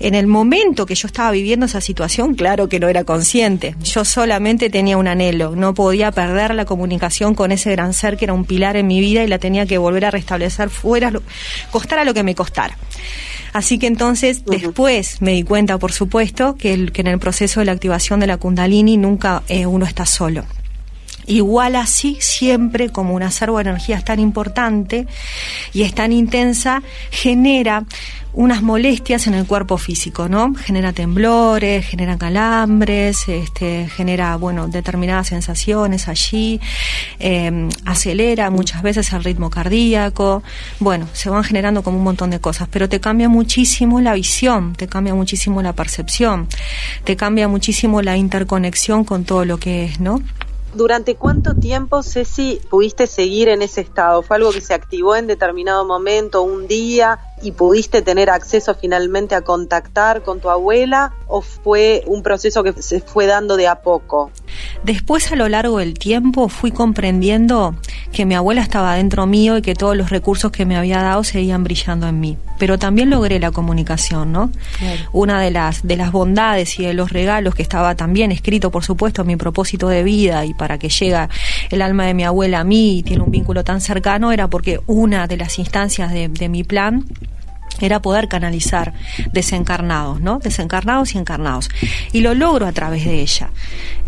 En 0.00 0.14
el 0.14 0.26
momento 0.26 0.86
que 0.86 0.94
yo 0.94 1.06
estaba 1.06 1.30
viviendo 1.30 1.66
esa 1.66 1.80
situación, 1.80 2.34
claro 2.34 2.68
que 2.68 2.80
no 2.80 2.88
era 2.88 3.04
consciente. 3.04 3.76
Yo 3.82 4.04
solamente 4.04 4.70
tenía 4.70 4.96
un 4.96 5.08
anhelo, 5.08 5.54
no 5.56 5.74
podía 5.74 6.12
perder 6.12 6.54
la 6.54 6.64
comunicación 6.64 7.34
con 7.34 7.52
ese 7.52 7.72
gran 7.72 7.92
ser 7.92 8.16
que 8.16 8.24
era 8.24 8.34
un 8.34 8.44
pilar 8.44 8.76
en 8.76 8.86
mi 8.86 9.00
vida 9.00 9.22
y 9.24 9.28
la 9.28 9.38
tenía 9.38 9.66
que 9.66 9.78
volver 9.78 10.04
a 10.06 10.10
restablecer 10.10 10.70
fuera, 10.70 11.12
costara 11.70 12.04
lo 12.04 12.14
que 12.14 12.22
me 12.22 12.34
costara. 12.34 12.76
Así 13.52 13.78
que 13.78 13.86
entonces 13.86 14.44
después 14.46 15.20
me 15.20 15.32
di 15.32 15.42
cuenta, 15.42 15.78
por 15.78 15.92
supuesto, 15.92 16.56
que, 16.56 16.72
el- 16.72 16.92
que 16.92 17.02
en 17.02 17.08
el 17.08 17.18
proceso 17.18 17.60
de 17.60 17.66
la 17.66 17.72
activación 17.72 18.18
de 18.20 18.26
la 18.26 18.38
kundalini 18.38 18.96
nunca 18.96 19.42
eh, 19.48 19.66
uno 19.66 19.84
está 19.86 20.06
solo. 20.06 20.44
Igual 21.26 21.76
así, 21.76 22.16
siempre 22.20 22.90
como 22.90 23.14
un 23.14 23.22
acervo 23.22 23.58
de 23.58 23.62
energía 23.62 23.96
es 23.96 24.04
tan 24.04 24.18
importante 24.18 25.06
y 25.72 25.82
es 25.82 25.94
tan 25.94 26.12
intensa, 26.12 26.82
genera 27.10 27.84
unas 28.34 28.62
molestias 28.62 29.26
en 29.26 29.34
el 29.34 29.46
cuerpo 29.46 29.76
físico, 29.76 30.28
¿no? 30.28 30.54
Genera 30.54 30.92
temblores, 30.92 31.86
genera 31.86 32.16
calambres, 32.16 33.28
este, 33.28 33.88
genera, 33.94 34.36
bueno, 34.36 34.68
determinadas 34.68 35.28
sensaciones 35.28 36.08
allí, 36.08 36.60
eh, 37.18 37.68
acelera 37.84 38.50
muchas 38.50 38.82
veces 38.82 39.12
el 39.12 39.22
ritmo 39.22 39.50
cardíaco, 39.50 40.42
bueno, 40.80 41.08
se 41.12 41.28
van 41.28 41.44
generando 41.44 41.82
como 41.82 41.98
un 41.98 42.04
montón 42.04 42.30
de 42.30 42.40
cosas, 42.40 42.68
pero 42.70 42.88
te 42.88 43.00
cambia 43.00 43.28
muchísimo 43.28 44.00
la 44.00 44.14
visión, 44.14 44.74
te 44.74 44.88
cambia 44.88 45.14
muchísimo 45.14 45.60
la 45.60 45.74
percepción, 45.74 46.48
te 47.04 47.16
cambia 47.16 47.48
muchísimo 47.48 48.00
la 48.00 48.16
interconexión 48.16 49.04
con 49.04 49.24
todo 49.24 49.44
lo 49.44 49.58
que 49.58 49.84
es, 49.84 50.00
¿no? 50.00 50.22
¿Durante 50.74 51.16
cuánto 51.16 51.54
tiempo, 51.54 52.02
Ceci, 52.02 52.58
pudiste 52.70 53.06
seguir 53.06 53.48
en 53.48 53.60
ese 53.60 53.82
estado? 53.82 54.22
¿Fue 54.22 54.36
algo 54.36 54.52
que 54.52 54.62
se 54.62 54.72
activó 54.72 55.14
en 55.14 55.26
determinado 55.26 55.84
momento, 55.84 56.42
un 56.42 56.66
día, 56.66 57.18
y 57.42 57.52
pudiste 57.52 58.00
tener 58.00 58.30
acceso 58.30 58.74
finalmente 58.74 59.34
a 59.34 59.42
contactar 59.42 60.22
con 60.22 60.40
tu 60.40 60.48
abuela? 60.48 61.12
¿O 61.26 61.42
fue 61.42 62.04
un 62.06 62.22
proceso 62.22 62.62
que 62.62 62.72
se 62.80 63.00
fue 63.00 63.26
dando 63.26 63.58
de 63.58 63.68
a 63.68 63.82
poco? 63.82 64.30
Después 64.84 65.30
a 65.32 65.36
lo 65.36 65.48
largo 65.48 65.78
del 65.78 65.94
tiempo 65.94 66.48
fui 66.48 66.70
comprendiendo 66.70 67.74
que 68.12 68.26
mi 68.26 68.34
abuela 68.34 68.62
estaba 68.62 68.96
dentro 68.96 69.26
mío 69.26 69.56
y 69.56 69.62
que 69.62 69.74
todos 69.74 69.96
los 69.96 70.10
recursos 70.10 70.52
que 70.52 70.66
me 70.66 70.76
había 70.76 71.02
dado 71.02 71.24
seguían 71.24 71.64
brillando 71.64 72.08
en 72.08 72.20
mí. 72.20 72.36
Pero 72.58 72.78
también 72.78 73.10
logré 73.10 73.38
la 73.38 73.50
comunicación, 73.50 74.32
¿no? 74.32 74.50
Claro. 74.78 75.02
Una 75.12 75.40
de 75.40 75.50
las, 75.50 75.86
de 75.86 75.96
las 75.96 76.12
bondades 76.12 76.78
y 76.78 76.84
de 76.84 76.94
los 76.94 77.12
regalos 77.12 77.54
que 77.54 77.62
estaba 77.62 77.94
también 77.94 78.32
escrito, 78.32 78.70
por 78.70 78.84
supuesto, 78.84 79.22
en 79.22 79.28
mi 79.28 79.36
propósito 79.36 79.88
de 79.88 80.02
vida 80.02 80.44
y 80.44 80.54
para 80.54 80.78
que 80.78 80.88
llega 80.88 81.28
el 81.70 81.82
alma 81.82 82.06
de 82.06 82.14
mi 82.14 82.24
abuela 82.24 82.60
a 82.60 82.64
mí 82.64 82.98
y 82.98 83.02
tiene 83.02 83.22
un 83.22 83.30
vínculo 83.30 83.64
tan 83.64 83.80
cercano, 83.80 84.32
era 84.32 84.48
porque 84.48 84.80
una 84.86 85.26
de 85.26 85.36
las 85.36 85.58
instancias 85.58 86.12
de, 86.12 86.28
de 86.28 86.48
mi 86.48 86.64
plan 86.64 87.04
era 87.80 88.00
poder 88.00 88.28
canalizar 88.28 88.92
desencarnados, 89.32 90.20
¿no? 90.20 90.38
Desencarnados 90.38 91.14
y 91.14 91.18
encarnados. 91.18 91.70
Y 92.12 92.20
lo 92.20 92.34
logro 92.34 92.66
a 92.66 92.72
través 92.72 93.04
de 93.04 93.20
ella. 93.20 93.50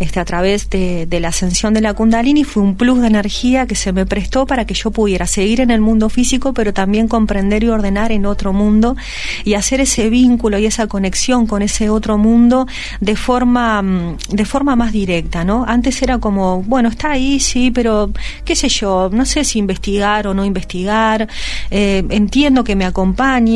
Este, 0.01 0.21
a 0.21 0.25
través 0.25 0.71
de, 0.71 1.07
la 1.21 1.29
ascensión 1.29 1.75
de 1.75 1.81
la 1.81 1.95
Kundalini 1.95 2.45
fue 2.45 2.63
un 2.63 2.77
plus 2.77 3.01
de 3.01 3.07
energía 3.07 3.67
que 3.67 3.75
se 3.75 3.93
me 3.93 4.07
prestó 4.07 4.47
para 4.47 4.65
que 4.65 4.75
yo 4.75 4.91
pudiera 4.91 5.27
seguir 5.27 5.61
en 5.61 5.71
el 5.71 5.81
mundo 5.81 6.09
físico, 6.09 6.53
pero 6.53 6.73
también 6.73 7.09
comprender 7.09 7.63
y 7.63 7.69
ordenar 7.69 8.13
en 8.13 8.27
otro 8.27 8.53
mundo 8.53 8.97
y 9.45 9.55
hacer 9.55 9.81
ese 9.81 10.11
vínculo 10.11 10.59
y 10.59 10.67
esa 10.67 10.87
conexión 10.87 11.47
con 11.47 11.63
ese 11.63 11.91
otro 11.91 12.19
mundo 12.19 12.67
de 13.01 13.17
forma, 13.17 13.83
mm, 13.83 14.17
de 14.31 14.45
forma 14.45 14.77
más 14.77 14.93
directa, 14.93 15.45
¿no? 15.45 15.65
Antes 15.67 16.03
era 16.03 16.19
como, 16.19 16.63
bueno, 16.63 16.89
está 16.89 17.13
ahí, 17.13 17.41
sí, 17.41 17.71
pero 17.71 18.11
qué 18.45 18.57
sé 18.57 18.69
yo, 18.69 19.11
no 19.13 19.25
sé 19.25 19.45
si 19.45 19.59
investigar 19.59 20.27
o 20.27 20.35
no 20.35 20.45
investigar, 20.45 21.29
eh, 21.71 22.05
entiendo 22.11 22.65
que 22.65 22.77
me 22.77 22.85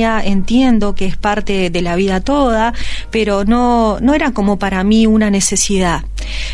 entiendo 0.03 0.95
que 0.95 1.07
es 1.07 1.17
parte 1.17 1.71
de 1.71 1.83
la 1.83 1.97
vida 1.97 2.21
toda, 2.21 2.73
pero 3.11 3.45
no, 3.45 3.99
no 4.01 4.15
era 4.15 4.33
como 4.33 4.59
para 4.59 4.85
mí 4.85 5.07
una 5.07 5.31
necesidad. 5.31 6.03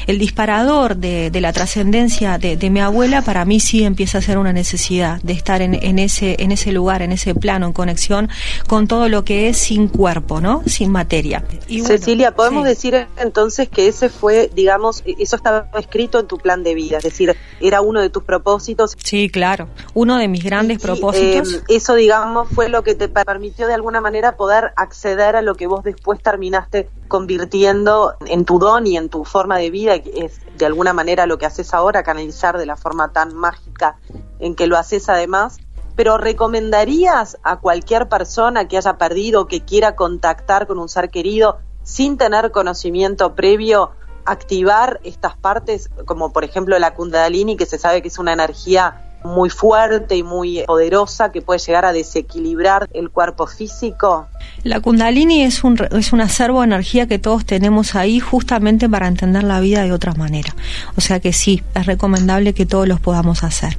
El 0.07 0.19
disparador 0.19 0.97
de, 0.97 1.31
de 1.31 1.41
la 1.41 1.53
trascendencia 1.53 2.39
de, 2.39 2.57
de 2.57 2.71
mi 2.71 2.81
abuela 2.81 3.23
para 3.23 3.45
mí 3.45 3.61
sí 3.61 3.85
empieza 3.85 4.19
a 4.19 4.23
ser 4.23 4.39
una 4.39 4.53
necesidad 4.53 5.21
de 5.23 5.33
estar 5.33 5.63
en, 5.63 5.75
en 5.75 5.99
ese, 5.99 6.37
en 6.41 6.53
ese 6.53 6.73
lugar, 6.73 7.03
en 7.03 7.13
ese 7.13 7.35
plano, 7.35 7.67
en 7.67 7.73
conexión 7.73 8.29
con 8.67 8.87
todo 8.87 9.09
lo 9.09 9.25
que 9.25 9.49
es 9.49 9.57
sin 9.59 9.89
cuerpo, 9.89 10.41
¿no? 10.41 10.63
Sin 10.67 10.91
materia. 10.91 11.45
Y 11.69 11.81
bueno, 11.81 11.97
Cecilia, 11.97 12.35
podemos 12.35 12.65
sí. 12.65 12.69
decir 12.69 13.07
entonces 13.17 13.69
que 13.69 13.89
ese 13.89 14.09
fue, 14.09 14.51
digamos, 14.55 15.03
eso 15.19 15.37
estaba 15.37 15.69
escrito 15.79 16.19
en 16.21 16.27
tu 16.27 16.39
plan 16.39 16.63
de 16.63 16.75
vida, 16.75 16.99
es 16.99 17.05
decir, 17.05 17.35
era 17.61 17.81
uno 17.81 18.01
de 18.01 18.11
tus 18.11 18.23
propósitos. 18.25 18.95
Sí, 19.03 19.29
claro. 19.31 19.69
Uno 19.95 20.17
de 20.19 20.29
mis 20.29 20.45
grandes 20.45 20.79
Y, 20.79 20.81
propósitos. 20.81 21.55
eh, 21.55 21.61
eso, 21.69 21.95
digamos, 21.95 22.49
fue 22.55 22.69
lo 22.69 22.83
que 22.83 22.95
te 22.95 23.09
permitió 23.09 23.67
de 23.67 23.75
alguna 23.75 24.01
manera 24.01 24.37
poder 24.37 24.73
acceder 24.77 25.37
a 25.37 25.43
lo 25.43 25.55
que 25.55 25.67
vos 25.67 25.83
después 25.85 26.21
terminaste 26.23 26.89
convirtiendo 27.15 28.17
en 28.27 28.45
tu 28.45 28.59
don 28.59 28.89
y 28.89 28.97
en 28.97 29.09
tu 29.09 29.25
forma 29.25 29.57
de 29.59 29.71
vida, 29.71 30.03
que 30.03 30.25
es 30.25 30.41
de 30.59 30.67
alguna 30.67 30.93
manera 30.93 31.27
lo 31.27 31.39
que 31.39 31.47
haces 31.47 31.73
ahora, 31.73 32.03
canalizar 32.03 32.59
de 32.59 32.67
la 32.67 32.77
forma 32.77 33.13
tan 33.13 33.37
mágica 33.37 34.01
en 34.41 34.57
que 34.57 34.67
lo 34.67 34.77
haces 34.77 35.09
además. 35.09 35.59
Pero 35.95 36.19
¿recomendarías 36.19 37.39
a 37.45 37.61
cualquier 37.61 38.09
persona 38.09 38.67
que 38.67 38.79
haya 38.79 38.99
perdido 38.99 39.43
o 39.43 39.47
que 39.47 39.65
quiera 39.65 39.95
contactar 39.95 40.67
con 40.67 40.81
un 40.81 40.89
ser 40.89 41.09
querido 41.11 41.59
sin 41.85 42.19
tener 42.19 42.51
conocimiento 42.51 43.37
previo 43.37 43.93
activar 44.25 44.99
estas 45.05 45.37
partes, 45.37 45.91
como 46.07 46.33
por 46.33 46.43
ejemplo 46.43 46.77
la 46.81 46.95
kundalini, 46.95 47.57
que 47.57 47.67
se 47.67 47.79
sabe 47.79 48.03
que 48.03 48.09
es 48.09 48.19
una 48.19 48.33
energía 48.33 49.04
muy 49.25 49.51
fuerte 49.51 50.17
y 50.17 50.23
muy 50.23 50.63
poderosa 50.67 51.33
que 51.33 51.43
puede 51.43 51.59
llegar 51.59 51.85
a 51.85 51.93
desequilibrar 51.93 52.89
el 52.93 53.11
cuerpo 53.11 53.47
físico? 53.47 54.29
La 54.63 54.81
kundalini 54.81 55.43
es 55.43 55.65
un, 55.65 55.79
es 55.93 56.13
un 56.13 56.21
acervo 56.21 56.61
de 56.61 56.67
energía 56.67 57.07
que 57.07 57.19
todos 57.19 57.45
tenemos 57.45 57.95
ahí 57.95 58.21
justamente 58.21 58.89
para 58.89 59.09
entender 59.09 59.45
la 59.45 59.61
vida 59.61 59.83
de 59.83 59.93
otra 59.93 60.15
manera. 60.15 60.55
O 60.97 61.01
sea 61.01 61.21
que 61.21 61.33
sí, 61.33 61.63
es 61.75 61.87
recomendable 61.87 62.53
que 62.55 62.67
todos 62.67 62.87
los 62.87 63.01
podamos 63.01 63.45
hacer. 63.45 63.77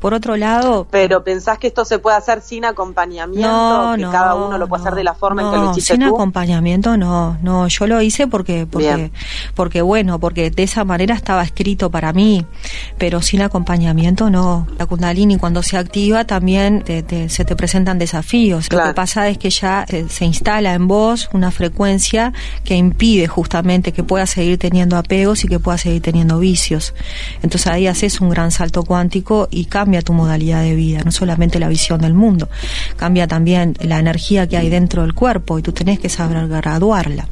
Por 0.00 0.14
otro 0.14 0.36
lado... 0.36 0.86
Pero 0.90 1.24
pensás 1.24 1.58
que 1.58 1.66
esto 1.68 1.84
se 1.84 1.98
puede 1.98 2.16
hacer 2.16 2.42
sin 2.42 2.64
acompañamiento, 2.64 3.48
No, 3.48 3.96
que 3.96 4.02
no, 4.02 4.12
cada 4.12 4.34
uno 4.34 4.58
lo 4.58 4.68
puede 4.68 4.82
hacer 4.82 4.94
de 4.94 5.04
la 5.04 5.14
forma 5.14 5.42
en 5.42 5.50
que 5.50 5.56
lo 5.56 5.70
hiciste 5.72 5.94
sin 5.94 6.06
tú. 6.06 6.14
acompañamiento 6.14 6.96
no, 6.96 7.38
no, 7.42 7.68
yo 7.68 7.86
lo 7.86 8.00
hice 8.02 8.26
porque, 8.26 8.66
porque, 8.70 8.94
Bien. 8.94 9.12
porque 9.54 9.82
bueno, 9.82 10.18
porque 10.18 10.50
de 10.50 10.62
esa 10.62 10.84
manera 10.84 11.14
estaba 11.14 11.42
escrito 11.42 11.90
para 11.90 12.12
mí, 12.12 12.44
pero 12.98 13.22
sin 13.22 13.42
acompañamiento 13.42 14.30
no. 14.30 14.66
La 14.82 14.86
kundalini 14.86 15.36
cuando 15.38 15.62
se 15.62 15.76
activa 15.78 16.24
también 16.24 16.82
te- 16.82 17.04
te- 17.04 17.28
se 17.28 17.44
te 17.44 17.54
presentan 17.54 18.00
desafíos. 18.00 18.66
Lo 18.72 18.78
que 18.88 18.94
pasa 18.94 19.28
es 19.28 19.38
que 19.38 19.48
ya 19.48 19.86
se 20.08 20.24
instala 20.24 20.74
en 20.74 20.88
vos 20.88 21.28
una 21.32 21.52
frecuencia 21.52 22.32
que 22.64 22.74
impide 22.74 23.28
justamente 23.28 23.92
que 23.92 24.02
puedas 24.02 24.30
seguir 24.30 24.58
teniendo 24.58 24.96
apegos 24.96 25.44
y 25.44 25.48
que 25.48 25.60
puedas 25.60 25.82
seguir 25.82 26.02
teniendo 26.02 26.40
vicios. 26.40 26.94
Entonces 27.44 27.68
ahí 27.68 27.86
haces 27.86 28.20
un 28.20 28.30
gran 28.30 28.50
salto 28.50 28.82
cuántico 28.82 29.46
y 29.52 29.66
cambia 29.66 30.02
tu 30.02 30.14
modalidad 30.14 30.62
de 30.62 30.74
vida, 30.74 31.02
no 31.04 31.12
solamente 31.12 31.60
la 31.60 31.68
visión 31.68 32.00
del 32.00 32.14
mundo, 32.14 32.48
cambia 32.96 33.28
también 33.28 33.76
la 33.82 34.00
energía 34.00 34.48
que 34.48 34.56
hay 34.56 34.68
dentro 34.68 35.02
del 35.02 35.14
cuerpo 35.14 35.60
y 35.60 35.62
tú 35.62 35.70
tenés 35.70 36.00
que 36.00 36.08
saber 36.08 36.48
graduarla. 36.48 37.28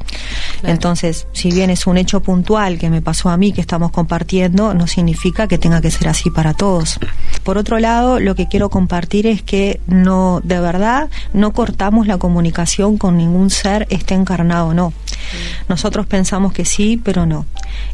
Entonces, 0.63 1.27
si 1.33 1.51
bien 1.51 1.69
es 1.69 1.85
un 1.87 1.97
hecho 1.97 2.21
puntual 2.21 2.77
que 2.77 2.89
me 2.89 3.01
pasó 3.01 3.29
a 3.29 3.35
mí, 3.35 3.51
que 3.51 3.61
estamos 3.61 3.91
compartiendo, 3.91 4.73
no 4.73 4.87
significa 4.87 5.47
que 5.47 5.57
tenga 5.57 5.81
que 5.81 5.91
ser 5.91 6.07
así 6.07 6.29
para 6.29 6.53
todos. 6.53 6.99
Por 7.43 7.57
otro 7.57 7.79
lado, 7.79 8.19
lo 8.19 8.35
que 8.35 8.47
quiero 8.47 8.69
compartir 8.69 9.27
es 9.27 9.41
que 9.41 9.79
no, 9.87 10.41
de 10.43 10.59
verdad, 10.59 11.09
no 11.33 11.53
cortamos 11.53 12.07
la 12.07 12.17
comunicación 12.17 12.97
con 12.97 13.17
ningún 13.17 13.49
ser, 13.49 13.87
esté 13.89 14.13
encarnado 14.13 14.67
o 14.67 14.73
no. 14.73 14.93
Nosotros 15.67 16.05
pensamos 16.05 16.53
que 16.53 16.65
sí, 16.65 16.99
pero 17.03 17.25
no. 17.25 17.45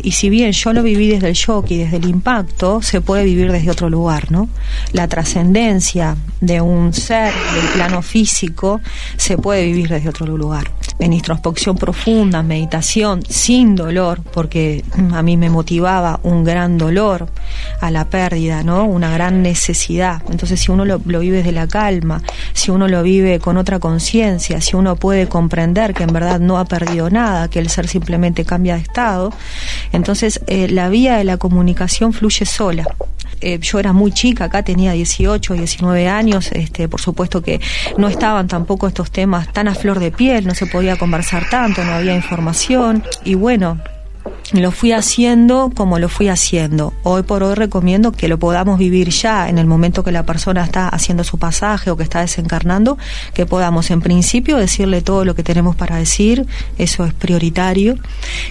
Y 0.01 0.11
si 0.11 0.30
bien 0.30 0.51
yo 0.51 0.73
lo 0.73 0.84
viví 0.84 1.09
desde 1.09 1.30
el 1.30 1.34
shock 1.34 1.71
y 1.71 1.78
desde 1.78 1.97
el 1.97 2.05
impacto, 2.05 2.82
se 2.82 3.01
puede 3.01 3.23
vivir 3.23 3.51
desde 3.51 3.71
otro 3.71 3.89
lugar, 3.89 4.32
¿no? 4.32 4.49
La 4.91 5.07
trascendencia 5.07 6.15
de 6.41 6.61
un 6.61 6.93
ser 6.93 7.34
del 7.34 7.67
plano 7.73 8.01
físico 8.01 8.80
se 9.17 9.38
puede 9.38 9.65
vivir 9.65 9.89
desde 9.89 10.09
otro 10.09 10.25
lugar. 10.38 10.71
En 10.99 11.13
introspección 11.13 11.78
profunda, 11.78 12.41
meditación, 12.41 13.23
sin 13.28 13.75
dolor, 13.75 14.21
porque 14.34 14.84
mm, 14.95 15.13
a 15.13 15.21
mí 15.21 15.38
me 15.38 15.49
motivaba 15.49 16.19
un 16.23 16.43
gran 16.43 16.78
dolor 16.78 17.28
a 17.82 17.91
la 17.91 18.09
pérdida, 18.09 18.63
¿no? 18.63 18.86
Una 18.86 19.11
gran 19.11 19.41
necesidad. 19.41 20.21
Entonces, 20.30 20.59
si 20.59 20.71
uno 20.71 20.86
lo, 20.86 20.99
lo 21.05 21.19
vive 21.19 21.38
desde 21.38 21.51
la 21.51 21.67
calma, 21.67 22.21
si 22.53 22.71
uno 22.71 22.88
lo 22.88 23.03
vive 23.03 23.39
con 23.39 23.57
otra 23.57 23.80
conciencia, 23.80 24.61
si 24.61 24.75
uno 24.75 24.95
puede 24.95 25.28
comprender 25.28 25.93
que 25.93 26.03
en 26.03 26.13
verdad 26.13 26.39
no 26.39 26.57
ha 26.57 26.65
perdido 26.65 27.09
nada, 27.09 27.47
que 27.47 27.59
el 27.59 27.69
ser 27.69 27.88
simplemente 27.88 28.45
cambia 28.45 28.75
de 28.75 28.82
estado, 28.82 29.32
entonces 29.91 30.41
eh, 30.47 30.68
la 30.70 30.89
vía 30.89 31.18
de 31.18 31.24
la 31.24 31.38
comunicación 31.38 32.13
fluye 32.13 32.45
sola. 32.45 32.86
Eh, 33.39 33.59
yo 33.61 33.80
era 33.80 33.93
muy 33.93 34.11
chica, 34.11 34.45
acá 34.45 34.63
tenía 34.63 34.93
18, 34.93 35.53
19 35.53 36.07
años, 36.07 36.51
este, 36.53 36.88
por 36.88 37.01
supuesto 37.01 37.43
que 37.43 37.61
no 37.97 38.07
estaban 38.07 38.47
tampoco 38.47 38.88
estos 38.88 39.11
temas 39.11 39.53
tan 39.53 39.68
a 39.68 39.76
flor 39.76 39.99
de 39.99 40.11
piel, 40.11 40.47
no 40.47 40.55
se 40.55 40.65
podía 40.65 40.97
conversar 40.97 41.47
tanto, 41.49 41.84
no 41.84 41.91
había 41.93 42.15
información 42.15 43.03
y 43.24 43.36
bueno, 43.36 43.80
lo 44.53 44.71
fui 44.71 44.91
haciendo 44.91 45.71
como 45.75 45.99
lo 45.99 46.09
fui 46.09 46.30
haciendo. 46.30 46.93
Hoy 47.03 47.23
por 47.23 47.43
hoy 47.43 47.55
recomiendo 47.55 48.11
que 48.11 48.28
lo 48.28 48.38
podamos 48.39 48.80
vivir 48.80 49.09
ya 49.09 49.49
en 49.49 49.57
el 49.57 49.65
momento 49.65 50.03
que 50.03 50.11
la 50.11 50.25
persona 50.25 50.63
está 50.63 50.89
haciendo 50.89 51.23
su 51.23 51.38
pasaje 51.38 51.91
o 51.91 51.97
que 51.97 52.03
está 52.03 52.21
desencarnando, 52.21 52.97
que 53.34 53.45
podamos 53.45 53.91
en 53.91 54.01
principio 54.01 54.57
decirle 54.57 55.01
todo 55.01 55.25
lo 55.25 55.36
que 55.36 55.43
tenemos 55.43 55.75
para 55.75 55.97
decir, 55.97 56.45
eso 56.78 57.05
es 57.05 57.13
prioritario, 57.13 57.95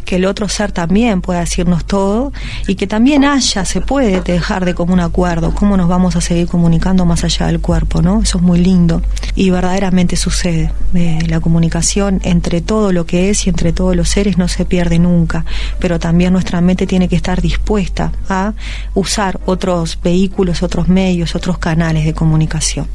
que 0.04 0.16
el 0.16 0.24
otro 0.24 0.48
ser 0.48 0.72
también 0.72 1.20
pueda 1.20 1.40
decirnos 1.40 1.84
todo 1.84 2.32
y 2.66 2.74
que 2.74 2.86
también 2.86 3.24
haya, 3.24 3.64
se 3.64 3.80
puede 3.80 4.20
dejar 4.20 4.64
de 4.64 4.74
común 4.74 5.00
acuerdo, 5.00 5.54
cómo 5.54 5.76
nos 5.76 5.88
vamos 5.88 6.16
a 6.16 6.20
seguir 6.20 6.46
comunicando 6.46 7.04
más 7.04 7.24
allá 7.24 7.46
del 7.46 7.60
cuerpo, 7.60 8.02
¿no? 8.02 8.22
Eso 8.22 8.38
es 8.38 8.44
muy 8.44 8.58
lindo 8.58 9.02
y 9.34 9.50
verdaderamente 9.50 10.16
sucede. 10.16 10.72
Eh, 10.94 11.18
la 11.28 11.40
comunicación 11.40 12.20
entre 12.24 12.60
todo 12.60 12.92
lo 12.92 13.06
que 13.06 13.30
es 13.30 13.46
y 13.46 13.50
entre 13.50 13.72
todos 13.72 13.94
los 13.96 14.08
seres 14.08 14.38
no 14.38 14.48
se 14.48 14.64
pierde 14.64 14.98
nunca, 14.98 15.44
pero 15.78 15.98
también 15.98 16.32
nuestra 16.32 16.60
mente 16.60 16.86
tiene 16.86 17.08
que 17.08 17.16
estar 17.16 17.40
dispuesta 17.40 18.12
a 18.28 18.54
usar 18.94 19.40
otros 19.46 19.98
vehículos, 20.02 20.62
otros 20.62 20.88
medios, 20.88 21.34
otros 21.34 21.58
canales 21.58 22.04
de 22.04 22.14
comunicación. 22.14 22.86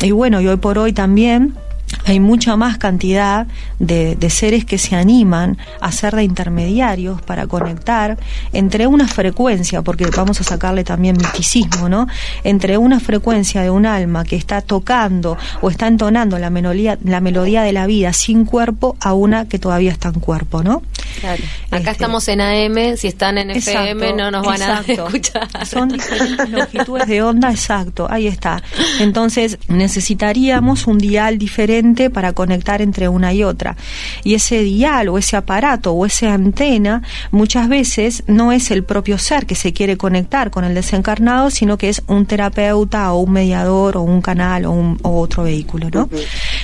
Y 0.00 0.10
bueno, 0.10 0.40
y 0.40 0.48
hoy 0.48 0.56
por 0.56 0.78
hoy 0.78 0.92
también 0.92 1.54
hay 2.04 2.20
mucha 2.20 2.56
más 2.56 2.78
cantidad 2.78 3.46
de, 3.78 4.16
de, 4.16 4.30
seres 4.30 4.64
que 4.64 4.78
se 4.78 4.96
animan 4.96 5.58
a 5.80 5.92
ser 5.92 6.14
de 6.14 6.24
intermediarios 6.24 7.20
para 7.22 7.46
conectar 7.46 8.18
entre 8.52 8.86
una 8.86 9.08
frecuencia, 9.08 9.82
porque 9.82 10.06
vamos 10.16 10.40
a 10.40 10.44
sacarle 10.44 10.84
también 10.84 11.16
misticismo, 11.16 11.88
¿no? 11.88 12.06
Entre 12.44 12.78
una 12.78 13.00
frecuencia 13.00 13.62
de 13.62 13.70
un 13.70 13.86
alma 13.86 14.24
que 14.24 14.36
está 14.36 14.60
tocando 14.60 15.36
o 15.60 15.70
está 15.70 15.86
entonando 15.86 16.38
la 16.38 16.50
melodía, 16.50 16.98
la 17.04 17.20
melodía 17.20 17.62
de 17.62 17.72
la 17.72 17.86
vida 17.86 18.12
sin 18.12 18.44
cuerpo 18.44 18.96
a 19.00 19.14
una 19.14 19.48
que 19.48 19.58
todavía 19.58 19.90
está 19.90 20.08
en 20.08 20.20
cuerpo, 20.20 20.62
¿no? 20.62 20.82
Claro. 21.20 21.42
Acá 21.66 21.78
Este, 21.78 21.90
estamos 21.90 22.28
en 22.28 22.40
AM, 22.40 22.96
si 22.96 23.08
están 23.08 23.38
en 23.38 23.50
FM 23.50 24.12
no 24.14 24.30
nos 24.30 24.46
van 24.46 24.60
exacto. 24.60 25.04
a 25.04 25.06
escuchar. 25.06 25.66
Son 25.66 25.88
diferentes 25.88 26.48
longitudes 26.50 27.06
de 27.06 27.22
onda, 27.22 27.50
exacto, 27.50 28.06
ahí 28.10 28.26
está. 28.26 28.62
Entonces 29.00 29.58
necesitaríamos 29.68 30.86
un 30.86 30.98
dial 30.98 31.38
diferente 31.38 31.79
para 32.10 32.32
conectar 32.32 32.82
entre 32.82 33.08
una 33.08 33.32
y 33.32 33.42
otra. 33.44 33.76
Y 34.24 34.34
ese 34.34 34.62
dial 34.62 35.08
o 35.08 35.18
ese 35.18 35.36
aparato 35.36 35.92
o 35.92 36.06
esa 36.06 36.32
antena 36.34 37.02
muchas 37.30 37.68
veces 37.68 38.22
no 38.26 38.52
es 38.52 38.70
el 38.70 38.84
propio 38.84 39.18
ser 39.18 39.46
que 39.46 39.54
se 39.54 39.72
quiere 39.72 39.96
conectar 39.96 40.50
con 40.50 40.64
el 40.64 40.74
desencarnado, 40.74 41.50
sino 41.50 41.78
que 41.78 41.88
es 41.88 42.02
un 42.06 42.26
terapeuta 42.26 43.12
o 43.12 43.20
un 43.20 43.32
mediador 43.32 43.96
o 43.96 44.02
un 44.02 44.20
canal 44.20 44.64
o, 44.66 44.72
un, 44.72 44.98
o 45.02 45.20
otro 45.20 45.42
vehículo, 45.44 45.88
¿no? 45.92 46.08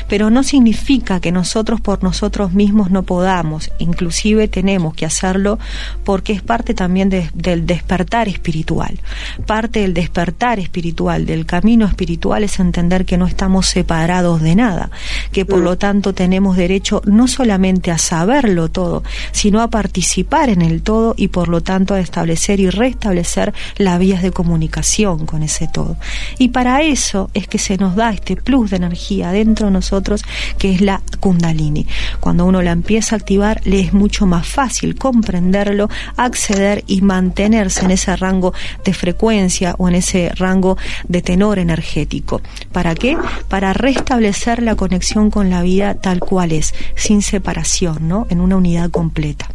Pero 0.09 0.31
no 0.31 0.43
significa 0.43 1.21
que 1.21 1.33
nosotros 1.33 1.81
por 1.81 2.03
nosotros 2.03 2.53
mismos 2.53 2.91
no 2.91 3.03
podamos, 3.03 3.71
inclusive 3.79 4.49
tenemos 4.49 4.95
que 4.95 5.07
hacerlo 5.07 5.59
porque 6.05 6.33
es 6.33 6.43
parte 6.43 6.75
también 6.75 7.09
de- 7.09 7.31
del 7.35 7.67
despertar 7.67 8.29
espiritual. 8.29 8.99
Parte 9.47 9.81
del 9.81 9.95
despertar 9.95 10.59
espiritual, 10.59 11.27
del 11.27 11.47
camino 11.47 11.87
espiritual 11.87 12.45
es 12.45 12.59
entender 12.61 13.05
que 13.05 13.17
no 13.19 13.27
estamos 13.27 13.67
separados 13.67 14.43
de 14.43 14.55
nada, 14.55 14.91
que 15.33 15.45
por 15.45 15.61
lo 15.61 15.79
tanto 15.79 16.15
tenemos 16.15 16.57
derecho 16.57 17.03
no 17.05 17.29
solamente 17.29 17.91
a 17.91 17.99
saberlo 17.99 18.69
todo, 18.69 19.03
sino 19.33 19.61
a 19.61 19.71
participar 19.71 20.49
en 20.49 20.63
el 20.63 20.83
todo 20.83 21.15
y 21.17 21.29
por 21.29 21.49
lo 21.49 21.61
tanto 21.63 21.95
a 21.95 22.01
establecer 22.01 22.61
y 22.61 22.71
restablecer 22.71 23.55
las 23.77 23.99
vías 23.99 24.23
de 24.23 24.33
comunicación 24.33 25.27
con 25.27 25.43
ese 25.43 25.69
todo. 25.69 25.97
Y 26.39 26.49
para 26.49 26.83
eso 26.83 27.31
es 27.35 27.49
que 27.49 27.59
se 27.59 27.77
nos 27.77 27.97
da 27.97 28.11
este 28.11 28.37
plus 28.37 28.71
de 28.71 28.77
energía 28.77 29.31
dentro 29.31 29.67
de 29.67 29.73
nosotros 29.73 30.23
que 30.59 30.73
es 30.73 30.81
la 30.81 31.03
kundalini. 31.21 31.87
Cuando 32.21 32.45
uno 32.45 32.63
la 32.63 32.73
empieza 32.73 33.15
a 33.15 33.19
activar 33.19 33.61
le 33.65 33.81
es 33.81 33.93
mucho 33.93 34.27
más 34.27 34.47
fácil 34.47 34.97
comprenderlo, 34.97 35.89
acceder 36.17 36.85
y 36.87 37.01
mantenerse 37.01 37.85
en 37.85 37.91
ese 37.93 38.17
rango 38.17 38.53
de 38.85 38.93
frecuencia 38.93 39.75
o 39.79 39.89
en 39.89 39.97
ese 39.97 40.31
rango 40.35 40.77
de 41.09 41.23
tenor 41.23 41.59
energético. 41.59 42.41
¿Para 42.73 42.95
qué? 42.95 43.17
Para 43.49 43.73
restablecer 43.73 44.63
la 44.63 44.75
conexión 44.75 44.96
con 45.31 45.51
la 45.51 45.63
vida 45.63 45.95
tal 45.95 46.21
cual 46.21 46.53
es, 46.53 46.75
sin 46.95 47.23
separación, 47.23 48.09
¿no? 48.09 48.27
En 48.31 48.41
una 48.41 48.57
unidad 48.57 48.91
completa. 48.91 49.49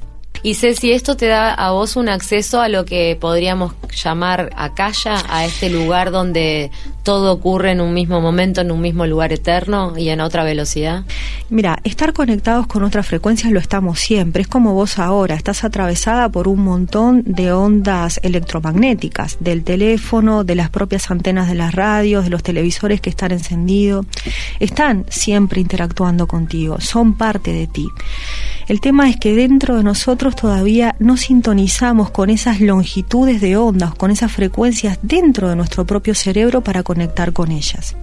Y 0.43 0.55
Ceci, 0.55 0.91
esto 0.91 1.15
te 1.15 1.27
da 1.27 1.53
a 1.53 1.71
vos 1.71 1.95
un 1.95 2.09
acceso 2.09 2.61
a 2.61 2.67
lo 2.67 2.83
que 2.83 3.15
podríamos 3.19 3.73
llamar 4.03 4.49
acaya, 4.55 5.23
a 5.29 5.45
este 5.45 5.69
lugar 5.69 6.09
donde 6.09 6.71
todo 7.03 7.33
ocurre 7.33 7.71
en 7.71 7.81
un 7.81 7.93
mismo 7.93 8.21
momento, 8.21 8.61
en 8.61 8.71
un 8.71 8.81
mismo 8.81 9.05
lugar 9.05 9.33
eterno 9.33 9.93
y 9.97 10.09
en 10.09 10.21
otra 10.21 10.43
velocidad. 10.43 11.03
Mira, 11.49 11.79
estar 11.83 12.13
conectados 12.13 12.67
con 12.67 12.83
otras 12.83 13.07
frecuencias 13.07 13.51
lo 13.51 13.59
estamos 13.59 13.99
siempre. 13.99 14.41
Es 14.41 14.47
como 14.47 14.73
vos 14.73 14.99
ahora, 14.99 15.35
estás 15.35 15.63
atravesada 15.63 16.29
por 16.29 16.47
un 16.47 16.63
montón 16.63 17.23
de 17.25 17.51
ondas 17.51 18.19
electromagnéticas, 18.23 19.37
del 19.39 19.63
teléfono, 19.63 20.43
de 20.43 20.55
las 20.55 20.69
propias 20.69 21.11
antenas 21.11 21.49
de 21.49 21.55
las 21.55 21.73
radios, 21.73 22.23
de 22.23 22.29
los 22.29 22.43
televisores 22.43 23.01
que 23.01 23.09
están 23.09 23.31
encendidos. 23.31 24.05
Están 24.59 25.05
siempre 25.09 25.61
interactuando 25.61 26.27
contigo, 26.27 26.79
son 26.79 27.13
parte 27.13 27.51
de 27.51 27.67
ti. 27.67 27.87
El 28.67 28.79
tema 28.79 29.09
es 29.09 29.17
que 29.17 29.35
dentro 29.35 29.75
de 29.75 29.83
nosotros 29.83 30.30
todavía 30.35 30.95
no 30.99 31.17
sintonizamos 31.17 32.11
con 32.11 32.29
esas 32.29 32.61
longitudes 32.61 33.41
de 33.41 33.57
ondas, 33.57 33.93
con 33.95 34.11
esas 34.11 34.31
frecuencias 34.31 34.99
dentro 35.01 35.49
de 35.49 35.55
nuestro 35.55 35.85
propio 35.85 36.15
cerebro 36.15 36.61
para 36.61 36.83
conectar 36.83 37.33
con 37.33 37.51
ellas. 37.51 37.95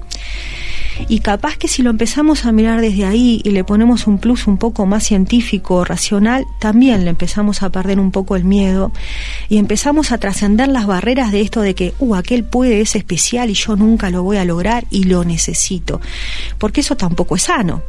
Y 1.09 1.21
capaz 1.21 1.57
que 1.57 1.69
si 1.69 1.83
lo 1.83 1.91
empezamos 1.91 2.45
a 2.45 2.53
mirar 2.53 2.81
desde 2.81 3.05
ahí 3.05 3.41
y 3.45 3.51
le 3.51 3.63
ponemos 3.63 4.07
un 4.07 4.19
plus 4.19 4.47
un 4.47 4.59
poco 4.59 4.85
más 4.87 5.05
científico, 5.05 5.85
racional, 5.85 6.45
también 6.59 7.05
le 7.05 7.11
empezamos 7.11 7.63
a 7.63 7.71
perder 7.71 8.01
un 8.01 8.11
poco 8.11 8.35
el 8.35 8.45
miedo 8.45 8.91
y 9.49 9.59
empezamos 9.59 10.11
a 10.11 10.19
trascender 10.19 10.69
las 10.69 10.87
barreras 10.87 11.31
de 11.31 11.41
esto 11.41 11.61
de 11.61 11.75
que, 11.75 11.95
uh, 12.01 12.15
aquel 12.17 12.45
puede, 12.45 12.81
es 12.81 12.97
especial 12.97 13.51
y 13.51 13.55
yo 13.55 13.77
nunca 13.77 14.11
lo 14.11 14.23
voy 14.23 14.39
a 14.39 14.45
lograr 14.45 14.85
y 14.91 15.05
lo 15.05 15.25
necesito. 15.25 16.01
Porque 16.59 16.81
eso 16.81 16.97
tampoco 16.97 17.37
es 17.37 17.43
sano. 17.43 17.83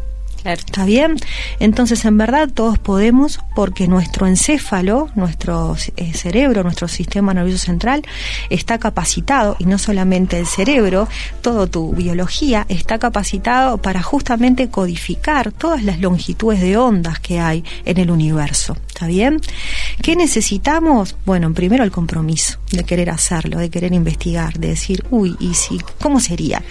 ¿Está 0.43 0.85
bien? 0.85 1.17
Entonces, 1.59 2.05
en 2.05 2.17
verdad, 2.17 2.49
todos 2.53 2.79
podemos, 2.79 3.39
porque 3.55 3.87
nuestro 3.87 4.27
encéfalo, 4.27 5.09
nuestro 5.15 5.75
eh, 5.97 6.13
cerebro, 6.13 6.63
nuestro 6.63 6.87
sistema 6.87 7.33
nervioso 7.33 7.65
central, 7.65 8.03
está 8.49 8.77
capacitado, 8.77 9.55
y 9.59 9.65
no 9.65 9.77
solamente 9.77 10.39
el 10.39 10.47
cerebro, 10.47 11.07
toda 11.41 11.67
tu 11.67 11.93
biología 11.93 12.65
está 12.69 12.99
capacitado 12.99 13.77
para 13.77 14.01
justamente 14.01 14.69
codificar 14.69 15.51
todas 15.51 15.83
las 15.83 15.99
longitudes 15.99 16.61
de 16.61 16.77
ondas 16.77 17.19
que 17.19 17.39
hay 17.39 17.63
en 17.85 17.97
el 17.97 18.11
universo. 18.11 18.75
¿Está 18.99 19.07
bien? 19.07 19.39
¿Qué 20.03 20.17
necesitamos? 20.17 21.15
Bueno, 21.25 21.53
primero 21.53 21.85
el 21.85 21.91
compromiso 21.91 22.59
de 22.73 22.83
querer 22.83 23.09
hacerlo, 23.11 23.57
de 23.57 23.69
querer 23.69 23.93
investigar, 23.93 24.59
de 24.59 24.67
decir, 24.67 25.05
uy, 25.09 25.37
y 25.39 25.53
si, 25.53 25.79
¿cómo 26.01 26.19
sería? 26.19 26.61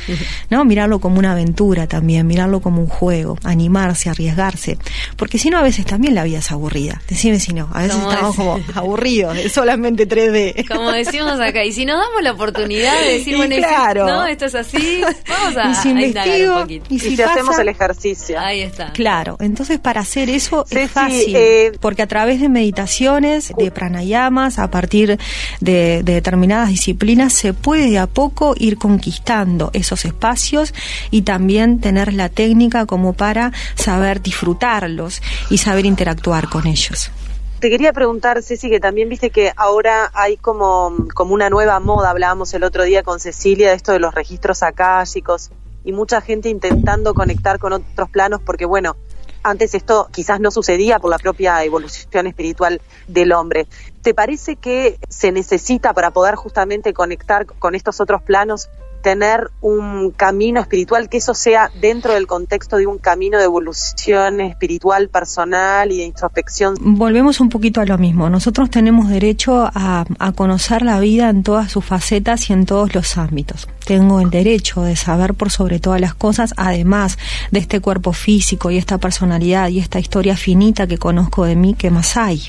¿No? 0.50 0.62
Mirarlo 0.66 0.98
como 1.00 1.18
una 1.18 1.32
aventura 1.32 1.86
también, 1.86 2.26
mirarlo 2.26 2.60
como 2.60 2.82
un 2.82 2.86
juego, 2.86 3.38
animarse, 3.44 4.10
arriesgarse, 4.10 4.76
porque 5.16 5.38
si 5.38 5.48
no 5.48 5.56
a 5.56 5.62
veces 5.62 5.86
también 5.86 6.14
la 6.14 6.22
vida 6.22 6.40
es 6.40 6.52
aburrida. 6.52 7.00
Decime 7.08 7.40
si 7.40 7.54
no, 7.54 7.70
a 7.72 7.80
veces 7.84 7.96
estamos 7.98 8.30
es- 8.32 8.36
como 8.36 8.60
aburridos, 8.74 9.34
de 9.34 9.48
solamente 9.48 10.06
3D. 10.06 10.66
Como 10.68 10.90
decimos 10.92 11.40
acá, 11.40 11.64
y 11.64 11.72
si 11.72 11.86
nos 11.86 11.96
damos 11.98 12.22
la 12.22 12.32
oportunidad 12.32 12.92
de 13.00 13.14
decir, 13.14 13.32
Y 13.32 13.36
bueno, 13.38 13.54
y 13.54 13.58
si- 13.58 13.64
claro. 13.64 14.06
no, 14.06 14.26
esto 14.26 14.44
es 14.44 14.54
así, 14.54 15.00
vamos 15.26 15.56
a, 15.56 15.70
Y 15.70 15.74
si 15.76 15.88
a 15.88 15.92
investigo, 15.92 16.54
un 16.56 16.60
poquito. 16.60 16.86
y 16.90 16.94
Y 16.96 16.98
si 16.98 17.16
si 17.16 17.22
hacemos 17.22 17.58
el 17.58 17.68
ejercicio. 17.68 18.38
Ahí 18.38 18.60
está. 18.60 18.92
Claro, 18.92 19.38
entonces 19.40 19.78
para 19.78 20.02
hacer 20.02 20.28
eso 20.28 20.66
es 20.68 20.90
fácil, 20.90 21.34
eh, 21.34 21.72
porque 21.80 22.02
a 22.02 22.06
través 22.18 22.40
de 22.40 22.48
meditaciones, 22.48 23.52
de 23.56 23.70
pranayamas, 23.70 24.58
a 24.58 24.72
partir 24.72 25.20
de, 25.60 26.02
de 26.02 26.14
determinadas 26.14 26.68
disciplinas, 26.68 27.32
se 27.32 27.54
puede 27.54 27.90
de 27.90 27.98
a 28.00 28.08
poco 28.08 28.54
ir 28.58 28.76
conquistando 28.76 29.70
esos 29.72 30.04
espacios 30.04 30.74
y 31.12 31.22
también 31.22 31.80
tener 31.80 32.12
la 32.12 32.28
técnica 32.28 32.86
como 32.86 33.12
para 33.12 33.52
saber 33.76 34.20
disfrutarlos 34.20 35.22
y 35.48 35.58
saber 35.58 35.86
interactuar 35.86 36.48
con 36.48 36.66
ellos. 36.66 37.12
Te 37.60 37.70
quería 37.70 37.92
preguntar, 37.92 38.42
Ceci, 38.42 38.68
que 38.68 38.80
también 38.80 39.08
viste 39.08 39.30
que 39.30 39.52
ahora 39.54 40.10
hay 40.12 40.36
como, 40.36 41.06
como 41.14 41.34
una 41.34 41.48
nueva 41.50 41.78
moda, 41.78 42.10
hablábamos 42.10 42.52
el 42.52 42.64
otro 42.64 42.82
día 42.82 43.04
con 43.04 43.20
Cecilia 43.20 43.68
de 43.68 43.76
esto 43.76 43.92
de 43.92 44.00
los 44.00 44.12
registros 44.12 44.64
akáshicos 44.64 45.52
y 45.84 45.92
mucha 45.92 46.20
gente 46.20 46.48
intentando 46.48 47.14
conectar 47.14 47.60
con 47.60 47.74
otros 47.74 48.10
planos 48.10 48.40
porque, 48.44 48.64
bueno, 48.64 48.96
antes 49.42 49.74
esto 49.74 50.08
quizás 50.12 50.40
no 50.40 50.50
sucedía 50.50 50.98
por 50.98 51.10
la 51.10 51.18
propia 51.18 51.62
evolución 51.64 52.26
espiritual 52.26 52.80
del 53.06 53.32
hombre. 53.32 53.66
¿Te 54.02 54.14
parece 54.14 54.56
que 54.56 54.98
se 55.08 55.32
necesita 55.32 55.92
para 55.92 56.10
poder 56.10 56.34
justamente 56.34 56.92
conectar 56.92 57.46
con 57.46 57.74
estos 57.74 58.00
otros 58.00 58.22
planos 58.22 58.68
tener 59.02 59.50
un 59.60 60.10
camino 60.10 60.60
espiritual, 60.60 61.08
que 61.08 61.18
eso 61.18 61.34
sea 61.34 61.70
dentro 61.80 62.14
del 62.14 62.26
contexto 62.26 62.76
de 62.76 62.86
un 62.86 62.98
camino 62.98 63.38
de 63.38 63.44
evolución 63.44 64.40
espiritual 64.40 65.08
personal 65.08 65.92
y 65.92 65.98
de 65.98 66.04
introspección 66.04 66.76
Volvemos 66.80 67.40
un 67.40 67.48
poquito 67.48 67.80
a 67.80 67.84
lo 67.84 67.98
mismo. 67.98 68.30
Nosotros 68.30 68.70
tenemos 68.70 69.08
derecho 69.08 69.68
a, 69.72 70.04
a 70.18 70.32
conocer 70.32 70.82
la 70.82 71.00
vida 71.00 71.28
en 71.30 71.42
todas 71.42 71.70
sus 71.70 71.84
facetas 71.84 72.50
y 72.50 72.52
en 72.52 72.66
todos 72.66 72.94
los 72.94 73.16
ámbitos. 73.16 73.68
Tengo 73.84 74.20
el 74.20 74.30
derecho 74.30 74.82
de 74.82 74.96
saber 74.96 75.34
por 75.34 75.50
sobre 75.50 75.78
todas 75.78 76.00
las 76.00 76.14
cosas, 76.14 76.54
además 76.56 77.18
de 77.50 77.58
este 77.58 77.80
cuerpo 77.80 78.12
físico 78.12 78.70
y 78.70 78.78
esta 78.78 78.98
personalidad 78.98 79.68
y 79.68 79.78
esta 79.78 79.98
historia 79.98 80.36
finita 80.36 80.86
que 80.86 80.98
conozco 80.98 81.44
de 81.44 81.56
mí, 81.56 81.74
¿qué 81.74 81.90
más 81.90 82.16
hay? 82.16 82.42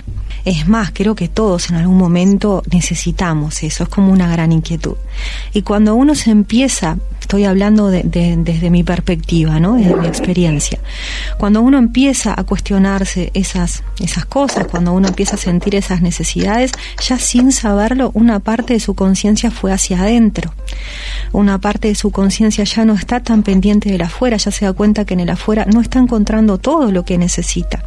Es 0.45 0.67
más, 0.67 0.91
creo 0.93 1.15
que 1.15 1.27
todos 1.27 1.69
en 1.69 1.75
algún 1.75 1.97
momento 1.97 2.63
necesitamos 2.71 3.61
eso, 3.63 3.83
es 3.83 3.89
como 3.89 4.11
una 4.11 4.31
gran 4.31 4.51
inquietud. 4.51 4.95
Y 5.53 5.63
cuando 5.63 5.95
uno 5.95 6.15
se 6.15 6.31
empieza, 6.49 6.97
estoy 7.29 7.45
hablando 7.45 7.89
de- 7.89 8.01
de- 8.01 8.37
desde 8.37 8.71
mi 8.71 8.83
perspectiva, 8.83 9.59
¿no? 9.59 9.75
desde 9.75 9.95
mi 9.95 10.07
experiencia, 10.07 10.79
cuando 11.37 11.61
uno 11.61 11.77
empieza 11.77 12.33
a 12.35 12.43
cuestionarse 12.43 13.29
esas, 13.35 13.83
esas 13.99 14.25
cosas, 14.25 14.65
cuando 14.65 14.93
uno 14.93 15.07
empieza 15.09 15.35
a 15.35 15.37
sentir 15.37 15.75
esas 15.75 16.01
necesidades, 16.01 16.71
ya 17.07 17.19
sin 17.19 17.51
saberlo, 17.51 18.09
una 18.15 18.39
parte 18.39 18.73
de 18.73 18.79
su 18.79 18.95
conciencia 18.95 19.51
fue 19.51 19.71
hacia 19.71 20.01
adentro. 20.01 20.51
Una 21.31 21.59
parte 21.59 21.89
de 21.89 21.93
su 21.93 22.09
conciencia 22.09 22.63
ya 22.63 22.83
no 22.83 22.95
está 22.95 23.19
tan 23.19 23.43
pendiente 23.43 23.91
del 23.91 24.01
afuera, 24.01 24.37
ya 24.37 24.49
se 24.49 24.65
da 24.65 24.73
cuenta 24.73 25.05
que 25.05 25.13
en 25.13 25.19
el 25.19 25.29
afuera 25.29 25.65
no 25.71 25.81
está 25.81 25.99
encontrando 25.99 26.57
todo 26.57 26.91
lo 26.91 27.05
que 27.05 27.19
necesita, 27.19 27.83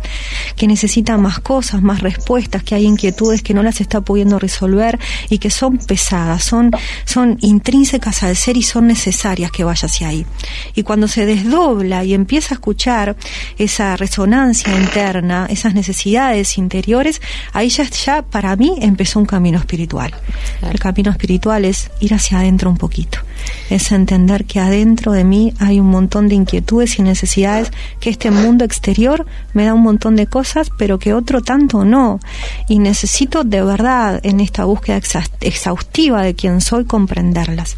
que 0.55 0.69
necesita 0.69 1.19
más 1.19 1.41
cosas, 1.41 1.83
más 1.83 1.99
respuestas, 2.01 2.63
que 2.63 2.77
hay 2.77 2.85
inquietudes 2.87 3.43
que 3.43 3.55
no 3.55 3.65
las 3.65 3.81
está 3.81 4.03
pudiendo 4.03 4.39
resolver 4.39 5.01
y 5.31 5.39
que 5.39 5.51
son 5.51 5.79
pesadas, 5.79 6.45
son, 6.45 6.71
son 7.05 7.39
intrínsecas 7.41 8.23
al 8.23 8.37
ser 8.37 8.57
y 8.57 8.63
son 8.63 8.87
necesarias 8.87 9.32
que 9.53 9.65
vaya 9.65 9.87
hacia 9.87 10.09
ahí. 10.09 10.27
Y 10.75 10.83
cuando 10.83 11.09
se 11.09 11.27
desdobla 11.27 12.05
y 12.05 12.15
empieza 12.15 12.55
a 12.55 12.57
escuchar 12.57 13.17
esa 13.59 13.97
resonancia 13.97 14.73
interna, 14.75 15.47
esas 15.51 15.75
necesidades 15.75 16.59
interiores, 16.59 17.21
ahí 17.53 17.69
ya, 17.69 17.85
ya 17.85 18.23
para 18.23 18.55
mí 18.57 18.77
empezó 18.81 19.19
un 19.19 19.27
camino 19.27 19.59
espiritual. 19.59 20.15
El 20.63 20.79
camino 20.79 21.11
espiritual 21.11 21.65
es 21.65 21.91
ir 22.01 22.15
hacia 22.15 22.39
adentro 22.39 22.71
un 22.71 22.77
poquito, 22.77 23.19
es 23.71 23.93
entender 23.93 24.45
que 24.45 24.61
adentro 24.61 25.13
de 25.13 25.25
mí 25.25 25.55
hay 25.59 25.81
un 25.81 25.91
montón 25.91 26.29
de 26.29 26.35
inquietudes 26.35 26.99
y 26.99 27.03
necesidades, 27.03 27.71
que 28.01 28.11
este 28.11 28.31
mundo 28.31 28.65
exterior 28.65 29.27
me 29.53 29.65
da 29.65 29.75
un 29.75 29.83
montón 29.83 30.17
de 30.17 30.27
cosas, 30.27 30.71
pero 30.77 30.99
que 30.99 31.15
otro 31.15 31.41
tanto 31.41 31.85
no. 31.85 32.21
Y 32.69 32.79
necesito 32.79 33.45
de 33.45 33.63
verdad 33.63 34.21
en 34.23 34.41
esta 34.41 34.65
búsqueda 34.65 35.01
exhaustiva 35.41 36.23
de 36.23 36.35
quién 36.35 36.61
soy 36.61 36.85
comprenderlas. 36.85 37.77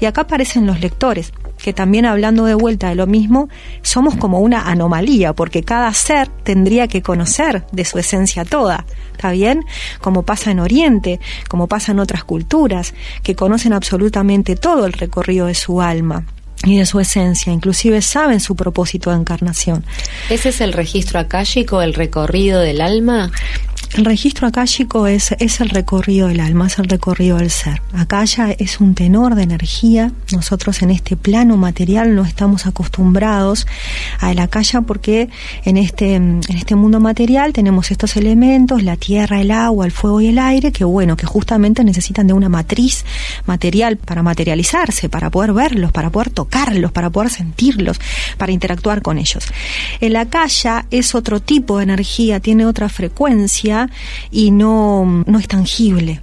Y 0.00 0.06
acá 0.06 0.22
aparecen 0.22 0.66
los 0.66 0.80
lectores, 0.80 1.32
que 1.58 1.72
también 1.72 2.06
hablando 2.06 2.44
de 2.44 2.54
vuelta 2.54 2.88
de 2.88 2.94
lo 2.94 3.06
mismo, 3.06 3.48
somos 3.82 4.16
como 4.16 4.40
una 4.40 4.68
anomalía, 4.68 5.32
porque 5.32 5.62
cada 5.62 5.92
ser 5.94 6.28
tendría 6.28 6.88
que 6.88 7.02
conocer 7.02 7.64
de 7.72 7.84
su 7.84 7.98
esencia 7.98 8.44
toda, 8.44 8.84
¿está 9.12 9.30
bien? 9.30 9.64
Como 10.00 10.22
pasa 10.22 10.50
en 10.50 10.60
Oriente, 10.60 11.20
como 11.48 11.66
pasa 11.66 11.92
en 11.92 12.00
otras 12.00 12.24
culturas, 12.24 12.94
que 13.22 13.34
conocen 13.34 13.72
absolutamente 13.72 14.56
todo 14.56 14.86
el 14.86 14.92
recorrido 14.92 15.46
de 15.46 15.54
su 15.54 15.80
alma 15.80 16.24
y 16.64 16.78
de 16.78 16.86
su 16.86 17.00
esencia, 17.00 17.52
inclusive 17.52 18.00
saben 18.02 18.40
su 18.40 18.56
propósito 18.56 19.10
de 19.10 19.16
encarnación. 19.16 19.84
¿Ese 20.30 20.48
es 20.48 20.60
el 20.60 20.72
registro 20.72 21.20
akáshico, 21.20 21.82
el 21.82 21.94
recorrido 21.94 22.60
del 22.60 22.80
alma? 22.80 23.30
El 23.96 24.04
registro 24.04 24.46
akáshico 24.46 25.06
es, 25.06 25.34
es 25.38 25.62
el 25.62 25.70
recorrido 25.70 26.28
del 26.28 26.40
alma, 26.40 26.66
es 26.66 26.78
el 26.78 26.84
recorrido 26.84 27.38
del 27.38 27.50
ser. 27.50 27.80
Akasha 27.94 28.50
es 28.50 28.78
un 28.78 28.94
tenor 28.94 29.34
de 29.36 29.42
energía. 29.42 30.12
Nosotros 30.32 30.82
en 30.82 30.90
este 30.90 31.16
plano 31.16 31.56
material 31.56 32.14
no 32.14 32.26
estamos 32.26 32.66
acostumbrados 32.66 33.66
a 34.20 34.34
la 34.34 34.42
akasha 34.42 34.82
porque 34.82 35.30
en 35.64 35.78
este, 35.78 36.16
en 36.16 36.42
este 36.50 36.74
mundo 36.74 37.00
material 37.00 37.54
tenemos 37.54 37.90
estos 37.90 38.18
elementos, 38.18 38.82
la 38.82 38.98
tierra, 38.98 39.40
el 39.40 39.50
agua, 39.50 39.86
el 39.86 39.92
fuego 39.92 40.20
y 40.20 40.26
el 40.26 40.38
aire, 40.40 40.72
que 40.72 40.84
bueno, 40.84 41.16
que 41.16 41.24
justamente 41.24 41.82
necesitan 41.82 42.26
de 42.26 42.34
una 42.34 42.50
matriz 42.50 43.06
material 43.46 43.96
para 43.96 44.22
materializarse, 44.22 45.08
para 45.08 45.30
poder 45.30 45.54
verlos, 45.54 45.90
para 45.90 46.10
poder 46.10 46.28
tocarlos, 46.28 46.92
para 46.92 47.08
poder 47.08 47.30
sentirlos, 47.30 47.98
para 48.36 48.52
interactuar 48.52 49.00
con 49.00 49.16
ellos. 49.16 49.46
El 50.02 50.16
akasha 50.16 50.84
es 50.90 51.14
otro 51.14 51.40
tipo 51.40 51.78
de 51.78 51.84
energía, 51.84 52.40
tiene 52.40 52.66
otra 52.66 52.90
frecuencia 52.90 53.85
y 54.30 54.50
no, 54.50 55.24
no 55.26 55.38
es 55.38 55.48
tangible 55.48 56.20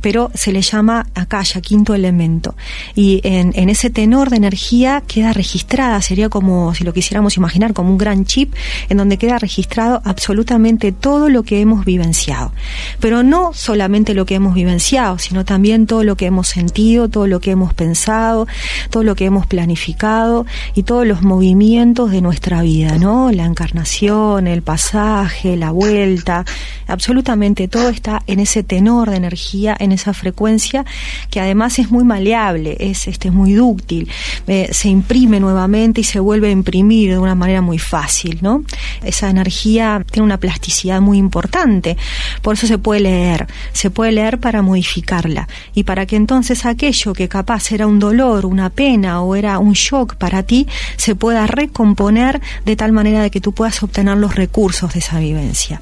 pero 0.00 0.30
se 0.34 0.52
le 0.52 0.62
llama 0.62 1.06
akasha, 1.14 1.60
quinto 1.60 1.94
elemento. 1.94 2.54
Y 2.94 3.20
en, 3.24 3.52
en, 3.56 3.68
ese 3.68 3.90
tenor 3.90 4.30
de 4.30 4.36
energía 4.36 5.02
queda 5.06 5.32
registrada, 5.32 6.00
sería 6.02 6.28
como, 6.28 6.74
si 6.74 6.84
lo 6.84 6.92
quisiéramos 6.92 7.36
imaginar, 7.36 7.72
como 7.72 7.90
un 7.90 7.98
gran 7.98 8.24
chip, 8.24 8.54
en 8.88 8.96
donde 8.98 9.18
queda 9.18 9.38
registrado 9.38 10.00
absolutamente 10.04 10.92
todo 10.92 11.28
lo 11.28 11.42
que 11.42 11.60
hemos 11.60 11.84
vivenciado. 11.84 12.52
Pero 13.00 13.22
no 13.22 13.52
solamente 13.54 14.14
lo 14.14 14.26
que 14.26 14.36
hemos 14.36 14.54
vivenciado, 14.54 15.18
sino 15.18 15.44
también 15.44 15.86
todo 15.86 16.04
lo 16.04 16.16
que 16.16 16.26
hemos 16.26 16.48
sentido, 16.48 17.08
todo 17.08 17.26
lo 17.26 17.40
que 17.40 17.50
hemos 17.50 17.74
pensado, 17.74 18.46
todo 18.90 19.02
lo 19.02 19.14
que 19.14 19.24
hemos 19.24 19.46
planificado 19.46 20.46
y 20.74 20.82
todos 20.82 21.06
los 21.06 21.22
movimientos 21.22 22.10
de 22.10 22.20
nuestra 22.20 22.62
vida, 22.62 22.98
¿no? 22.98 23.32
La 23.32 23.44
encarnación, 23.44 24.46
el 24.46 24.62
pasaje, 24.62 25.56
la 25.56 25.70
vuelta, 25.70 26.44
Absolutamente 26.86 27.68
todo 27.68 27.88
está 27.88 28.22
en 28.26 28.40
ese 28.40 28.62
tenor 28.62 29.10
de 29.10 29.16
energía, 29.16 29.76
en 29.78 29.92
esa 29.92 30.14
frecuencia 30.14 30.84
que 31.30 31.40
además 31.40 31.78
es 31.78 31.90
muy 31.90 32.04
maleable, 32.04 32.76
es 32.78 33.08
este 33.08 33.30
muy 33.30 33.54
dúctil, 33.54 34.08
eh, 34.46 34.68
se 34.72 34.88
imprime 34.88 35.40
nuevamente 35.40 36.00
y 36.00 36.04
se 36.04 36.20
vuelve 36.20 36.48
a 36.48 36.52
imprimir 36.52 37.10
de 37.10 37.18
una 37.18 37.34
manera 37.34 37.60
muy 37.60 37.78
fácil, 37.78 38.38
¿no? 38.40 38.64
Esa 39.02 39.28
energía 39.30 40.04
tiene 40.10 40.24
una 40.24 40.38
plasticidad 40.38 41.00
muy 41.00 41.18
importante, 41.18 41.96
por 42.42 42.54
eso 42.54 42.66
se 42.66 42.78
puede 42.78 43.00
leer, 43.00 43.46
se 43.72 43.90
puede 43.90 44.12
leer 44.12 44.38
para 44.38 44.62
modificarla 44.62 45.48
y 45.74 45.84
para 45.84 46.06
que 46.06 46.16
entonces 46.16 46.66
aquello 46.66 47.12
que 47.12 47.28
capaz 47.28 47.72
era 47.72 47.86
un 47.86 47.98
dolor, 47.98 48.46
una 48.46 48.70
pena 48.70 49.22
o 49.22 49.34
era 49.34 49.58
un 49.58 49.72
shock 49.72 50.16
para 50.16 50.42
ti, 50.42 50.66
se 50.96 51.14
pueda 51.14 51.46
recomponer 51.46 52.40
de 52.64 52.76
tal 52.76 52.92
manera 52.92 53.22
de 53.22 53.30
que 53.30 53.40
tú 53.40 53.52
puedas 53.52 53.82
obtener 53.82 54.16
los 54.16 54.34
recursos 54.34 54.92
de 54.92 55.00
esa 55.00 55.18
vivencia. 55.18 55.80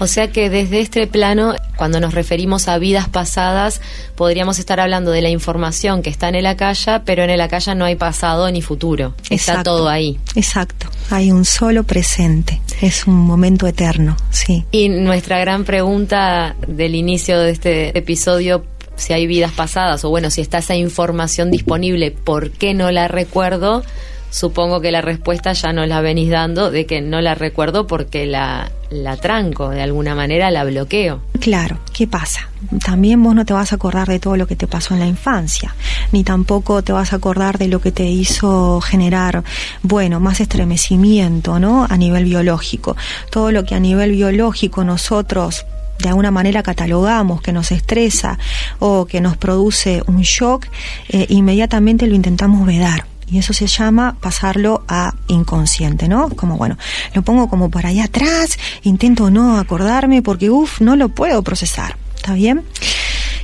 O 0.00 0.06
sea 0.06 0.32
que 0.32 0.48
desde 0.48 0.80
este 0.80 1.06
plano, 1.06 1.54
cuando 1.76 2.00
nos 2.00 2.14
referimos 2.14 2.68
a 2.68 2.78
vidas 2.78 3.06
pasadas, 3.10 3.82
podríamos 4.16 4.58
estar 4.58 4.80
hablando 4.80 5.10
de 5.10 5.20
la 5.20 5.28
información 5.28 6.00
que 6.00 6.08
está 6.08 6.30
en 6.30 6.36
el 6.36 6.46
acaya, 6.46 7.02
pero 7.04 7.22
en 7.22 7.28
el 7.28 7.40
acaya 7.42 7.74
no 7.74 7.84
hay 7.84 7.96
pasado 7.96 8.50
ni 8.50 8.62
futuro. 8.62 9.12
Está 9.24 9.34
Exacto. 9.34 9.62
todo 9.76 9.88
ahí. 9.90 10.18
Exacto, 10.34 10.86
hay 11.10 11.30
un 11.30 11.44
solo 11.44 11.84
presente, 11.84 12.62
es 12.80 13.06
un 13.06 13.16
momento 13.16 13.66
eterno, 13.66 14.16
sí. 14.30 14.64
Y 14.70 14.88
nuestra 14.88 15.38
gran 15.38 15.64
pregunta 15.64 16.56
del 16.66 16.94
inicio 16.94 17.38
de 17.38 17.50
este 17.50 17.98
episodio, 17.98 18.64
si 18.96 19.12
hay 19.12 19.26
vidas 19.26 19.52
pasadas 19.52 20.02
o 20.06 20.08
bueno, 20.08 20.30
si 20.30 20.40
está 20.40 20.58
esa 20.58 20.76
información 20.76 21.50
disponible, 21.50 22.10
¿por 22.10 22.52
qué 22.52 22.72
no 22.72 22.90
la 22.90 23.06
recuerdo? 23.06 23.82
Supongo 24.30 24.80
que 24.80 24.92
la 24.92 25.00
respuesta 25.00 25.52
ya 25.52 25.72
nos 25.72 25.88
la 25.88 26.00
venís 26.00 26.30
dando 26.30 26.70
de 26.70 26.86
que 26.86 27.00
no 27.00 27.20
la 27.20 27.34
recuerdo 27.34 27.86
porque 27.86 28.26
la, 28.26 28.70
la 28.90 29.16
tranco, 29.16 29.70
de 29.70 29.82
alguna 29.82 30.14
manera 30.14 30.50
la 30.50 30.64
bloqueo. 30.64 31.20
Claro, 31.40 31.78
¿qué 31.92 32.06
pasa? 32.06 32.48
También 32.84 33.22
vos 33.22 33.34
no 33.34 33.44
te 33.44 33.52
vas 33.52 33.72
a 33.72 33.76
acordar 33.76 34.08
de 34.08 34.20
todo 34.20 34.36
lo 34.36 34.46
que 34.46 34.56
te 34.56 34.66
pasó 34.66 34.94
en 34.94 35.00
la 35.00 35.06
infancia, 35.06 35.74
ni 36.12 36.24
tampoco 36.24 36.82
te 36.82 36.92
vas 36.92 37.12
a 37.12 37.16
acordar 37.16 37.58
de 37.58 37.68
lo 37.68 37.80
que 37.80 37.92
te 37.92 38.04
hizo 38.04 38.80
generar, 38.80 39.42
bueno, 39.82 40.20
más 40.20 40.40
estremecimiento, 40.40 41.58
¿no? 41.58 41.86
A 41.88 41.96
nivel 41.96 42.24
biológico. 42.24 42.96
Todo 43.30 43.52
lo 43.52 43.64
que 43.64 43.74
a 43.74 43.80
nivel 43.80 44.12
biológico 44.12 44.84
nosotros 44.84 45.64
de 45.98 46.08
alguna 46.08 46.30
manera 46.30 46.62
catalogamos 46.62 47.42
que 47.42 47.52
nos 47.52 47.72
estresa 47.72 48.38
o 48.78 49.06
que 49.06 49.20
nos 49.20 49.36
produce 49.36 50.02
un 50.06 50.22
shock, 50.22 50.66
eh, 51.08 51.26
inmediatamente 51.28 52.06
lo 52.06 52.14
intentamos 52.14 52.66
vedar. 52.66 53.09
Y 53.30 53.38
eso 53.38 53.52
se 53.52 53.66
llama 53.66 54.16
pasarlo 54.20 54.84
a 54.88 55.14
inconsciente, 55.28 56.08
¿no? 56.08 56.28
Como 56.30 56.56
bueno, 56.56 56.76
lo 57.14 57.22
pongo 57.22 57.48
como 57.48 57.70
por 57.70 57.86
allá 57.86 58.04
atrás, 58.04 58.58
intento 58.82 59.30
no 59.30 59.58
acordarme 59.58 60.22
porque, 60.22 60.50
uff, 60.50 60.80
no 60.80 60.96
lo 60.96 61.10
puedo 61.10 61.42
procesar. 61.42 61.96
¿Está 62.16 62.34
bien? 62.34 62.64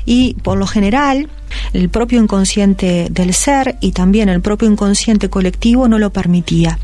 Y 0.06 0.34
por 0.42 0.56
lo 0.56 0.66
general, 0.66 1.28
el 1.72 1.88
propio 1.88 2.20
inconsciente 2.20 3.08
del 3.10 3.34
ser 3.34 3.76
y 3.80 3.92
también 3.92 4.28
el 4.28 4.40
propio 4.40 4.68
inconsciente 4.68 5.28
colectivo 5.28 5.88
no 5.88 5.98
lo 5.98 6.10
permitía. 6.10 6.78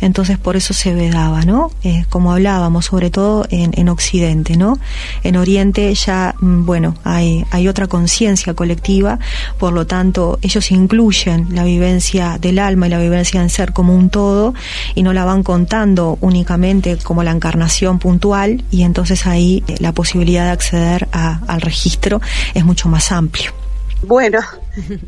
Entonces 0.00 0.38
por 0.38 0.56
eso 0.56 0.74
se 0.74 0.94
vedaba, 0.94 1.42
¿no? 1.42 1.70
Eh, 1.82 2.04
como 2.08 2.32
hablábamos, 2.32 2.86
sobre 2.86 3.10
todo 3.10 3.46
en, 3.50 3.72
en, 3.76 3.88
Occidente, 3.88 4.56
¿no? 4.56 4.78
En 5.22 5.36
Oriente 5.36 5.94
ya, 5.94 6.34
bueno, 6.40 6.96
hay, 7.04 7.44
hay 7.50 7.68
otra 7.68 7.86
conciencia 7.86 8.54
colectiva, 8.54 9.18
por 9.58 9.72
lo 9.72 9.86
tanto 9.86 10.38
ellos 10.42 10.70
incluyen 10.70 11.48
la 11.50 11.64
vivencia 11.64 12.38
del 12.40 12.58
alma 12.58 12.86
y 12.86 12.90
la 12.90 12.98
vivencia 12.98 13.40
del 13.40 13.50
ser 13.50 13.72
como 13.72 13.94
un 13.94 14.10
todo 14.10 14.54
y 14.94 15.02
no 15.02 15.12
la 15.12 15.24
van 15.24 15.42
contando 15.42 16.18
únicamente 16.20 16.96
como 16.98 17.22
la 17.22 17.30
encarnación 17.30 17.98
puntual 17.98 18.64
y 18.70 18.82
entonces 18.82 19.26
ahí 19.26 19.62
eh, 19.68 19.76
la 19.78 19.92
posibilidad 19.92 20.46
de 20.46 20.50
acceder 20.50 21.08
al 21.12 21.60
registro 21.60 22.20
mucho 22.64 22.88
más 22.88 23.12
amplio. 23.12 23.52
Bueno, 24.06 24.40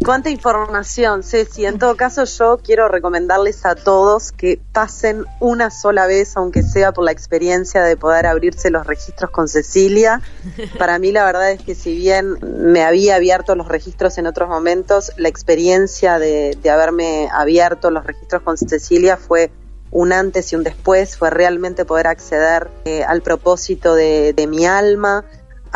cuánta 0.05 0.31
información, 0.31 1.23
Ceci. 1.23 1.67
En 1.67 1.79
todo 1.79 1.97
caso, 1.97 2.25
yo 2.25 2.59
quiero 2.65 2.89
recomendarles 2.89 3.67
a 3.67 3.75
todos 3.75 4.33
que 4.33 4.59
pasen 4.73 5.27
una 5.39 5.71
sola 5.71 6.07
vez, 6.07 6.35
aunque 6.37 6.63
sea 6.63 6.93
por 6.93 7.05
la 7.05 7.13
experiencia 7.13 7.83
de 7.83 7.97
poder 7.99 8.27
abrirse 8.27 8.71
los 8.71 8.87
registros 8.87 9.31
con 9.31 9.49
Cecilia. 9.49 10.23
Para 10.79 10.99
mí, 10.99 11.13
la 11.13 11.27
verdad 11.27 11.51
es 11.51 11.63
que 11.63 11.75
si 11.75 11.95
bien 11.95 12.39
me 12.43 12.85
había 12.85 13.17
abierto 13.17 13.55
los 13.55 13.69
registros 13.69 14.17
en 14.17 14.27
otros 14.27 14.49
momentos, 14.49 15.13
la 15.19 15.29
experiencia 15.29 16.19
de, 16.19 16.57
haberme 16.71 17.29
abierto 17.33 17.91
los 17.91 18.07
registros 18.07 18.43
con 18.43 18.57
Cecilia 18.57 19.19
fue 19.19 19.51
un 19.91 20.13
antes 20.13 20.53
y 20.53 20.57
un 20.57 20.65
después, 20.65 21.17
fue 21.17 21.31
realmente 21.31 21.85
poder 21.85 22.07
acceder 22.07 22.71
eh, 22.87 23.05
al 23.05 23.21
propósito 23.21 23.95
de 23.95 24.47
mi 24.49 24.65
alma 24.65 25.25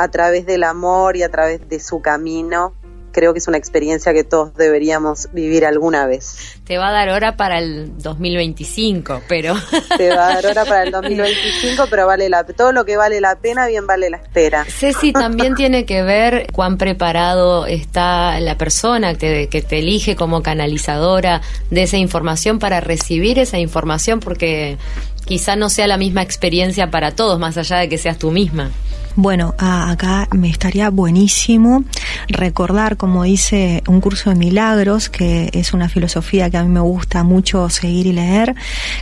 a 0.01 0.09
través 0.09 0.47
del 0.47 0.65
amor 0.65 1.17
y 1.17 1.23
a 1.23 1.31
través 1.31 1.69
de 1.69 1.79
su 1.79 2.01
camino 2.01 2.75
creo 3.13 3.33
que 3.33 3.39
es 3.39 3.49
una 3.49 3.59
experiencia 3.59 4.13
que 4.13 4.25
todos 4.25 4.55
deberíamos 4.55 5.29
vivir 5.33 5.65
alguna 5.65 6.07
vez. 6.07 6.57
Te 6.65 6.79
va 6.79 6.89
a 6.89 6.93
dar 6.93 7.09
hora 7.11 7.37
para 7.37 7.59
el 7.59 7.99
2025, 7.99 9.23
pero... 9.29 9.55
Te 9.97 10.11
va 10.11 10.29
a 10.29 10.35
dar 10.35 10.47
hora 10.47 10.65
para 10.65 10.85
el 10.85 10.93
2025, 10.93 11.85
pero 11.91 12.07
vale 12.07 12.29
la, 12.29 12.45
todo 12.45 12.73
lo 12.73 12.85
que 12.85 12.97
vale 12.97 13.21
la 13.21 13.37
pena, 13.37 13.67
bien 13.67 13.87
vale 13.87 14.11
la 14.11 14.19
espera. 14.19 14.65
Ceci, 14.65 15.13
también 15.13 15.55
tiene 15.55 15.85
que 15.85 16.03
ver 16.03 16.47
cuán 16.53 16.79
preparado 16.79 17.67
está 17.67 18.39
la 18.41 18.57
persona 18.57 19.15
que, 19.15 19.49
que 19.49 19.63
te 19.63 19.81
elige 19.81 20.17
como 20.17 20.43
canalizadora 20.43 21.43
de 21.71 21.83
esa 21.83 21.97
información 21.97 22.59
para 22.59 22.81
recibir 22.81 23.39
esa 23.39 23.59
información, 23.59 24.21
porque 24.21 24.79
quizá 25.25 25.57
no 25.57 25.69
sea 25.69 25.87
la 25.87 25.97
misma 25.97 26.23
experiencia 26.23 26.91
para 26.91 27.13
todos, 27.13 27.39
más 27.39 27.57
allá 27.57 27.79
de 27.79 27.89
que 27.89 27.99
seas 27.99 28.19
tú 28.19 28.31
misma. 28.31 28.71
Bueno, 29.17 29.55
acá 29.59 30.29
me 30.33 30.49
estaría 30.49 30.89
buenísimo 30.89 31.85
recordar, 32.29 32.97
como 32.97 33.25
dice 33.25 33.83
un 33.89 34.01
curso 34.01 34.31
de 34.31 34.37
milagros, 34.37 35.09
que 35.09 35.51
es 35.53 35.75
una 35.75 35.89
filosofía 35.89 36.49
que 36.49 36.57
a 36.57 36.63
mí 36.63 36.69
me 36.69 36.81
gusta 36.81 37.25
mucho 37.25 37.69
seguir 37.69 38.07
y 38.07 38.13
leer, 38.13 38.55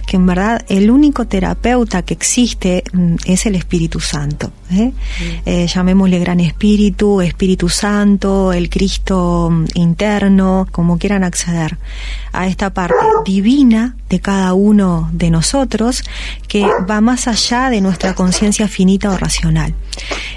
que 0.06 0.16
en 0.16 0.26
verdad 0.26 0.64
el 0.68 0.90
único 0.90 1.26
terapeuta 1.26 2.02
que 2.02 2.14
existe 2.14 2.84
es 3.26 3.46
el 3.46 3.54
Espíritu 3.54 4.00
Santo. 4.00 4.50
¿Eh? 4.70 4.92
Mm. 4.92 5.22
Eh, 5.46 5.66
llamémosle 5.66 6.18
Gran 6.18 6.40
Espíritu, 6.40 7.20
Espíritu 7.20 7.68
Santo, 7.68 8.52
el 8.52 8.70
Cristo 8.70 9.50
interno, 9.74 10.66
como 10.70 10.98
quieran 10.98 11.24
acceder 11.24 11.78
a 12.32 12.46
esta 12.46 12.72
parte 12.72 12.94
divina 13.24 13.96
de 14.08 14.20
cada 14.20 14.54
uno 14.54 15.08
de 15.12 15.30
nosotros 15.30 16.02
que 16.46 16.66
va 16.88 17.00
más 17.00 17.28
allá 17.28 17.70
de 17.70 17.80
nuestra 17.80 18.14
conciencia 18.14 18.68
finita 18.68 19.10
o 19.10 19.16
racional. 19.16 19.74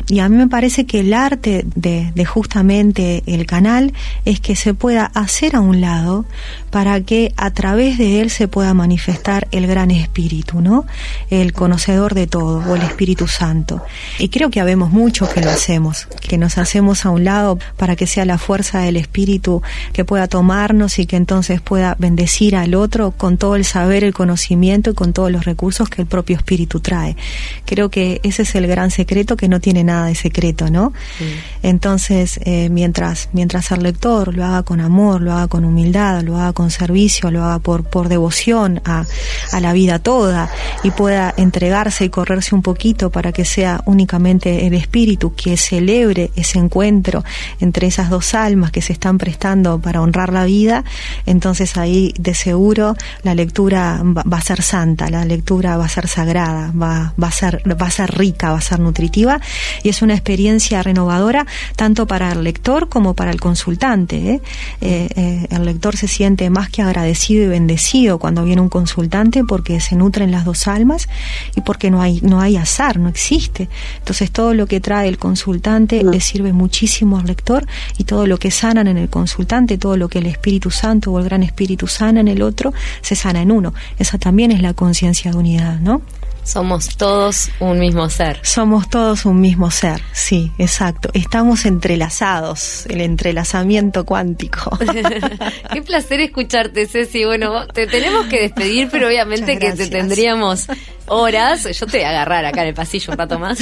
Y 0.07 0.19
a 0.19 0.29
mí 0.29 0.35
me 0.35 0.47
parece 0.47 0.85
que 0.85 1.01
el 1.01 1.13
arte 1.13 1.63
de, 1.75 2.11
de, 2.13 2.25
justamente 2.25 3.23
el 3.27 3.45
canal 3.45 3.93
es 4.25 4.39
que 4.39 4.55
se 4.55 4.73
pueda 4.73 5.05
hacer 5.05 5.55
a 5.55 5.61
un 5.61 5.81
lado 5.81 6.25
para 6.71 7.01
que 7.01 7.33
a 7.35 7.51
través 7.51 7.97
de 7.97 8.21
él 8.21 8.29
se 8.29 8.47
pueda 8.47 8.73
manifestar 8.73 9.47
el 9.51 9.67
gran 9.67 9.91
espíritu, 9.91 10.61
¿no? 10.61 10.85
El 11.29 11.53
conocedor 11.53 12.15
de 12.15 12.27
todo, 12.27 12.63
o 12.67 12.75
el 12.75 12.81
Espíritu 12.81 13.27
Santo. 13.27 13.83
Y 14.19 14.29
creo 14.29 14.49
que 14.49 14.61
habemos 14.61 14.91
muchos 14.91 15.29
que 15.29 15.41
lo 15.41 15.51
hacemos, 15.51 16.07
que 16.21 16.37
nos 16.37 16.57
hacemos 16.57 17.05
a 17.05 17.09
un 17.09 17.25
lado 17.25 17.59
para 17.75 17.95
que 17.95 18.07
sea 18.07 18.25
la 18.25 18.37
fuerza 18.37 18.79
del 18.79 18.95
espíritu 18.95 19.61
que 19.91 20.05
pueda 20.05 20.27
tomarnos 20.27 20.97
y 20.97 21.05
que 21.05 21.17
entonces 21.17 21.59
pueda 21.59 21.95
bendecir 21.99 22.55
al 22.55 22.73
otro 22.73 23.11
con 23.11 23.37
todo 23.37 23.57
el 23.57 23.65
saber, 23.65 24.05
el 24.05 24.13
conocimiento 24.13 24.91
y 24.91 24.93
con 24.93 25.11
todos 25.11 25.29
los 25.31 25.43
recursos 25.43 25.89
que 25.89 26.01
el 26.01 26.07
propio 26.07 26.37
espíritu 26.37 26.79
trae. 26.79 27.17
Creo 27.65 27.89
que 27.89 28.21
ese 28.23 28.43
es 28.43 28.55
el 28.55 28.67
gran 28.67 28.91
secreto 28.91 29.35
que 29.35 29.49
no 29.49 29.59
tiene 29.59 29.83
nada 29.83 30.07
de 30.07 30.15
secreto, 30.15 30.69
¿no? 30.69 30.93
Sí. 31.17 31.25
Entonces, 31.63 32.39
eh, 32.45 32.69
mientras, 32.69 33.29
mientras 33.33 33.71
el 33.71 33.83
lector 33.83 34.33
lo 34.33 34.45
haga 34.45 34.63
con 34.63 34.79
amor, 34.79 35.21
lo 35.21 35.33
haga 35.33 35.47
con 35.47 35.65
humildad, 35.65 36.21
lo 36.23 36.37
haga 36.37 36.53
con 36.53 36.60
servicio, 36.69 37.31
lo 37.31 37.43
haga 37.43 37.59
por, 37.59 37.83
por 37.83 38.09
devoción 38.09 38.81
a, 38.85 39.05
a 39.51 39.59
la 39.59 39.73
vida 39.73 39.99
toda 39.99 40.49
y 40.83 40.91
pueda 40.91 41.33
entregarse 41.37 42.05
y 42.05 42.09
correrse 42.09 42.53
un 42.53 42.61
poquito 42.61 43.09
para 43.09 43.31
que 43.31 43.45
sea 43.45 43.81
únicamente 43.85 44.67
el 44.67 44.73
espíritu 44.73 45.33
que 45.33 45.57
celebre 45.57 46.31
ese 46.35 46.59
encuentro 46.59 47.23
entre 47.59 47.87
esas 47.87 48.09
dos 48.09 48.33
almas 48.33 48.71
que 48.71 48.81
se 48.81 48.93
están 48.93 49.17
prestando 49.17 49.79
para 49.79 50.01
honrar 50.01 50.31
la 50.31 50.45
vida, 50.45 50.83
entonces 51.25 51.77
ahí 51.77 52.13
de 52.19 52.33
seguro 52.33 52.95
la 53.23 53.33
lectura 53.33 54.01
va, 54.03 54.23
va 54.23 54.37
a 54.37 54.41
ser 54.41 54.61
santa, 54.61 55.09
la 55.09 55.25
lectura 55.25 55.77
va 55.77 55.85
a 55.85 55.89
ser 55.89 56.07
sagrada, 56.07 56.71
va, 56.71 57.13
va, 57.21 57.27
a 57.27 57.31
ser, 57.31 57.63
va 57.81 57.87
a 57.87 57.91
ser 57.91 58.11
rica, 58.11 58.51
va 58.51 58.57
a 58.57 58.61
ser 58.61 58.79
nutritiva 58.79 59.39
y 59.83 59.89
es 59.89 60.01
una 60.01 60.13
experiencia 60.13 60.83
renovadora 60.83 61.45
tanto 61.75 62.07
para 62.07 62.31
el 62.31 62.43
lector 62.43 62.89
como 62.89 63.13
para 63.13 63.31
el 63.31 63.39
consultante. 63.39 64.17
¿eh? 64.17 64.41
Eh, 64.81 65.09
eh, 65.15 65.47
el 65.49 65.65
lector 65.65 65.95
se 65.97 66.07
siente 66.07 66.49
más 66.51 66.69
que 66.69 66.81
agradecido 66.81 67.43
y 67.43 67.47
bendecido 67.47 68.19
cuando 68.19 68.43
viene 68.43 68.61
un 68.61 68.69
consultante 68.69 69.43
porque 69.43 69.79
se 69.79 69.95
nutren 69.95 70.31
las 70.31 70.45
dos 70.45 70.67
almas 70.67 71.09
y 71.55 71.61
porque 71.61 71.89
no 71.89 72.01
hay, 72.01 72.21
no 72.21 72.39
hay 72.39 72.57
azar, 72.57 72.99
no 72.99 73.09
existe. 73.09 73.69
Entonces 73.97 74.31
todo 74.31 74.53
lo 74.53 74.67
que 74.67 74.79
trae 74.79 75.07
el 75.07 75.17
consultante 75.17 76.03
le 76.03 76.19
sirve 76.19 76.53
muchísimo 76.53 77.17
al 77.17 77.25
lector 77.25 77.65
y 77.97 78.03
todo 78.03 78.27
lo 78.27 78.37
que 78.37 78.51
sanan 78.51 78.87
en 78.87 78.97
el 78.97 79.09
consultante, 79.09 79.77
todo 79.77 79.97
lo 79.97 80.09
que 80.09 80.19
el 80.19 80.27
Espíritu 80.27 80.69
Santo 80.69 81.11
o 81.11 81.19
el 81.19 81.25
Gran 81.25 81.43
Espíritu 81.43 81.87
sana 81.87 82.19
en 82.19 82.27
el 82.27 82.41
otro, 82.41 82.73
se 83.01 83.15
sana 83.15 83.41
en 83.41 83.51
uno. 83.51 83.73
Esa 83.97 84.17
también 84.17 84.51
es 84.51 84.61
la 84.61 84.73
conciencia 84.73 85.31
de 85.31 85.37
unidad, 85.37 85.79
¿no? 85.79 86.01
Somos 86.43 86.97
todos 86.97 87.49
un 87.59 87.79
mismo 87.79 88.09
ser. 88.09 88.39
Somos 88.43 88.89
todos 88.89 89.25
un 89.25 89.39
mismo 89.39 89.69
ser, 89.71 90.01
sí, 90.11 90.51
exacto. 90.57 91.09
Estamos 91.13 91.65
entrelazados, 91.65 92.85
el 92.87 93.01
entrelazamiento 93.01 94.05
cuántico. 94.05 94.77
Qué 95.73 95.81
placer 95.81 96.19
escucharte, 96.19 96.87
Ceci. 96.87 97.25
Bueno, 97.25 97.67
te 97.67 97.87
tenemos 97.87 98.25
que 98.25 98.41
despedir, 98.41 98.89
pero 98.91 99.07
obviamente 99.07 99.59
que 99.59 99.71
te 99.73 99.87
tendríamos 99.87 100.67
horas. 101.07 101.63
Yo 101.77 101.85
te 101.85 101.97
voy 101.97 102.05
a 102.05 102.09
agarrar 102.09 102.45
acá 102.45 102.63
en 102.63 102.69
el 102.69 102.73
pasillo 102.73 103.11
un 103.11 103.17
rato 103.17 103.37
más. 103.37 103.59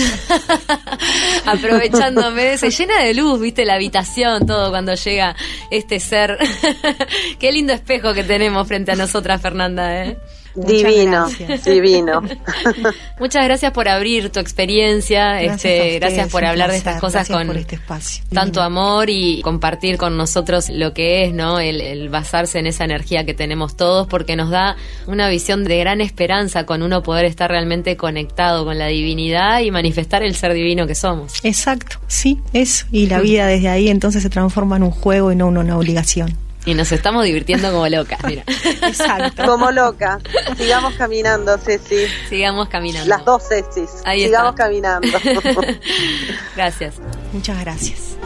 Aprovechándome. 1.45 2.57
Se 2.57 2.69
llena 2.69 3.03
de 3.03 3.13
luz, 3.13 3.41
viste, 3.41 3.65
la 3.65 3.75
habitación, 3.75 4.45
todo 4.45 4.69
cuando 4.69 4.95
llega 4.95 5.35
este 5.69 5.99
ser. 5.99 6.37
Qué 7.39 7.51
lindo 7.51 7.73
espejo 7.73 8.13
que 8.13 8.23
tenemos 8.23 8.67
frente 8.67 8.91
a 8.93 8.95
nosotras, 8.95 9.41
Fernanda, 9.41 10.05
¿eh? 10.05 10.17
Divino, 10.65 11.27
gracias. 11.37 11.65
divino. 11.65 12.21
Muchas 13.19 13.43
gracias 13.45 13.71
por 13.71 13.87
abrir 13.87 14.29
tu 14.29 14.39
experiencia, 14.39 15.33
Gracias 15.33 15.55
este, 15.55 15.77
ustedes, 15.77 15.99
gracias 15.99 16.29
por 16.29 16.45
hablar 16.45 16.71
de 16.71 16.77
estas 16.77 16.99
cosas 16.99 17.27
con 17.27 17.47
por 17.47 17.57
este 17.57 17.75
espacio. 17.75 18.23
tanto 18.33 18.61
amor 18.61 19.09
y 19.09 19.41
compartir 19.41 19.97
con 19.97 20.17
nosotros 20.17 20.69
lo 20.69 20.93
que 20.93 21.25
es, 21.25 21.33
¿no? 21.33 21.59
El, 21.59 21.81
el 21.81 22.09
basarse 22.09 22.59
en 22.59 22.67
esa 22.67 22.83
energía 22.83 23.25
que 23.25 23.33
tenemos 23.33 23.75
todos, 23.75 24.07
porque 24.07 24.35
nos 24.35 24.49
da 24.49 24.75
una 25.07 25.29
visión 25.29 25.63
de 25.63 25.77
gran 25.79 26.01
esperanza 26.01 26.65
con 26.65 26.81
uno 26.83 27.03
poder 27.03 27.25
estar 27.25 27.49
realmente 27.49 27.97
conectado 27.97 28.65
con 28.65 28.77
la 28.77 28.87
divinidad 28.87 29.61
y 29.61 29.71
manifestar 29.71 30.23
el 30.23 30.35
ser 30.35 30.53
divino 30.53 30.87
que 30.87 30.95
somos. 30.95 31.33
Exacto, 31.43 31.97
sí, 32.07 32.39
eso. 32.53 32.85
Y 32.91 33.07
la 33.07 33.19
vida 33.19 33.47
desde 33.47 33.69
ahí 33.69 33.89
entonces 33.89 34.23
se 34.23 34.29
transforma 34.29 34.77
en 34.77 34.83
un 34.83 34.91
juego 34.91 35.31
y 35.31 35.35
no 35.35 35.49
en 35.49 35.57
una 35.57 35.77
obligación. 35.77 36.48
Y 36.65 36.73
nos 36.73 36.91
estamos 36.91 37.23
divirtiendo 37.23 37.71
como 37.71 37.87
locas, 37.87 38.19
mira. 38.25 38.43
Exacto. 38.83 39.45
Como 39.45 39.71
loca. 39.71 40.19
Sigamos 40.57 40.93
caminando, 40.95 41.57
Ceci. 41.57 42.05
Sigamos 42.27 42.67
caminando. 42.69 43.07
Las 43.09 43.23
dos 43.25 43.47
Cecis. 43.47 44.01
Ahí 44.05 44.25
Sigamos 44.25 44.51
está. 44.51 44.63
caminando. 44.65 45.07
Gracias. 46.55 46.95
Muchas 47.31 47.59
gracias. 47.61 48.17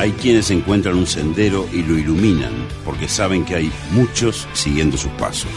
Hay 0.00 0.12
quienes 0.12 0.50
encuentran 0.50 0.96
un 0.96 1.06
sendero 1.06 1.68
y 1.74 1.82
lo 1.82 1.98
iluminan 1.98 2.54
porque 2.86 3.06
saben 3.06 3.44
que 3.44 3.56
hay 3.56 3.70
muchos 3.90 4.48
siguiendo 4.54 4.96
sus 4.96 5.12
pasos. 5.12 5.50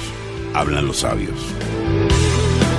Hablan 0.54 0.86
los 0.86 0.98
sabios. 0.98 1.40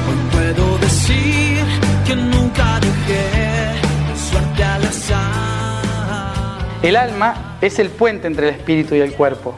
Hoy 0.06 0.30
puedo 0.30 0.76
decir 0.76 1.64
que 2.06 2.16
nunca 2.16 2.78
dejé 2.80 3.80
suerte 4.14 4.62
al 4.62 4.84
azar. 4.84 6.66
El 6.82 6.96
alma 6.96 7.56
es 7.62 7.78
el 7.78 7.88
puente 7.88 8.26
entre 8.26 8.50
el 8.50 8.56
espíritu 8.56 8.94
y 8.94 9.00
el 9.00 9.14
cuerpo. 9.14 9.54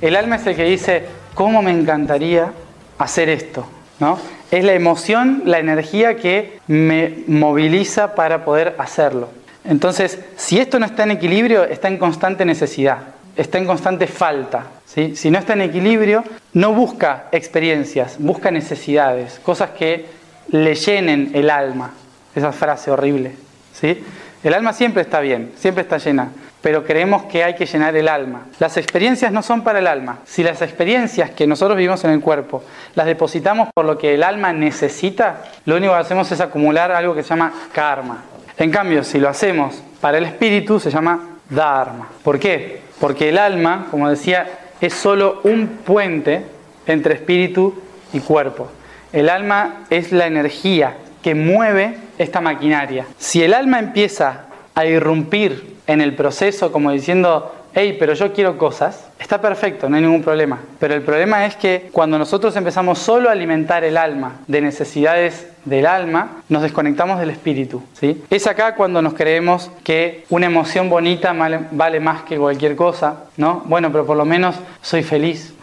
El 0.00 0.16
alma 0.16 0.36
es 0.36 0.46
el 0.46 0.56
que 0.56 0.64
dice, 0.64 1.04
¿cómo 1.34 1.60
me 1.60 1.72
encantaría 1.72 2.54
hacer 2.96 3.28
esto? 3.28 3.66
¿No? 3.98 4.18
Es 4.50 4.64
la 4.64 4.72
emoción, 4.72 5.42
la 5.44 5.58
energía 5.58 6.16
que 6.16 6.58
me 6.68 7.18
moviliza 7.26 8.14
para 8.14 8.46
poder 8.46 8.76
hacerlo. 8.78 9.28
Entonces, 9.64 10.18
si 10.36 10.58
esto 10.58 10.78
no 10.78 10.86
está 10.86 11.02
en 11.02 11.12
equilibrio, 11.12 11.64
está 11.64 11.88
en 11.88 11.98
constante 11.98 12.44
necesidad, 12.44 12.98
está 13.36 13.58
en 13.58 13.66
constante 13.66 14.06
falta. 14.06 14.66
Si 14.86 15.30
no 15.30 15.38
está 15.38 15.52
en 15.52 15.62
equilibrio, 15.62 16.24
no 16.54 16.72
busca 16.72 17.26
experiencias, 17.30 18.16
busca 18.18 18.50
necesidades, 18.50 19.38
cosas 19.40 19.70
que 19.70 20.06
le 20.48 20.74
llenen 20.74 21.30
el 21.34 21.50
alma. 21.50 21.92
Esa 22.34 22.52
frase 22.52 22.90
horrible. 22.90 23.32
¿sí? 23.72 24.02
El 24.42 24.54
alma 24.54 24.72
siempre 24.72 25.02
está 25.02 25.20
bien, 25.20 25.52
siempre 25.56 25.82
está 25.82 25.98
llena, 25.98 26.30
pero 26.62 26.84
creemos 26.84 27.24
que 27.24 27.44
hay 27.44 27.54
que 27.54 27.66
llenar 27.66 27.94
el 27.96 28.08
alma. 28.08 28.46
Las 28.58 28.76
experiencias 28.76 29.32
no 29.32 29.42
son 29.42 29.62
para 29.62 29.78
el 29.78 29.86
alma. 29.86 30.18
Si 30.24 30.42
las 30.42 30.62
experiencias 30.62 31.30
que 31.30 31.46
nosotros 31.46 31.76
vivimos 31.76 32.02
en 32.04 32.10
el 32.10 32.20
cuerpo 32.20 32.62
las 32.94 33.06
depositamos 33.06 33.68
por 33.74 33.84
lo 33.84 33.98
que 33.98 34.14
el 34.14 34.22
alma 34.22 34.52
necesita, 34.52 35.44
lo 35.66 35.76
único 35.76 35.92
que 35.92 36.00
hacemos 36.00 36.30
es 36.32 36.40
acumular 36.40 36.90
algo 36.90 37.14
que 37.14 37.22
se 37.22 37.30
llama 37.30 37.52
karma. 37.72 38.24
En 38.60 38.70
cambio, 38.70 39.02
si 39.04 39.18
lo 39.18 39.30
hacemos 39.30 39.82
para 40.02 40.18
el 40.18 40.24
espíritu, 40.24 40.78
se 40.78 40.90
llama 40.90 41.38
dharma. 41.48 42.08
¿Por 42.22 42.38
qué? 42.38 42.82
Porque 43.00 43.30
el 43.30 43.38
alma, 43.38 43.86
como 43.90 44.10
decía, 44.10 44.46
es 44.82 44.92
solo 44.92 45.40
un 45.44 45.66
puente 45.66 46.44
entre 46.86 47.14
espíritu 47.14 47.80
y 48.12 48.20
cuerpo. 48.20 48.70
El 49.14 49.30
alma 49.30 49.86
es 49.88 50.12
la 50.12 50.26
energía 50.26 50.98
que 51.22 51.34
mueve 51.34 51.96
esta 52.18 52.42
maquinaria. 52.42 53.06
Si 53.16 53.42
el 53.42 53.54
alma 53.54 53.78
empieza 53.78 54.48
a 54.74 54.84
irrumpir 54.84 55.76
en 55.86 56.02
el 56.02 56.14
proceso 56.14 56.70
como 56.70 56.92
diciendo, 56.92 57.54
hey, 57.74 57.96
pero 57.98 58.14
yo 58.14 58.32
quiero 58.32 58.58
cosas, 58.58 59.06
está 59.18 59.40
perfecto, 59.40 59.88
no 59.88 59.96
hay 59.96 60.02
ningún 60.02 60.22
problema. 60.22 60.58
Pero 60.78 60.94
el 60.94 61.02
problema 61.02 61.46
es 61.46 61.56
que 61.56 61.88
cuando 61.92 62.18
nosotros 62.18 62.54
empezamos 62.56 62.98
solo 62.98 63.28
a 63.28 63.32
alimentar 63.32 63.84
el 63.84 63.96
alma 63.96 64.40
de 64.46 64.60
necesidades 64.60 65.46
del 65.64 65.86
alma, 65.86 66.42
nos 66.48 66.62
desconectamos 66.62 67.20
del 67.20 67.30
espíritu. 67.30 67.82
¿sí? 67.94 68.22
Es 68.30 68.46
acá 68.46 68.74
cuando 68.74 69.02
nos 69.02 69.14
creemos 69.14 69.70
que 69.84 70.24
una 70.30 70.46
emoción 70.46 70.88
bonita 70.88 71.32
vale, 71.32 72.00
más 72.00 72.22
que 72.22 72.38
cualquier 72.38 72.76
cosa, 72.76 73.24
¿no? 73.36 73.62
Bueno, 73.66 73.92
pero 73.92 74.06
por 74.06 74.16
lo 74.16 74.24
menos 74.24 74.56
soy 74.80 75.02
feliz. 75.02 75.54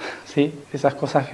Esas 0.72 0.94
cosas 0.94 1.28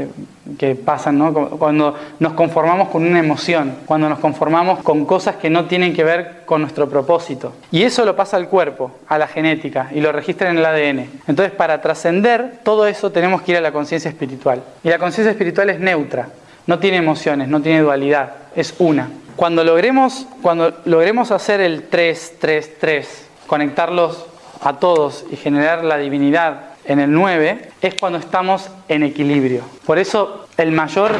que, 0.57 0.75
pasan. 0.75 1.33
Cuando 1.57 1.95
nos 2.19 2.33
conformamos 2.33 2.89
con 2.89 3.05
una 3.05 3.19
emoción, 3.19 3.75
cuando 3.85 4.07
nos 4.07 4.19
conformamos 4.19 4.79
con 4.79 5.05
cosas 5.05 5.35
que 5.35 5.49
no 5.49 5.65
tienen 5.65 5.93
que 5.93 6.03
ver 6.03 6.43
con 6.45 6.61
nuestro 6.61 6.87
propósito. 6.87 7.53
Y 7.71 7.83
eso 7.83 8.05
lo 8.05 8.15
pasa 8.15 8.37
al 8.37 8.47
cuerpo, 8.47 8.91
a 9.07 9.17
la 9.17 9.27
genética, 9.27 9.89
y 9.93 9.99
lo 9.99 10.11
registra 10.11 10.49
en 10.49 10.57
el 10.57 10.65
ADN. 10.65 11.09
Entonces, 11.27 11.51
para 11.51 11.81
trascender 11.81 12.59
todo 12.63 12.87
eso 12.87 13.11
tenemos 13.11 13.41
que 13.41 13.51
ir 13.51 13.57
a 13.57 13.61
la 13.61 13.73
conciencia 13.73 14.09
espiritual. 14.09 14.63
Y 14.83 14.89
la 14.89 14.99
conciencia 14.99 15.31
espiritual 15.31 15.69
es 15.69 15.79
neutra, 15.79 16.29
no 16.65 16.79
tiene 16.79 16.97
emociones, 16.97 17.49
no 17.49 17.61
tiene 17.61 17.81
dualidad, 17.81 18.31
es 18.55 18.75
una. 18.79 19.09
Cuando 19.35 19.63
logremos, 19.63 20.27
cuando 20.41 20.73
logremos 20.85 21.31
hacer 21.31 21.59
el 21.59 21.83
3, 21.89 22.35
3, 22.39 22.79
3, 22.79 23.25
conectarlos 23.47 24.25
a 24.61 24.79
todos 24.79 25.25
y 25.29 25.35
generar 25.35 25.83
la 25.83 25.97
divinidad 25.97 26.72
en 26.86 26.99
el 26.99 27.11
9, 27.11 27.69
es 27.81 27.95
cuando 27.95 28.19
estamos 28.19 28.69
en 28.88 29.03
equilibrio. 29.03 29.63
Por 29.86 29.99
eso 29.99 30.47
el 30.57 30.71
mayor 30.71 31.11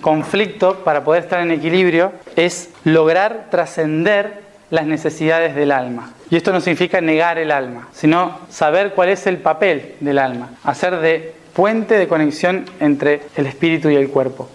conflicto 0.00 0.76
para 0.84 1.04
poder 1.04 1.24
estar 1.24 1.40
en 1.40 1.50
equilibrio 1.50 2.12
es 2.36 2.70
lograr 2.84 3.48
trascender 3.50 4.42
las 4.70 4.86
necesidades 4.86 5.54
del 5.54 5.72
alma. 5.72 6.12
Y 6.30 6.36
esto 6.36 6.52
no 6.52 6.60
significa 6.60 7.00
negar 7.00 7.38
el 7.38 7.50
alma, 7.50 7.88
sino 7.92 8.38
saber 8.50 8.92
cuál 8.94 9.08
es 9.08 9.26
el 9.26 9.38
papel 9.38 9.94
del 10.00 10.18
alma, 10.18 10.50
hacer 10.62 10.98
de 11.00 11.34
puente 11.54 11.96
de 11.98 12.06
conexión 12.06 12.66
entre 12.80 13.22
el 13.36 13.46
espíritu 13.46 13.88
y 13.88 13.96
el 13.96 14.10
cuerpo. 14.10 14.48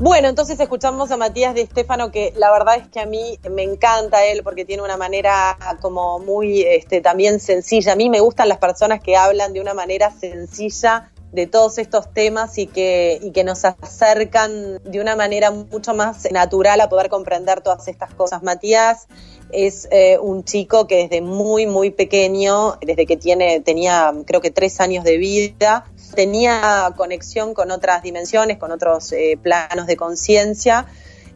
Bueno, 0.00 0.28
entonces 0.28 0.58
escuchamos 0.58 1.10
a 1.10 1.18
Matías 1.18 1.54
de 1.54 1.60
Estefano, 1.60 2.10
que 2.10 2.32
la 2.34 2.50
verdad 2.50 2.76
es 2.76 2.88
que 2.88 3.00
a 3.00 3.06
mí 3.06 3.38
me 3.50 3.64
encanta 3.64 4.24
él 4.24 4.40
porque 4.42 4.64
tiene 4.64 4.82
una 4.82 4.96
manera 4.96 5.58
como 5.82 6.18
muy 6.18 6.62
este, 6.62 7.02
también 7.02 7.38
sencilla. 7.38 7.92
A 7.92 7.96
mí 7.96 8.08
me 8.08 8.20
gustan 8.20 8.48
las 8.48 8.56
personas 8.56 9.02
que 9.02 9.18
hablan 9.18 9.52
de 9.52 9.60
una 9.60 9.74
manera 9.74 10.10
sencilla 10.10 11.12
de 11.32 11.46
todos 11.46 11.76
estos 11.76 12.14
temas 12.14 12.56
y 12.56 12.66
que, 12.66 13.20
y 13.22 13.30
que 13.32 13.44
nos 13.44 13.66
acercan 13.66 14.82
de 14.84 15.02
una 15.02 15.16
manera 15.16 15.50
mucho 15.50 15.92
más 15.92 16.26
natural 16.32 16.80
a 16.80 16.88
poder 16.88 17.10
comprender 17.10 17.60
todas 17.60 17.86
estas 17.86 18.14
cosas. 18.14 18.42
Matías 18.42 19.06
es 19.52 19.86
eh, 19.90 20.16
un 20.18 20.44
chico 20.44 20.86
que 20.86 20.96
desde 20.96 21.20
muy, 21.20 21.66
muy 21.66 21.90
pequeño, 21.90 22.78
desde 22.80 23.04
que 23.04 23.18
tiene, 23.18 23.60
tenía 23.60 24.14
creo 24.26 24.40
que 24.40 24.50
tres 24.50 24.80
años 24.80 25.04
de 25.04 25.18
vida, 25.18 25.84
tenía 26.14 26.92
conexión 26.96 27.54
con 27.54 27.70
otras 27.70 28.02
dimensiones, 28.02 28.58
con 28.58 28.72
otros 28.72 29.12
eh, 29.12 29.38
planos 29.40 29.86
de 29.86 29.96
conciencia. 29.96 30.86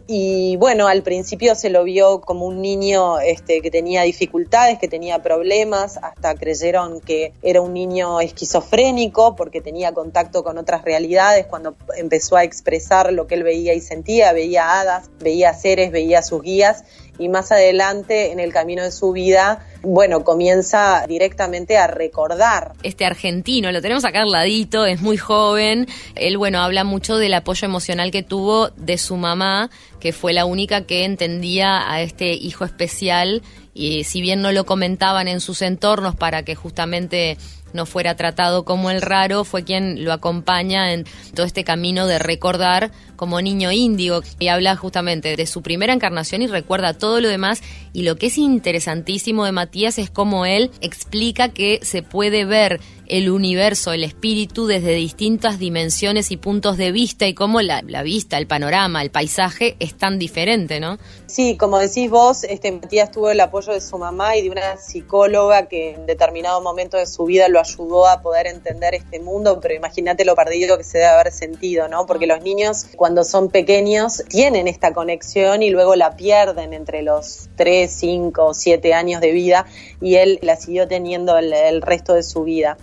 Y 0.07 0.57
bueno, 0.57 0.87
al 0.87 1.03
principio 1.03 1.55
se 1.55 1.71
lo 1.71 1.83
vio 1.83 2.21
como 2.21 2.45
un 2.45 2.61
niño 2.61 3.21
este, 3.21 3.63
que 3.63 3.71
tenía 3.71 4.03
dificultades, 4.03 4.79
que 4.79 4.87
tenía 4.87 5.23
problemas, 5.23 5.97
hasta 5.97 6.35
creyeron 6.35 7.01
que 7.01 7.33
era 7.41 7.63
un 7.63 7.73
niño 7.73 8.21
esquizofrénico 8.21 9.35
porque 9.35 9.63
tenía 9.63 9.95
contacto 9.95 10.45
con 10.45 10.59
otras 10.59 10.83
realidades 10.83 11.47
cuando 11.47 11.75
empezó 11.97 12.37
a 12.37 12.45
expresar 12.45 13.15
lo 13.15 13.27
que 13.27 13.37
él 13.37 13.45
veía 13.45 13.73
y 13.73 13.81
sentía, 13.81 14.35
veía 14.35 14.79
hadas, 14.79 15.09
veía 15.21 15.55
seres, 15.55 15.91
veía 15.91 16.23
sus 16.23 16.43
guías 16.43 16.85
y 17.19 17.29
más 17.29 17.53
adelante 17.53 18.33
en 18.33 18.41
el 18.41 18.53
camino 18.53 18.83
de 18.83 18.93
su 18.93 19.13
vida 19.13 19.67
bueno, 19.85 20.25
comienza 20.25 21.05
directamente 21.07 21.77
a 21.77 21.87
recordar. 21.87 22.73
Este 22.83 23.05
argentino, 23.05 23.71
lo 23.71 23.83
tenemos 23.83 24.05
acá 24.05 24.23
al 24.23 24.31
ladito, 24.31 24.87
es 24.87 25.03
muy 25.03 25.17
joven. 25.17 25.87
Él, 26.15 26.39
bueno, 26.39 26.61
habla 26.61 26.85
mucho 26.85 27.19
del 27.19 27.35
apoyo 27.35 27.67
emocional 27.67 28.11
que 28.11 28.23
tuvo 28.23 28.71
de 28.71 28.99
su 28.99 29.17
mamá, 29.17 29.71
que 30.01 30.13
fue 30.13 30.33
la 30.33 30.47
única 30.47 30.87
que 30.87 31.05
entendía 31.05 31.91
a 31.91 32.01
este 32.01 32.33
hijo 32.33 32.65
especial 32.65 33.43
y 33.75 34.05
si 34.05 34.23
bien 34.23 34.41
no 34.41 34.53
lo 34.53 34.65
comentaban 34.65 35.29
en 35.29 35.41
sus 35.41 35.61
entornos 35.61 36.15
para 36.15 36.45
que 36.45 36.55
justamente 36.55 37.37
no 37.75 37.85
fuera 37.85 38.17
tratado 38.17 38.65
como 38.65 38.91
el 38.91 39.03
raro, 39.03 39.45
fue 39.45 39.65
quien 39.65 40.05
lo 40.05 40.13
acompaña 40.13 40.93
en 40.93 41.05
todo 41.35 41.45
este 41.45 41.65
camino 41.65 42.07
de 42.07 42.19
recordar 42.19 42.91
como 43.17 43.41
niño 43.41 43.71
índigo 43.71 44.23
y 44.39 44.49
habla 44.49 44.77
justamente 44.77 45.37
de 45.37 45.47
su 45.47 45.61
primera 45.61 45.93
encarnación 45.93 46.43
y 46.43 46.47
recuerda 46.47 46.95
todo 46.95 47.21
lo 47.21 47.29
demás. 47.29 47.63
Y 47.93 48.03
lo 48.03 48.17
que 48.17 48.27
es 48.27 48.39
interesantísimo 48.39 49.45
de 49.45 49.53
Matías 49.53 49.99
es 49.99 50.09
cómo 50.09 50.47
él 50.47 50.71
explica 50.81 51.51
que 51.51 51.81
se 51.83 52.03
puede 52.03 52.45
ver 52.45 52.81
el 53.07 53.31
universo, 53.31 53.93
el 53.93 54.05
espíritu 54.05 54.67
desde 54.67 54.95
distintas 54.95 55.59
dimensiones 55.59 56.31
y 56.31 56.37
puntos 56.37 56.77
de 56.77 56.93
vista 56.93 57.27
y 57.27 57.35
cómo 57.35 57.61
la, 57.61 57.83
la, 57.87 58.03
vista, 58.03 58.39
el 58.39 58.47
panorama, 58.47 59.03
el 59.03 59.11
paisaje 59.11 59.77
es 59.79 59.95
tan 59.95 60.19
diferente, 60.19 60.81
¿no? 60.81 60.99
Sí, 61.27 61.57
como 61.57 61.79
decís 61.79 62.11
vos, 62.11 62.45
este 62.45 62.73
Matías 62.73 63.11
tuvo 63.11 63.31
el 63.31 63.41
apoyo 63.41 63.73
de 63.73 63.81
su 63.81 63.99
mamá 63.99 64.37
y 64.37 64.43
de 64.43 64.51
una 64.51 64.77
psicóloga 64.77 65.67
que 65.67 65.95
en 65.95 66.07
determinado 66.07 66.61
momento 66.61 66.97
de 66.97 67.07
su 67.07 67.25
vida 67.25 67.49
lo 67.49 67.61
ayudó 67.61 68.07
a 68.07 68.23
poder 68.23 68.47
entender 68.47 68.95
este 68.95 69.21
mundo, 69.21 69.59
pero 69.61 69.75
imagínate 69.75 70.25
lo 70.25 70.35
perdido 70.35 70.79
que 70.79 70.85
se 70.85 70.99
debe 70.99 71.11
haber 71.11 71.33
sentido, 71.33 71.89
¿no? 71.89 72.07
Porque 72.07 72.27
los 72.27 72.43
niños 72.43 72.87
cuando 72.97 73.25
son 73.25 73.49
pequeños 73.49 74.23
tienen 74.29 74.69
esta 74.69 74.93
conexión 74.93 75.63
y 75.63 75.71
luego 75.71 75.97
la 75.97 76.17
pierden 76.17 76.73
entre 76.73 77.03
los 77.03 77.49
3, 77.57 77.91
5, 77.91 78.55
7 78.55 78.95
años 78.95 79.21
de 79.21 79.33
vida 79.33 79.67
y 80.01 80.17
él 80.17 80.39
la 80.43 80.57
siguió 80.57 80.87
teniendo 80.87 81.37
el, 81.37 81.53
el 81.53 81.83
resto 81.83 82.15
de 82.15 82.23
su 82.23 82.45
vida. 82.45 82.77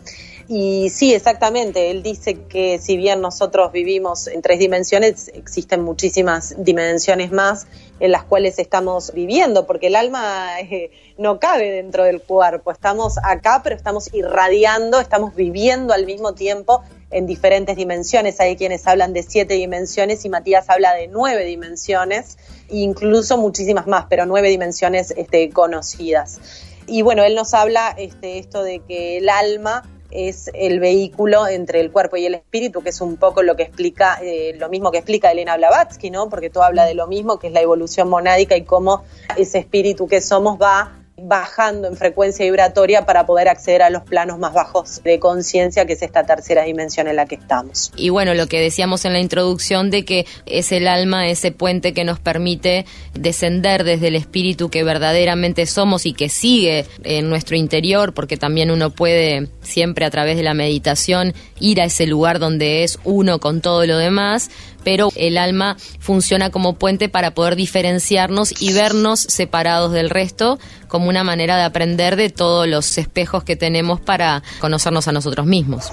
Y 0.53 0.89
sí, 0.89 1.13
exactamente, 1.13 1.91
él 1.91 2.03
dice 2.03 2.43
que 2.43 2.77
si 2.77 2.97
bien 2.97 3.21
nosotros 3.21 3.71
vivimos 3.71 4.27
en 4.27 4.41
tres 4.41 4.59
dimensiones, 4.59 5.31
existen 5.33 5.81
muchísimas 5.81 6.55
dimensiones 6.57 7.31
más 7.31 7.67
en 8.01 8.11
las 8.11 8.25
cuales 8.25 8.59
estamos 8.59 9.13
viviendo, 9.13 9.65
porque 9.65 9.87
el 9.87 9.95
alma 9.95 10.59
eh, 10.59 10.91
no 11.17 11.39
cabe 11.39 11.71
dentro 11.71 12.03
del 12.03 12.21
cuerpo, 12.21 12.69
estamos 12.69 13.15
acá, 13.23 13.61
pero 13.63 13.77
estamos 13.77 14.13
irradiando, 14.13 14.99
estamos 14.99 15.35
viviendo 15.35 15.93
al 15.93 16.05
mismo 16.05 16.33
tiempo 16.33 16.83
en 17.11 17.27
diferentes 17.27 17.77
dimensiones. 17.77 18.41
Hay 18.41 18.57
quienes 18.57 18.85
hablan 18.87 19.13
de 19.13 19.23
siete 19.23 19.53
dimensiones 19.53 20.25
y 20.25 20.29
Matías 20.29 20.69
habla 20.69 20.93
de 20.95 21.07
nueve 21.07 21.45
dimensiones, 21.45 22.37
incluso 22.69 23.37
muchísimas 23.37 23.87
más, 23.87 24.07
pero 24.09 24.25
nueve 24.25 24.49
dimensiones 24.49 25.11
este, 25.15 25.49
conocidas. 25.51 26.41
Y 26.87 27.03
bueno, 27.03 27.23
él 27.23 27.35
nos 27.35 27.53
habla 27.53 27.95
este, 27.97 28.37
esto 28.37 28.63
de 28.63 28.79
que 28.79 29.19
el 29.19 29.29
alma 29.29 29.83
es 30.11 30.49
el 30.53 30.79
vehículo 30.79 31.47
entre 31.47 31.79
el 31.79 31.91
cuerpo 31.91 32.17
y 32.17 32.25
el 32.25 32.35
espíritu, 32.35 32.81
que 32.81 32.89
es 32.89 33.01
un 33.01 33.17
poco 33.17 33.43
lo 33.43 33.55
que 33.55 33.63
explica, 33.63 34.19
eh, 34.21 34.55
lo 34.57 34.69
mismo 34.69 34.91
que 34.91 34.99
explica 34.99 35.31
Elena 35.31 35.57
Blavatsky, 35.57 36.09
¿no? 36.09 36.29
Porque 36.29 36.49
todo 36.49 36.63
habla 36.63 36.85
de 36.85 36.93
lo 36.93 37.07
mismo, 37.07 37.39
que 37.39 37.47
es 37.47 37.53
la 37.53 37.61
evolución 37.61 38.09
monádica 38.09 38.55
y 38.55 38.63
cómo 38.63 39.03
ese 39.37 39.59
espíritu 39.59 40.07
que 40.07 40.21
somos 40.21 40.61
va 40.61 41.00
bajando 41.23 41.87
en 41.87 41.95
frecuencia 41.95 42.45
vibratoria 42.45 43.05
para 43.05 43.25
poder 43.25 43.49
acceder 43.49 43.81
a 43.81 43.89
los 43.89 44.03
planos 44.03 44.39
más 44.39 44.53
bajos 44.53 45.01
de 45.03 45.19
conciencia, 45.19 45.85
que 45.85 45.93
es 45.93 46.01
esta 46.01 46.23
tercera 46.23 46.63
dimensión 46.63 47.07
en 47.07 47.15
la 47.15 47.25
que 47.25 47.35
estamos. 47.35 47.91
Y 47.95 48.09
bueno, 48.09 48.33
lo 48.33 48.47
que 48.47 48.59
decíamos 48.59 49.05
en 49.05 49.13
la 49.13 49.19
introducción 49.19 49.89
de 49.89 50.05
que 50.05 50.25
es 50.45 50.71
el 50.71 50.87
alma, 50.87 51.27
ese 51.27 51.51
puente 51.51 51.93
que 51.93 52.03
nos 52.03 52.19
permite 52.19 52.85
descender 53.13 53.83
desde 53.83 54.07
el 54.07 54.15
espíritu 54.15 54.69
que 54.69 54.83
verdaderamente 54.83 55.65
somos 55.65 56.05
y 56.05 56.13
que 56.13 56.29
sigue 56.29 56.85
en 57.03 57.29
nuestro 57.29 57.55
interior, 57.55 58.13
porque 58.13 58.37
también 58.37 58.71
uno 58.71 58.89
puede 58.89 59.47
siempre 59.61 60.05
a 60.05 60.09
través 60.09 60.37
de 60.37 60.43
la 60.43 60.53
meditación 60.53 61.33
ir 61.59 61.81
a 61.81 61.85
ese 61.85 62.07
lugar 62.07 62.39
donde 62.39 62.83
es 62.83 62.99
uno 63.03 63.39
con 63.39 63.61
todo 63.61 63.85
lo 63.85 63.97
demás, 63.97 64.49
pero 64.83 65.09
el 65.15 65.37
alma 65.37 65.77
funciona 65.99 66.49
como 66.49 66.73
puente 66.73 67.09
para 67.09 67.31
poder 67.31 67.55
diferenciarnos 67.55 68.61
y 68.61 68.73
vernos 68.73 69.19
separados 69.19 69.91
del 69.91 70.09
resto 70.09 70.59
como 70.87 71.09
una 71.09 71.23
manera 71.23 71.57
de 71.57 71.63
aprender 71.63 72.15
de 72.15 72.29
todos 72.29 72.67
los 72.67 72.97
espejos 72.97 73.43
que 73.43 73.55
tenemos 73.55 73.99
para 73.99 74.43
conocernos 74.59 75.07
a 75.07 75.11
nosotros 75.11 75.45
mismos. 75.45 75.91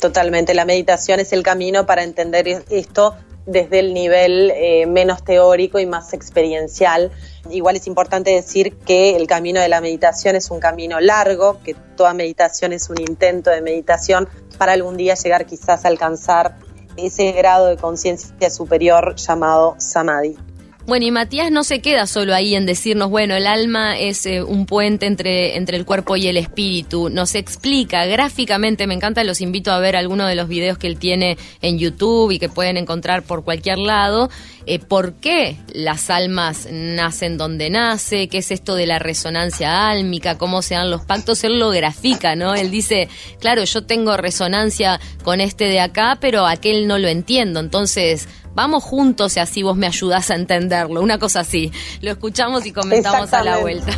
Totalmente, 0.00 0.54
la 0.54 0.64
meditación 0.64 1.20
es 1.20 1.32
el 1.32 1.42
camino 1.42 1.86
para 1.86 2.02
entender 2.02 2.64
esto 2.70 3.14
desde 3.46 3.80
el 3.80 3.92
nivel 3.92 4.52
eh, 4.54 4.86
menos 4.86 5.24
teórico 5.24 5.78
y 5.78 5.86
más 5.86 6.12
experiencial. 6.12 7.10
Igual 7.50 7.76
es 7.76 7.86
importante 7.86 8.30
decir 8.30 8.76
que 8.78 9.16
el 9.16 9.26
camino 9.26 9.60
de 9.60 9.68
la 9.68 9.80
meditación 9.80 10.36
es 10.36 10.50
un 10.50 10.60
camino 10.60 11.00
largo, 11.00 11.60
que 11.62 11.74
toda 11.96 12.14
meditación 12.14 12.72
es 12.72 12.88
un 12.88 13.00
intento 13.00 13.50
de 13.50 13.60
meditación 13.62 14.28
para 14.58 14.72
algún 14.72 14.96
día 14.96 15.14
llegar 15.14 15.46
quizás 15.46 15.84
a 15.84 15.88
alcanzar 15.88 16.56
ese 16.96 17.32
grado 17.32 17.66
de 17.66 17.76
conciencia 17.76 18.50
superior 18.50 19.14
llamado 19.16 19.74
samadhi. 19.78 20.36
Bueno, 20.84 21.06
y 21.06 21.12
Matías 21.12 21.52
no 21.52 21.62
se 21.62 21.80
queda 21.80 22.08
solo 22.08 22.34
ahí 22.34 22.56
en 22.56 22.66
decirnos, 22.66 23.08
bueno, 23.08 23.36
el 23.36 23.46
alma 23.46 23.96
es 23.96 24.26
eh, 24.26 24.42
un 24.42 24.66
puente 24.66 25.06
entre, 25.06 25.56
entre 25.56 25.76
el 25.76 25.84
cuerpo 25.84 26.16
y 26.16 26.26
el 26.26 26.36
espíritu. 26.36 27.08
Nos 27.08 27.36
explica 27.36 28.04
gráficamente, 28.06 28.88
me 28.88 28.94
encanta, 28.94 29.22
los 29.22 29.40
invito 29.40 29.70
a 29.70 29.78
ver 29.78 29.94
algunos 29.94 30.28
de 30.28 30.34
los 30.34 30.48
videos 30.48 30.78
que 30.78 30.88
él 30.88 30.98
tiene 30.98 31.38
en 31.60 31.78
YouTube 31.78 32.32
y 32.32 32.40
que 32.40 32.48
pueden 32.48 32.76
encontrar 32.76 33.22
por 33.22 33.44
cualquier 33.44 33.78
lado, 33.78 34.28
eh, 34.66 34.80
por 34.80 35.14
qué 35.14 35.56
las 35.72 36.10
almas 36.10 36.66
nacen 36.68 37.38
donde 37.38 37.70
nace, 37.70 38.28
qué 38.28 38.38
es 38.38 38.50
esto 38.50 38.74
de 38.74 38.86
la 38.86 38.98
resonancia 38.98 39.88
álmica, 39.88 40.36
cómo 40.36 40.62
se 40.62 40.74
dan 40.74 40.90
los 40.90 41.04
pactos. 41.04 41.44
Él 41.44 41.60
lo 41.60 41.70
grafica, 41.70 42.34
¿no? 42.34 42.56
Él 42.56 42.72
dice, 42.72 43.08
claro, 43.38 43.62
yo 43.62 43.84
tengo 43.84 44.16
resonancia 44.16 45.00
con 45.22 45.40
este 45.40 45.66
de 45.66 45.78
acá, 45.78 46.18
pero 46.20 46.44
aquel 46.44 46.88
no 46.88 46.98
lo 46.98 47.06
entiendo. 47.06 47.60
Entonces, 47.60 48.26
vamos 48.54 48.84
juntos 48.84 49.36
y 49.36 49.40
así 49.40 49.62
vos 49.62 49.76
me 49.76 49.86
ayudás 49.86 50.30
a 50.30 50.34
entenderlo. 50.34 51.02
Una 51.02 51.18
cosa 51.18 51.40
así. 51.40 51.70
Lo 52.00 52.10
escuchamos 52.10 52.66
y 52.66 52.72
comentamos 52.72 53.32
a 53.32 53.42
la 53.42 53.58
vuelta. 53.58 53.92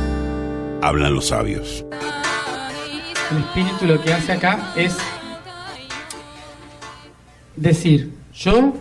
Hablan 0.82 1.14
los 1.14 1.28
sabios. 1.28 1.84
El 3.30 3.38
espíritu 3.38 3.86
lo 3.86 4.00
que 4.00 4.12
hace 4.12 4.32
acá 4.32 4.72
es 4.76 4.96
decir, 7.56 8.12
yo 8.34 8.74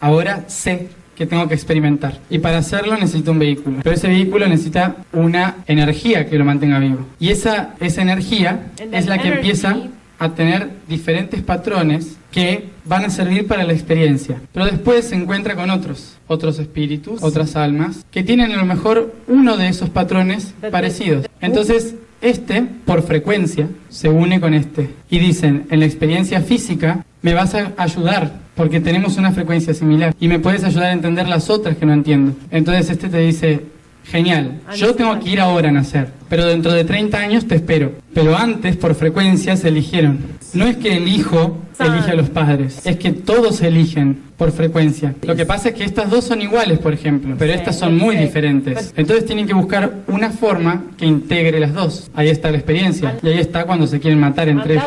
ahora 0.00 0.44
sé 0.48 0.88
que 1.14 1.26
tengo 1.26 1.46
que 1.46 1.54
experimentar. 1.54 2.18
Y 2.28 2.38
para 2.38 2.58
hacerlo 2.58 2.96
necesito 2.96 3.30
un 3.30 3.38
vehículo. 3.38 3.78
Pero 3.82 3.94
ese 3.94 4.08
vehículo 4.08 4.48
necesita 4.48 4.96
una 5.12 5.56
energía 5.66 6.28
que 6.28 6.36
lo 6.36 6.44
mantenga 6.44 6.78
vivo. 6.78 7.06
Y 7.20 7.30
esa, 7.30 7.74
esa 7.80 8.02
energía 8.02 8.72
es 8.90 9.06
la 9.06 9.18
que 9.18 9.28
empieza 9.28 9.76
a 10.18 10.30
tener 10.30 10.70
diferentes 10.88 11.42
patrones 11.42 12.16
que 12.34 12.64
van 12.84 13.04
a 13.04 13.10
servir 13.10 13.46
para 13.46 13.62
la 13.62 13.72
experiencia. 13.72 14.42
Pero 14.52 14.66
después 14.66 15.04
se 15.04 15.14
encuentra 15.14 15.54
con 15.54 15.70
otros, 15.70 16.16
otros 16.26 16.58
espíritus, 16.58 17.22
otras 17.22 17.54
almas, 17.54 18.04
que 18.10 18.24
tienen 18.24 18.50
a 18.50 18.56
lo 18.56 18.64
mejor 18.64 19.14
uno 19.28 19.56
de 19.56 19.68
esos 19.68 19.88
patrones 19.88 20.52
parecidos. 20.72 21.26
Entonces, 21.40 21.94
este, 22.20 22.62
por 22.84 23.04
frecuencia, 23.04 23.68
se 23.88 24.08
une 24.08 24.40
con 24.40 24.52
este. 24.52 24.90
Y 25.08 25.20
dicen, 25.20 25.66
en 25.70 25.78
la 25.78 25.86
experiencia 25.86 26.40
física, 26.40 27.06
me 27.22 27.34
vas 27.34 27.54
a 27.54 27.72
ayudar 27.76 28.32
porque 28.56 28.80
tenemos 28.80 29.16
una 29.16 29.30
frecuencia 29.30 29.72
similar 29.72 30.12
y 30.18 30.26
me 30.26 30.40
puedes 30.40 30.64
ayudar 30.64 30.86
a 30.86 30.92
entender 30.92 31.28
las 31.28 31.50
otras 31.50 31.76
que 31.76 31.86
no 31.86 31.92
entiendo. 31.92 32.34
Entonces 32.50 32.90
este 32.90 33.08
te 33.08 33.18
dice, 33.18 33.60
genial, 34.06 34.60
yo 34.76 34.96
tengo 34.96 35.18
que 35.20 35.30
ir 35.30 35.40
ahora 35.40 35.68
a 35.68 35.72
nacer, 35.72 36.08
pero 36.28 36.46
dentro 36.46 36.72
de 36.72 36.84
30 36.84 37.16
años 37.16 37.46
te 37.46 37.54
espero. 37.54 37.92
Pero 38.12 38.36
antes, 38.36 38.76
por 38.76 38.94
frecuencia, 38.96 39.56
se 39.56 39.68
eligieron. 39.68 40.18
No 40.54 40.66
es 40.66 40.76
que 40.76 40.96
el 40.96 41.08
hijo 41.08 41.58
elige 41.80 42.12
a 42.12 42.14
los 42.14 42.30
padres, 42.30 42.86
es 42.86 42.96
que 42.96 43.10
todos 43.10 43.60
eligen 43.60 44.22
por 44.36 44.52
frecuencia. 44.52 45.14
Lo 45.22 45.34
que 45.34 45.44
pasa 45.44 45.70
es 45.70 45.74
que 45.74 45.84
estas 45.84 46.10
dos 46.10 46.24
son 46.24 46.42
iguales, 46.42 46.78
por 46.78 46.92
ejemplo, 46.92 47.34
pero 47.38 47.52
estas 47.52 47.76
son 47.76 47.96
muy 47.96 48.16
diferentes. 48.16 48.94
Entonces 48.96 49.26
tienen 49.26 49.46
que 49.46 49.54
buscar 49.54 49.92
una 50.06 50.30
forma 50.30 50.84
que 50.96 51.06
integre 51.06 51.58
las 51.58 51.74
dos. 51.74 52.10
Ahí 52.14 52.28
está 52.28 52.50
la 52.50 52.58
experiencia 52.58 53.18
y 53.22 53.28
ahí 53.28 53.38
está 53.38 53.64
cuando 53.64 53.86
se 53.88 53.98
quieren 53.98 54.20
matar 54.20 54.48
entre 54.48 54.74
ellos. 54.74 54.86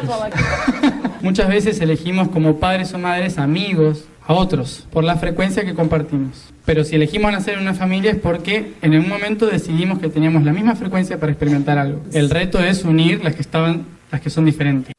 Muchas 1.22 1.49
veces 1.49 1.82
elegimos 1.82 2.30
como 2.30 2.57
padres 2.57 2.93
o 2.93 2.99
madres 2.99 3.38
amigos 3.38 4.05
a 4.26 4.34
otros 4.34 4.86
por 4.91 5.03
la 5.03 5.18
frecuencia 5.18 5.65
que 5.65 5.74
compartimos. 5.74 6.53
Pero 6.65 6.86
si 6.86 6.95
elegimos 6.95 7.32
nacer 7.32 7.55
en 7.55 7.61
una 7.61 7.74
familia 7.74 8.11
es 8.11 8.18
porque 8.18 8.74
en 8.82 8.97
un 8.97 9.09
momento 9.09 9.47
decidimos 9.47 9.99
que 9.99 10.07
teníamos 10.07 10.43
la 10.43 10.53
misma 10.53 10.76
frecuencia 10.76 11.20
para 11.20 11.32
experimentar 11.32 11.78
algo. 11.78 12.01
El 12.13 12.30
reto 12.30 12.59
es 12.59 12.86
unir 12.86 13.22
las 13.24 13.36
que 13.36 13.41
estaban, 13.41 13.86
las 14.11 14.22
que 14.22 14.30
son 14.30 14.45
diferentes. 14.45 14.93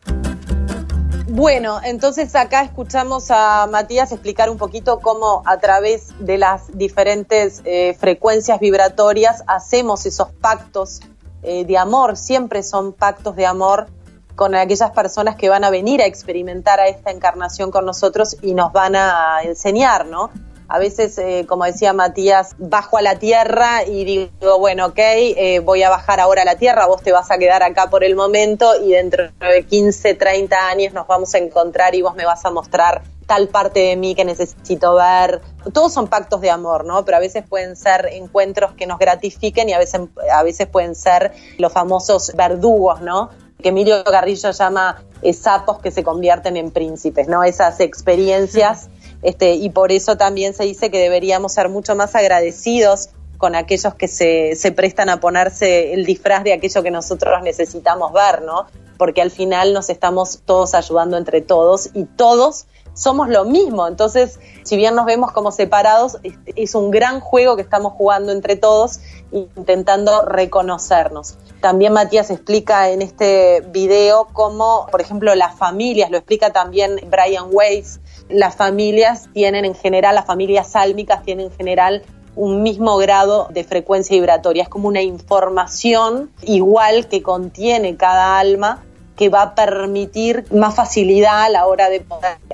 Bueno, 1.39 1.79
entonces 1.85 2.35
acá 2.35 2.63
escuchamos 2.63 3.31
a 3.31 3.69
Matías 3.71 4.11
explicar 4.11 4.51
un 4.51 4.59
poquito 4.59 4.99
cómo 4.99 5.45
a 5.47 5.59
través 5.59 6.09
de 6.19 6.37
las 6.37 6.77
diferentes 6.77 7.63
eh, 7.65 7.95
frecuencias 7.97 8.59
vibratorias 8.59 9.45
hacemos 9.47 10.05
esos 10.05 10.33
pactos 10.33 11.01
eh, 11.45 11.65
de 11.65 11.79
amor, 11.79 12.17
siempre 12.17 12.65
son 12.65 12.93
pactos 12.93 13.37
de 13.37 13.47
amor 13.47 13.87
con 14.35 14.57
aquellas 14.57 14.91
personas 14.91 15.37
que 15.37 15.49
van 15.49 15.63
a 15.63 15.71
venir 15.71 16.03
a 16.03 16.07
experimentar 16.07 16.81
a 16.81 16.89
esta 16.89 17.13
encarnación 17.13 17.71
con 17.71 17.87
nosotros 17.87 18.37
y 18.43 18.55
nos 18.55 18.73
van 18.73 18.97
a 18.97 19.39
enseñar, 19.45 20.07
¿no? 20.07 20.31
A 20.71 20.79
veces, 20.79 21.17
eh, 21.17 21.47
como 21.49 21.65
decía 21.65 21.95
Matías, 21.95 22.55
bajo 22.59 22.99
a 22.99 23.03
la 23.03 23.19
tierra 23.19 23.85
y 23.85 24.05
digo, 24.05 24.59
bueno, 24.59 24.87
ok, 24.87 24.99
eh, 24.99 25.61
voy 25.65 25.83
a 25.83 25.89
bajar 25.89 26.21
ahora 26.21 26.43
a 26.43 26.45
la 26.45 26.57
tierra, 26.57 26.87
vos 26.87 27.03
te 27.03 27.11
vas 27.11 27.31
a 27.31 27.39
quedar 27.39 27.63
acá 27.63 27.89
por 27.89 28.05
el 28.05 28.15
momento 28.15 28.75
y 28.79 28.91
dentro 28.91 29.31
de 29.41 29.65
15, 29.65 30.13
30 30.13 30.69
años 30.69 30.93
nos 30.93 31.07
vamos 31.07 31.35
a 31.35 31.39
encontrar 31.39 31.95
y 31.95 32.03
vos 32.03 32.15
me 32.15 32.27
vas 32.27 32.45
a 32.45 32.51
mostrar 32.51 33.03
tal 33.27 33.49
parte 33.49 33.81
de 33.81 33.97
mí 33.97 34.15
que 34.15 34.27
necesito 34.27 34.95
ver. 34.95 35.41
Todos 35.73 35.95
son 35.95 36.09
pactos 36.09 36.43
de 36.43 36.51
amor, 36.51 36.85
¿no? 36.85 37.03
Pero 37.05 37.17
a 37.17 37.21
veces 37.21 37.45
pueden 37.49 37.75
ser 37.75 38.07
encuentros 38.13 38.73
que 38.73 38.87
nos 38.87 38.99
gratifiquen 38.99 39.71
y 39.71 39.73
a 39.73 39.79
veces, 39.79 40.03
a 40.33 40.43
veces 40.43 40.67
pueden 40.67 40.95
ser 40.95 41.33
los 41.57 41.73
famosos 41.73 42.33
verdugos, 42.37 43.01
¿no? 43.01 43.31
Que 43.63 43.71
Emilio 43.71 44.05
Garrillo 44.05 44.51
llama 44.51 45.03
eh, 45.23 45.33
sapos 45.33 45.79
que 45.79 45.91
se 45.91 46.03
convierten 46.03 46.57
en 46.59 46.71
príncipes, 46.71 47.27
¿no? 47.27 47.43
Esas 47.43 47.81
experiencias 47.81 48.89
este, 49.23 49.55
y 49.55 49.71
por 49.71 49.93
eso 49.93 50.17
también 50.17 50.55
se 50.55 50.65
dice 50.65 50.91
que 50.91 50.99
deberíamos 50.99 51.53
ser 51.53 51.69
mucho 51.69 51.95
más 51.95 52.15
agradecidos 52.15 53.11
con 53.37 53.55
aquellos 53.55 53.95
que 53.95 54.09
se, 54.09 54.57
se 54.57 54.73
prestan 54.73 55.09
a 55.09 55.21
ponerse 55.21 55.95
el 55.95 56.05
disfraz 56.05 56.45
de 56.45 56.53
aquello 56.53 56.83
que 56.83 56.91
nosotros 56.91 57.41
necesitamos 57.43 58.13
ver, 58.13 58.43
¿no? 58.43 58.67
Porque 58.97 59.23
al 59.23 59.31
final 59.31 59.73
nos 59.73 59.91
estamos 59.91 60.41
todos 60.45 60.75
ayudando 60.75 61.17
entre 61.17 61.41
todos 61.41 61.91
y 61.95 62.05
todos 62.05 62.67
somos 62.99 63.29
lo 63.29 63.45
mismo. 63.45 63.87
Entonces, 63.87 64.41
si 64.65 64.77
bien 64.77 64.95
nos 64.97 65.07
vemos 65.07 65.31
como 65.31 65.53
separados, 65.53 66.19
es 66.57 66.75
un 66.75 66.91
gran 66.91 67.21
juego 67.21 67.55
que 67.55 67.63
estamos 67.63 67.93
jugando 67.93 68.33
entre 68.33 68.57
todos, 68.57 68.99
intentando 69.31 70.23
reconocernos. 70.23 71.37
También 71.61 71.93
Matías 71.93 72.31
explica 72.31 72.91
en 72.91 73.03
este 73.03 73.63
video 73.69 74.29
cómo, 74.33 74.89
por 74.91 75.01
ejemplo, 75.01 75.35
las 75.37 75.55
familias, 75.55 76.11
lo 76.11 76.19
explica 76.19 76.53
también 76.53 77.01
Brian 77.09 77.47
Weiss, 77.51 78.01
las 78.29 78.57
familias 78.57 79.29
tienen 79.33 79.65
en 79.65 79.75
general, 79.75 80.15
las 80.15 80.27
familias 80.27 80.69
sálmicas 80.69 81.23
tienen 81.23 81.47
en 81.47 81.53
general 81.53 82.03
un 82.37 82.63
mismo 82.63 82.97
grado 82.99 83.49
de 83.51 83.65
frecuencia 83.65 84.15
vibratoria. 84.15 84.63
Es 84.63 84.69
como 84.69 84.89
una 84.89 85.03
información 85.03 86.31
igual 86.43 87.09
que 87.09 87.23
contiene 87.23 87.97
cada 87.97 88.39
alma 88.39 88.85
que 89.19 89.29
va 89.29 89.43
a 89.43 89.55
permitir 89.55 90.45
más 90.53 90.77
facilidad 90.77 91.43
a 91.43 91.49
la 91.51 91.67
hora 91.67 91.91
de 91.91 92.05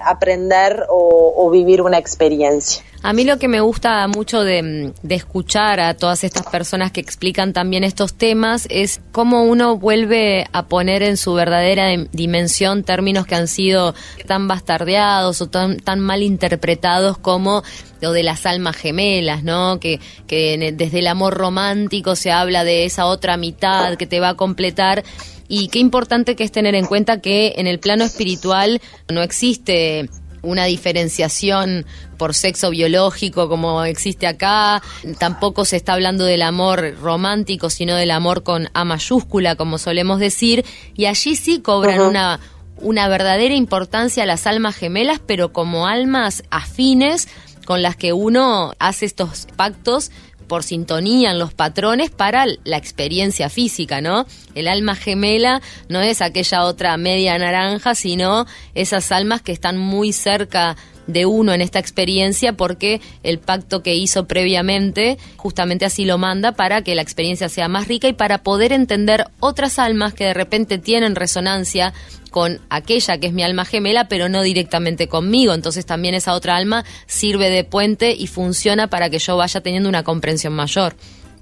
aprender 0.00 0.86
o, 0.88 1.50
vivir 1.50 1.82
una 1.82 1.98
experiencia. 1.98 2.82
A 3.02 3.12
mí 3.12 3.24
lo 3.24 3.38
que 3.38 3.48
me 3.48 3.60
gusta 3.60 4.08
mucho 4.08 4.42
de, 4.42 4.92
escuchar 5.10 5.78
a 5.78 5.94
todas 5.94 6.24
estas 6.24 6.46
personas 6.46 6.90
que 6.90 7.02
explican 7.02 7.52
también 7.52 7.84
estos 7.84 8.14
temas 8.14 8.66
es 8.70 9.02
cómo 9.12 9.44
uno 9.44 9.76
vuelve 9.76 10.46
a 10.52 10.64
poner 10.64 11.02
en 11.02 11.18
su 11.18 11.34
verdadera 11.34 11.90
dimensión 12.12 12.82
términos 12.82 13.26
que 13.26 13.34
han 13.34 13.46
sido 13.46 13.94
tan 14.26 14.48
bastardeados 14.48 15.42
o 15.42 15.48
tan, 15.50 16.00
mal 16.00 16.22
interpretados 16.22 17.18
como 17.18 17.62
lo 18.00 18.12
de 18.12 18.22
las 18.22 18.46
almas 18.46 18.76
gemelas, 18.76 19.44
¿no? 19.44 19.78
Que 19.80 20.00
desde 20.26 20.98
el 20.98 21.06
amor 21.08 21.34
romántico 21.34 22.16
se 22.16 22.32
habla 22.32 22.64
de 22.64 22.86
esa 22.86 23.04
otra 23.04 23.36
mitad 23.36 23.96
que 23.96 24.06
te 24.06 24.18
va 24.18 24.30
a 24.30 24.34
completar 24.34 25.04
y 25.48 25.68
qué 25.68 25.78
importante 25.78 26.36
que 26.36 26.44
es 26.44 26.52
tener 26.52 26.74
en 26.74 26.86
cuenta 26.86 27.20
que 27.20 27.54
en 27.56 27.66
el 27.66 27.78
plano 27.80 28.04
espiritual 28.04 28.80
no 29.12 29.22
existe 29.22 30.08
una 30.44 30.64
diferenciación 30.64 31.86
por 32.18 32.34
sexo 32.34 32.70
biológico 32.70 33.48
como 33.48 33.84
existe 33.84 34.26
acá, 34.26 34.82
tampoco 35.18 35.64
se 35.64 35.76
está 35.76 35.94
hablando 35.94 36.24
del 36.24 36.42
amor 36.42 36.94
romántico, 37.00 37.70
sino 37.70 37.96
del 37.96 38.10
amor 38.10 38.42
con 38.42 38.68
A 38.74 38.84
mayúscula, 38.84 39.56
como 39.56 39.78
solemos 39.78 40.20
decir, 40.20 40.64
y 40.94 41.06
allí 41.06 41.34
sí 41.34 41.60
cobran 41.60 42.00
una, 42.00 42.40
una 42.76 43.08
verdadera 43.08 43.54
importancia 43.54 44.26
las 44.26 44.46
almas 44.46 44.76
gemelas, 44.76 45.20
pero 45.26 45.52
como 45.52 45.86
almas 45.86 46.44
afines 46.50 47.28
con 47.64 47.82
las 47.82 47.96
que 47.96 48.12
uno 48.12 48.74
hace 48.78 49.06
estos 49.06 49.46
pactos 49.56 50.10
por 50.44 50.62
sintonía 50.62 51.30
en 51.30 51.38
los 51.38 51.54
patrones 51.54 52.10
para 52.10 52.46
la 52.64 52.76
experiencia 52.76 53.48
física, 53.48 54.00
¿no? 54.00 54.26
El 54.54 54.68
alma 54.68 54.94
gemela 54.94 55.60
no 55.88 56.00
es 56.00 56.22
aquella 56.22 56.64
otra 56.64 56.96
media 56.96 57.38
naranja, 57.38 57.94
sino 57.94 58.46
esas 58.74 59.10
almas 59.12 59.42
que 59.42 59.52
están 59.52 59.78
muy 59.78 60.12
cerca 60.12 60.76
de 61.06 61.26
uno 61.26 61.52
en 61.52 61.60
esta 61.60 61.78
experiencia 61.78 62.54
porque 62.54 63.00
el 63.22 63.38
pacto 63.38 63.82
que 63.82 63.94
hizo 63.94 64.26
previamente 64.26 65.18
justamente 65.36 65.84
así 65.84 66.04
lo 66.04 66.18
manda 66.18 66.52
para 66.52 66.82
que 66.82 66.94
la 66.94 67.02
experiencia 67.02 67.48
sea 67.48 67.68
más 67.68 67.88
rica 67.88 68.08
y 68.08 68.12
para 68.12 68.38
poder 68.38 68.72
entender 68.72 69.26
otras 69.40 69.78
almas 69.78 70.14
que 70.14 70.24
de 70.24 70.34
repente 70.34 70.78
tienen 70.78 71.14
resonancia 71.14 71.92
con 72.30 72.60
aquella 72.68 73.18
que 73.18 73.28
es 73.28 73.32
mi 73.32 73.44
alma 73.44 73.64
gemela, 73.64 74.08
pero 74.08 74.28
no 74.28 74.42
directamente 74.42 75.06
conmigo. 75.06 75.54
Entonces 75.54 75.86
también 75.86 76.14
esa 76.14 76.34
otra 76.34 76.56
alma 76.56 76.84
sirve 77.06 77.48
de 77.48 77.62
puente 77.62 78.12
y 78.12 78.26
funciona 78.26 78.88
para 78.88 79.08
que 79.08 79.20
yo 79.20 79.36
vaya 79.36 79.60
teniendo 79.60 79.88
una 79.88 80.02
comprensión 80.02 80.52
mayor. 80.52 80.96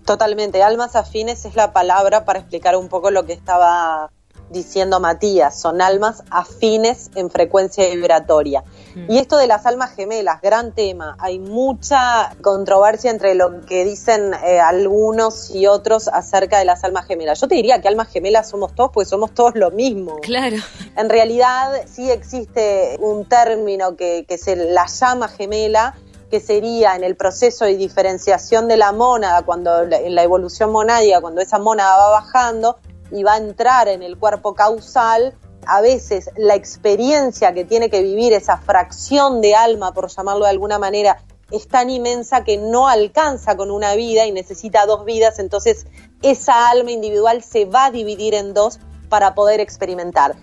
Totalmente, 0.05 0.63
almas 0.63 0.97
afines 0.97 1.45
es 1.45 1.55
la 1.55 1.73
palabra 1.73 2.25
para 2.25 2.41
explicar 2.41 2.77
un 2.77 2.89
poco 2.89 3.11
lo 3.11 3.25
que 3.25 3.33
estaba 3.33 4.11
diciendo 4.53 5.01
Matías, 5.01 5.59
son 5.59 5.81
almas 5.81 6.23
afines 6.31 7.11
en 7.15 7.31
frecuencia 7.31 7.89
vibratoria. 7.89 8.63
Y 9.09 9.19
esto 9.19 9.39
de 9.39 9.47
las 9.47 9.65
almas 9.65 9.95
gemelas, 9.95 10.43
gran 10.43 10.73
tema. 10.73 11.17
Hay 11.19 11.39
mucha 11.39 12.35
controversia 12.43 13.11
entre 13.11 13.35
lo 13.35 13.63
que 13.63 13.85
dicen 13.85 14.35
eh, 14.45 14.61
algunos 14.61 15.51
y 15.51 15.67
otros 15.67 16.09
acerca 16.09 16.59
de 16.59 16.67
las 16.67 16.85
almas 16.85 17.07
gemelas. 17.07 17.41
Yo 17.41 17.49
te 17.49 17.55
diría 17.55 17.81
que 17.81 17.89
almas 17.89 18.09
gemelas 18.09 18.51
somos 18.51 18.75
todos, 18.75 18.91
pues 18.93 19.09
somos 19.09 19.33
todos 19.33 19.55
lo 19.55 19.71
mismo. 19.71 20.17
Claro. 20.21 20.57
En 20.97 21.09
realidad 21.09 21.73
sí 21.91 22.11
existe 22.11 22.99
un 23.01 23.25
término 23.25 23.97
que, 23.97 24.27
que 24.29 24.37
se 24.37 24.57
la 24.57 24.87
llama 24.87 25.29
gemela, 25.29 25.95
que 26.31 26.41
sería 26.41 26.97
en 26.97 27.05
el 27.05 27.17
proceso 27.17 27.65
de 27.65 27.77
diferenciación 27.77 28.69
de 28.69 28.77
la 28.77 28.93
mónada, 28.93 29.43
cuando 29.43 29.83
en 29.83 30.15
la 30.15 30.23
evolución 30.23 30.73
monádica, 30.73 31.21
cuando 31.21 31.41
esa 31.41 31.59
mónada 31.59 31.97
va 31.97 32.11
bajando 32.11 32.79
y 33.13 33.23
va 33.23 33.35
a 33.35 33.39
entrar 33.39 33.89
en 33.89 34.03
el 34.03 34.19
cuerpo 34.19 34.55
causal, 34.55 35.35
a 35.67 35.81
veces 35.81 36.31
la 36.37 36.55
experiencia 36.55 37.53
que 37.53 37.65
tiene 37.65 37.91
que 37.91 38.03
vivir 38.03 38.33
esa 38.33 38.57
fracción 38.57 39.41
de 39.41 39.55
alma, 39.55 39.93
por 39.93 40.09
llamarlo 40.09 40.45
de 40.45 40.51
alguna 40.51 40.79
manera, 40.79 41.23
es 41.51 41.69
tan 41.69 41.91
inmensa 41.91 42.45
que 42.45 42.57
no 42.57 42.89
alcanza 42.89 43.57
con 43.57 43.71
una 43.71 43.95
vida 43.95 44.27
y 44.27 44.33
necesita 44.33 44.87
dos 44.87 45.05
vidas, 45.05 45.39
entonces 45.39 45.87
esa 46.23 46.71
alma 46.71 46.91
individual 46.91 47.43
se 47.43 47.67
va 47.67 47.87
a 47.87 47.91
dividir 47.91 48.35
en 48.35 48.55
dos 48.55 48.81
para 49.09 49.35
poder 49.35 49.61
experimentar. 49.61 50.35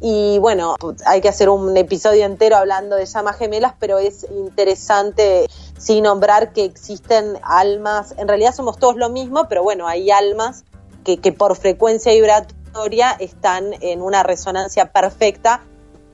Y 0.00 0.38
bueno, 0.38 0.76
hay 1.06 1.20
que 1.20 1.28
hacer 1.28 1.48
un 1.48 1.76
episodio 1.76 2.24
entero 2.24 2.56
hablando 2.56 2.96
de 2.96 3.06
llamas 3.06 3.36
gemelas, 3.36 3.74
pero 3.78 3.98
es 3.98 4.26
interesante 4.30 5.46
sí 5.78 6.00
nombrar 6.00 6.52
que 6.52 6.64
existen 6.64 7.38
almas, 7.42 8.14
en 8.16 8.26
realidad 8.26 8.54
somos 8.54 8.78
todos 8.78 8.96
lo 8.96 9.08
mismo, 9.08 9.46
pero 9.48 9.62
bueno, 9.62 9.86
hay 9.86 10.10
almas 10.10 10.64
que, 11.04 11.18
que 11.18 11.32
por 11.32 11.56
frecuencia 11.56 12.12
vibratoria 12.12 13.12
están 13.18 13.74
en 13.80 14.00
una 14.00 14.22
resonancia 14.22 14.92
perfecta. 14.92 15.62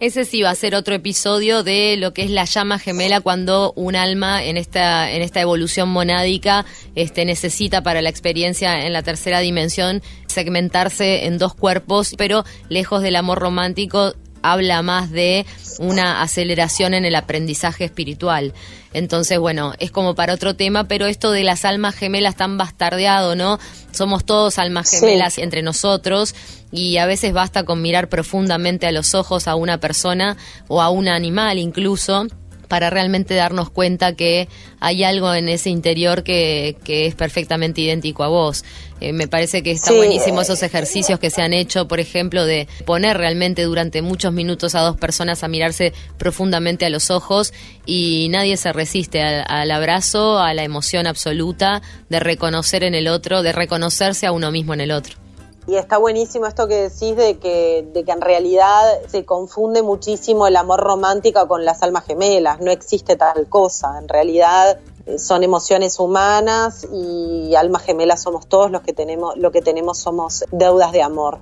Ese 0.01 0.24
sí 0.24 0.43
va 0.43 0.51
a 0.51 0.55
ser 0.55 0.74
otro 0.74 0.95
episodio 0.95 1.62
de 1.62 1.97
lo 1.97 2.12
que 2.12 2.24
es 2.24 2.30
la 2.30 2.45
llama 2.45 2.78
gemela 2.78 3.20
cuando 3.20 3.72
un 3.76 3.95
alma 3.95 4.45
en 4.45 4.57
esta, 4.57 5.11
en 5.11 5.22
esta 5.22 5.41
evolución 5.41 5.89
monádica 5.89 6.66
este, 6.95 7.24
necesita 7.24 7.82
para 7.82 8.03
la 8.03 8.11
experiencia 8.11 8.87
en 8.87 8.93
la 8.93 9.03
tercera 9.03 9.39
dimensión 9.39 10.03
segmentarse 10.26 11.26
en 11.26 11.39
dos 11.39 11.55
cuerpos, 11.55 12.14
pero 12.18 12.45
lejos 12.68 13.03
del 13.03 13.16
amor 13.16 13.39
romántico 13.39 14.14
habla 14.45 14.82
más 14.82 15.11
de 15.11 15.47
una 15.78 16.22
aceleración 16.22 16.92
en 16.92 17.07
el 17.07 17.14
aprendizaje 17.14 17.84
espiritual. 17.84 18.53
Entonces, 18.92 19.38
bueno, 19.38 19.72
es 19.78 19.90
como 19.90 20.14
para 20.14 20.34
otro 20.34 20.55
tema, 20.55 20.86
pero 20.86 21.07
esto 21.07 21.32
de 21.32 21.42
las 21.42 21.64
almas 21.64 21.97
gemelas 21.97 22.36
tan 22.36 22.59
bastardeado, 22.59 23.34
¿no? 23.34 23.59
Somos 23.90 24.24
todos 24.24 24.59
almas 24.59 24.90
gemelas 24.90 25.38
entre 25.38 25.62
nosotros 25.62 26.34
y 26.70 26.99
a 26.99 27.07
veces 27.07 27.32
basta 27.32 27.64
con 27.64 27.80
mirar 27.80 28.09
profundamente 28.09 28.86
a 28.86 28.92
los 28.92 29.14
ojos 29.14 29.49
a 29.49 29.55
una 29.55 29.78
persona 29.78 30.36
o 30.68 30.82
a 30.82 30.90
un 30.90 31.09
animal 31.09 31.59
incluso 31.59 32.26
para 32.69 32.91
realmente 32.91 33.35
darnos 33.35 33.71
cuenta 33.71 34.15
que 34.15 34.49
hay 34.81 35.05
algo 35.05 35.33
en 35.35 35.49
ese 35.49 35.71
interior 35.71 36.23
que, 36.23 36.77
que 36.85 37.07
es 37.07 37.15
perfectamente 37.15 37.81
idéntico 37.81 38.25
a 38.25 38.29
vos. 38.29 38.65
Eh, 39.01 39.12
me 39.12 39.29
parece 39.29 39.62
que 39.62 39.71
está 39.73 39.93
buenísimo 39.93 40.41
esos 40.41 40.62
ejercicios 40.62 41.19
que 41.19 41.31
se 41.31 41.43
han 41.43 41.53
hecho, 41.53 41.89
por 41.89 42.01
ejemplo, 42.01 42.47
de 42.47 42.69
poner 42.87 43.19
realmente 43.19 43.62
durante 43.62 44.03
muchos 44.03 44.33
minutos 44.33 44.75
a 44.75 44.81
dos 44.81 44.97
personas 44.97 45.43
a 45.43 45.49
mirarse 45.49 45.93
profundamente 46.17 46.87
a 46.87 46.91
los 46.91 47.11
ojos 47.11 47.53
y 47.87 48.29
nadie 48.31 48.57
se 48.57 48.73
resiste 48.73 49.21
al, 49.21 49.45
al 49.47 49.71
abrazo, 49.71 50.39
a 50.39 50.55
la 50.55 50.62
emoción 50.62 51.07
absoluta 51.07 51.83
de 52.09 52.21
reconocer 52.21 52.85
en 52.85 52.95
el 52.95 53.09
otro, 53.09 53.43
de 53.43 53.53
reconocerse 53.53 54.27
a 54.27 54.33
uno 54.33 54.51
mismo 54.51 54.75
en 54.75 54.81
el 54.81 54.93
otro. 54.93 55.24
Y 55.67 55.77
está 55.77 55.97
buenísimo 55.97 56.47
esto 56.47 56.69
que 56.69 56.89
decís 56.91 57.17
de 57.17 57.39
que, 57.39 57.89
de 57.93 58.05
que 58.05 58.12
en 58.12 58.21
realidad 58.21 59.01
se 59.09 59.25
confunde 59.25 59.83
muchísimo 59.83 60.47
el 60.47 60.57
amor 60.57 60.81
romántico 60.81 61.49
con 61.49 61.65
las 61.65 61.83
almas 61.83 62.05
gemelas. 62.05 62.61
No 62.61 62.71
existe 62.71 63.17
tal 63.17 63.49
cosa. 63.49 63.99
En 63.99 64.09
realidad 64.09 64.79
eh, 65.07 65.19
son 65.19 65.43
emociones 65.43 65.99
humanas 65.99 66.87
y 66.93 67.55
almas 67.55 67.83
gemelas 67.83 68.23
somos 68.23 68.47
todos 68.47 68.71
los 68.71 68.83
que 68.83 68.93
tenemos, 68.93 69.37
lo 69.39 69.53
que 69.53 69.62
tenemos 69.62 69.99
somos 69.99 70.45
deudas 70.53 70.93
de 70.93 71.03
amor. 71.03 71.39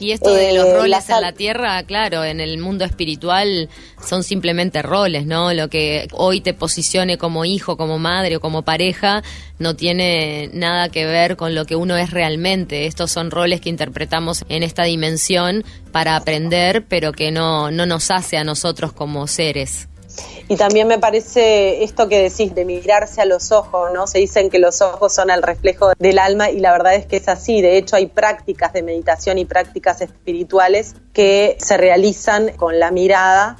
Y 0.00 0.10
esto 0.10 0.34
de 0.34 0.54
los 0.54 0.66
Eh, 0.66 0.76
roles 0.76 1.08
en 1.08 1.20
la 1.20 1.32
tierra, 1.32 1.82
claro, 1.84 2.24
en 2.24 2.40
el 2.40 2.58
mundo 2.58 2.84
espiritual 2.84 3.68
son 4.04 4.24
simplemente 4.24 4.82
roles, 4.82 5.24
¿no? 5.24 5.52
Lo 5.54 5.68
que 5.68 6.08
hoy 6.12 6.40
te 6.40 6.52
posicione 6.52 7.16
como 7.16 7.44
hijo, 7.44 7.76
como 7.76 7.98
madre 7.98 8.36
o 8.36 8.40
como 8.40 8.62
pareja 8.62 9.22
no 9.58 9.76
tiene 9.76 10.50
nada 10.52 10.88
que 10.88 11.06
ver 11.06 11.36
con 11.36 11.54
lo 11.54 11.64
que 11.64 11.76
uno 11.76 11.96
es 11.96 12.10
realmente. 12.10 12.86
Estos 12.86 13.12
son 13.12 13.30
roles 13.30 13.60
que 13.60 13.70
interpretamos 13.70 14.44
en 14.48 14.62
esta 14.62 14.82
dimensión 14.82 15.64
para 15.92 16.16
aprender, 16.16 16.84
pero 16.88 17.12
que 17.12 17.30
no, 17.30 17.70
no 17.70 17.86
nos 17.86 18.10
hace 18.10 18.36
a 18.36 18.44
nosotros 18.44 18.92
como 18.92 19.26
seres. 19.26 19.88
Y 20.48 20.56
también 20.56 20.88
me 20.88 20.98
parece 20.98 21.84
esto 21.84 22.08
que 22.08 22.22
decís 22.22 22.54
de 22.54 22.64
mirarse 22.64 23.20
a 23.20 23.24
los 23.24 23.50
ojos, 23.52 23.90
¿no? 23.92 24.06
Se 24.06 24.18
dicen 24.18 24.50
que 24.50 24.58
los 24.58 24.82
ojos 24.82 25.14
son 25.14 25.30
el 25.30 25.42
reflejo 25.42 25.92
del 25.98 26.18
alma 26.18 26.50
y 26.50 26.60
la 26.60 26.72
verdad 26.72 26.94
es 26.94 27.06
que 27.06 27.16
es 27.16 27.28
así. 27.28 27.62
De 27.62 27.78
hecho, 27.78 27.96
hay 27.96 28.06
prácticas 28.06 28.72
de 28.72 28.82
meditación 28.82 29.38
y 29.38 29.44
prácticas 29.44 30.00
espirituales 30.00 30.94
que 31.12 31.56
se 31.60 31.76
realizan 31.76 32.50
con 32.56 32.78
la 32.78 32.90
mirada 32.90 33.56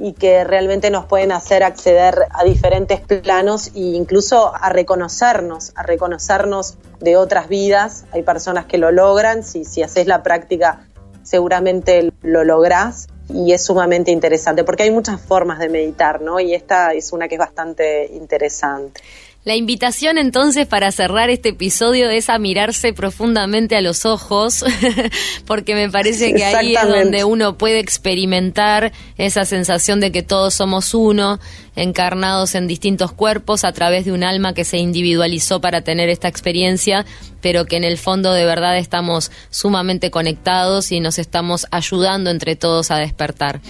y 0.00 0.12
que 0.12 0.44
realmente 0.44 0.90
nos 0.90 1.06
pueden 1.06 1.32
hacer 1.32 1.64
acceder 1.64 2.26
a 2.30 2.44
diferentes 2.44 3.00
planos 3.00 3.72
e 3.74 3.80
incluso 3.80 4.54
a 4.54 4.68
reconocernos, 4.68 5.72
a 5.74 5.82
reconocernos 5.82 6.78
de 7.00 7.16
otras 7.16 7.48
vidas. 7.48 8.04
Hay 8.12 8.22
personas 8.22 8.66
que 8.66 8.78
lo 8.78 8.92
logran, 8.92 9.42
si, 9.42 9.64
si 9.64 9.82
haces 9.82 10.06
la 10.06 10.22
práctica 10.22 10.84
seguramente 11.24 12.10
lo 12.22 12.44
lográs 12.44 13.08
y 13.28 13.52
es 13.52 13.64
sumamente 13.64 14.10
interesante 14.10 14.64
porque 14.64 14.84
hay 14.84 14.90
muchas 14.90 15.20
formas 15.20 15.58
de 15.58 15.68
meditar, 15.68 16.20
¿no? 16.20 16.40
Y 16.40 16.54
esta 16.54 16.92
es 16.92 17.12
una 17.12 17.28
que 17.28 17.34
es 17.34 17.38
bastante 17.38 18.06
interesante. 18.12 19.00
La 19.44 19.54
invitación 19.54 20.18
entonces 20.18 20.66
para 20.66 20.90
cerrar 20.92 21.30
este 21.30 21.50
episodio 21.50 22.10
es 22.10 22.28
a 22.28 22.38
mirarse 22.38 22.92
profundamente 22.92 23.76
a 23.76 23.80
los 23.80 24.04
ojos, 24.04 24.64
porque 25.46 25.74
me 25.74 25.88
parece 25.88 26.34
que 26.34 26.44
ahí 26.44 26.74
es 26.74 26.88
donde 26.88 27.24
uno 27.24 27.56
puede 27.56 27.78
experimentar 27.78 28.92
esa 29.16 29.44
sensación 29.44 30.00
de 30.00 30.10
que 30.12 30.22
todos 30.22 30.54
somos 30.54 30.92
uno, 30.92 31.38
encarnados 31.76 32.56
en 32.56 32.66
distintos 32.66 33.12
cuerpos 33.12 33.64
a 33.64 33.72
través 33.72 34.04
de 34.04 34.12
un 34.12 34.24
alma 34.24 34.54
que 34.54 34.64
se 34.64 34.78
individualizó 34.78 35.60
para 35.60 35.82
tener 35.82 36.08
esta 36.10 36.26
experiencia, 36.28 37.06
pero 37.40 37.64
que 37.64 37.76
en 37.76 37.84
el 37.84 37.96
fondo 37.96 38.32
de 38.32 38.44
verdad 38.44 38.76
estamos 38.76 39.30
sumamente 39.50 40.10
conectados 40.10 40.90
y 40.90 40.98
nos 40.98 41.18
estamos 41.18 41.66
ayudando 41.70 42.30
entre 42.30 42.56
todos 42.56 42.90
a 42.90 42.96
despertar. 42.96 43.60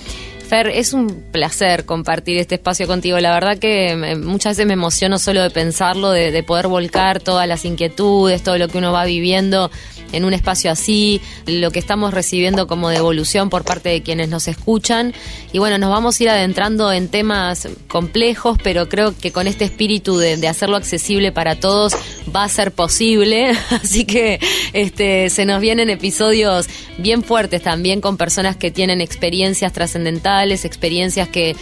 Fer, 0.49 0.69
es 0.69 0.95
un 0.95 1.25
placer 1.31 1.85
compartir 1.85 2.39
este 2.39 2.55
espacio 2.55 2.87
contigo. 2.87 3.21
La 3.21 3.35
verdad 3.35 3.59
que 3.59 4.17
muchas 4.19 4.53
veces 4.57 4.67
me 4.67 4.73
emociono 4.73 5.19
solo 5.19 5.43
de 5.43 5.51
pensarlo, 5.51 6.11
de, 6.11 6.31
de 6.31 6.43
poder 6.43 6.69
volcar 6.69 7.21
todas 7.21 7.47
las 7.47 7.67
inquietudes, 7.67 8.43
todo 8.43 8.57
lo 8.57 8.69
que 8.69 8.79
uno 8.79 8.91
va 8.91 9.05
viviendo 9.05 9.71
en 10.13 10.25
un 10.25 10.33
espacio 10.33 10.71
así, 10.71 11.21
lo 11.47 11.71
que 11.71 11.79
estamos 11.79 12.15
recibiendo 12.15 12.67
como 12.67 12.89
devolución 12.89 13.51
por 13.51 13.65
parte 13.65 13.91
de 13.91 14.03
quienes 14.03 14.29
nos 14.29 14.49
escuchan. 14.49 15.13
Y 15.53 15.59
bueno, 15.59 15.79
nos 15.79 15.91
vamos 15.91 16.19
a 16.19 16.23
ir 16.23 16.29
adentrando 16.31 16.93
en 16.93 17.09
temas 17.09 17.69
complejos, 17.89 18.59
pero 18.63 18.89
creo 18.89 19.17
que 19.17 19.33
con 19.33 19.47
este 19.47 19.65
espíritu 19.65 20.19
de, 20.19 20.37
de 20.37 20.49
hacerlo 20.49 20.77
accesible 20.77 21.33
para 21.33 21.61
todos 21.61 21.95
va 22.35 22.45
a 22.45 22.49
ser 22.49 22.73
posible. 22.73 23.51
Así 23.71 24.05
que 24.05 24.41
este, 24.73 25.31
se 25.31 25.45
nos 25.45 25.61
vienen 25.61 25.91
episodios 25.91 26.69
bien 26.99 27.23
fuertes 27.23 27.63
también 27.63 28.01
con 28.01 28.17
personas 28.17 28.57
que 28.57 28.71
tienen 28.71 29.01
experiencias 29.01 29.73
trascendentales, 29.73 30.38
experiencias 30.65 31.29
que, 31.29 31.57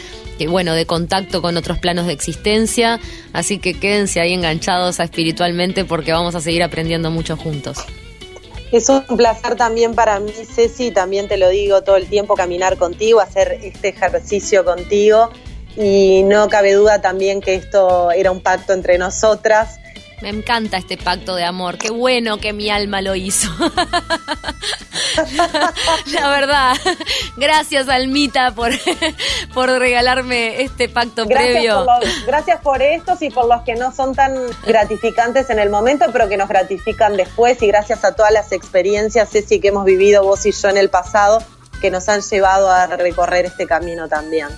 bueno, 0.48 0.74
de 0.74 0.86
contacto 0.86 1.42
con 1.42 1.56
otros 1.56 1.78
planos 1.78 2.06
de 2.06 2.12
existencia. 2.12 3.00
Así 3.32 3.58
que 3.58 3.74
quédense 3.74 4.20
ahí 4.20 4.32
enganchados 4.32 5.00
a 5.00 5.04
espiritualmente 5.04 5.84
porque 5.84 6.12
vamos 6.12 6.34
a 6.34 6.40
seguir 6.40 6.62
aprendiendo 6.62 7.10
mucho 7.10 7.36
juntos. 7.36 7.78
Es 8.72 8.88
un 8.88 9.04
placer 9.16 9.54
también 9.54 9.94
para 9.94 10.18
mí, 10.18 10.32
Ceci, 10.32 10.90
también 10.90 11.28
te 11.28 11.36
lo 11.36 11.48
digo 11.48 11.82
todo 11.82 11.96
el 11.96 12.08
tiempo, 12.08 12.34
caminar 12.34 12.76
contigo, 12.76 13.20
hacer 13.20 13.60
este 13.62 13.88
ejercicio 13.88 14.64
contigo 14.64 15.30
y 15.76 16.22
no 16.24 16.48
cabe 16.48 16.72
duda 16.72 17.00
también 17.00 17.40
que 17.40 17.54
esto 17.54 18.10
era 18.10 18.32
un 18.32 18.40
pacto 18.40 18.72
entre 18.72 18.98
nosotras. 18.98 19.78
Me 20.22 20.30
encanta 20.30 20.78
este 20.78 20.96
pacto 20.96 21.34
de 21.34 21.44
amor. 21.44 21.76
Qué 21.78 21.90
bueno 21.90 22.38
que 22.38 22.52
mi 22.52 22.70
alma 22.70 23.00
lo 23.02 23.14
hizo. 23.14 23.48
La 26.06 26.28
verdad. 26.30 26.74
Gracias, 27.36 27.88
Almita, 27.88 28.52
por, 28.54 28.72
por 29.54 29.68
regalarme 29.70 30.62
este 30.62 30.88
pacto 30.88 31.26
Gracias 31.26 31.50
previo. 31.52 31.84
por, 31.84 32.04
los- 32.04 32.26
gracias 32.26 32.60
por 32.60 32.82
estos 32.82 33.22
y 33.22 33.30
por 33.30 33.46
los 33.46 33.62
que 33.62 33.74
no 33.74 33.92
son 33.94 34.14
tan 34.14 34.34
gratificantes 34.66 35.50
en 35.50 35.58
el 35.58 35.70
momento, 35.70 36.06
pero 36.12 36.28
que 36.28 36.36
nos 36.36 36.48
gratifican 36.48 37.16
después. 37.16 37.60
Y 37.62 37.66
gracias 37.66 38.04
a 38.04 38.14
todas 38.14 38.32
las 38.32 38.52
experiencias, 38.52 39.30
Ceci, 39.30 39.60
que 39.60 39.68
hemos 39.68 39.84
vivido 39.84 40.22
vos 40.24 40.44
y 40.46 40.52
yo 40.52 40.68
en 40.68 40.76
el 40.78 40.90
pasado, 40.90 41.42
que 41.80 41.90
nos 41.90 42.08
han 42.08 42.20
llevado 42.22 42.70
a 42.70 42.86
recorrer 42.86 43.46
este 43.46 43.66
camino 43.66 44.08
también. 44.08 44.48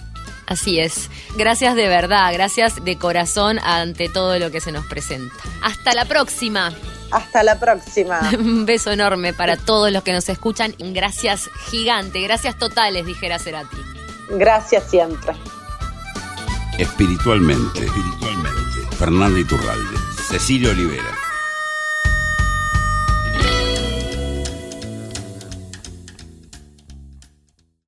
Así 0.48 0.80
es. 0.80 1.10
Gracias 1.36 1.76
de 1.76 1.88
verdad, 1.88 2.32
gracias 2.32 2.82
de 2.82 2.96
corazón 2.96 3.58
ante 3.58 4.08
todo 4.08 4.38
lo 4.38 4.50
que 4.50 4.62
se 4.62 4.72
nos 4.72 4.86
presenta. 4.86 5.34
Hasta 5.62 5.92
la 5.92 6.06
próxima. 6.06 6.72
Hasta 7.10 7.42
la 7.42 7.60
próxima. 7.60 8.20
Un 8.38 8.64
beso 8.64 8.90
enorme 8.90 9.34
para 9.34 9.58
todos 9.58 9.92
los 9.92 10.02
que 10.02 10.12
nos 10.12 10.26
escuchan. 10.30 10.74
Gracias 10.78 11.50
gigante, 11.70 12.20
gracias 12.22 12.58
totales, 12.58 13.04
dijera 13.04 13.38
Cerati. 13.38 13.76
Gracias 14.30 14.88
siempre. 14.88 15.34
Espiritualmente, 16.78 17.84
espiritualmente. 17.84 18.96
Fernanda 18.96 19.38
Iturralde, 19.38 19.98
Cecilia 20.30 20.70
Olivera. 20.70 21.27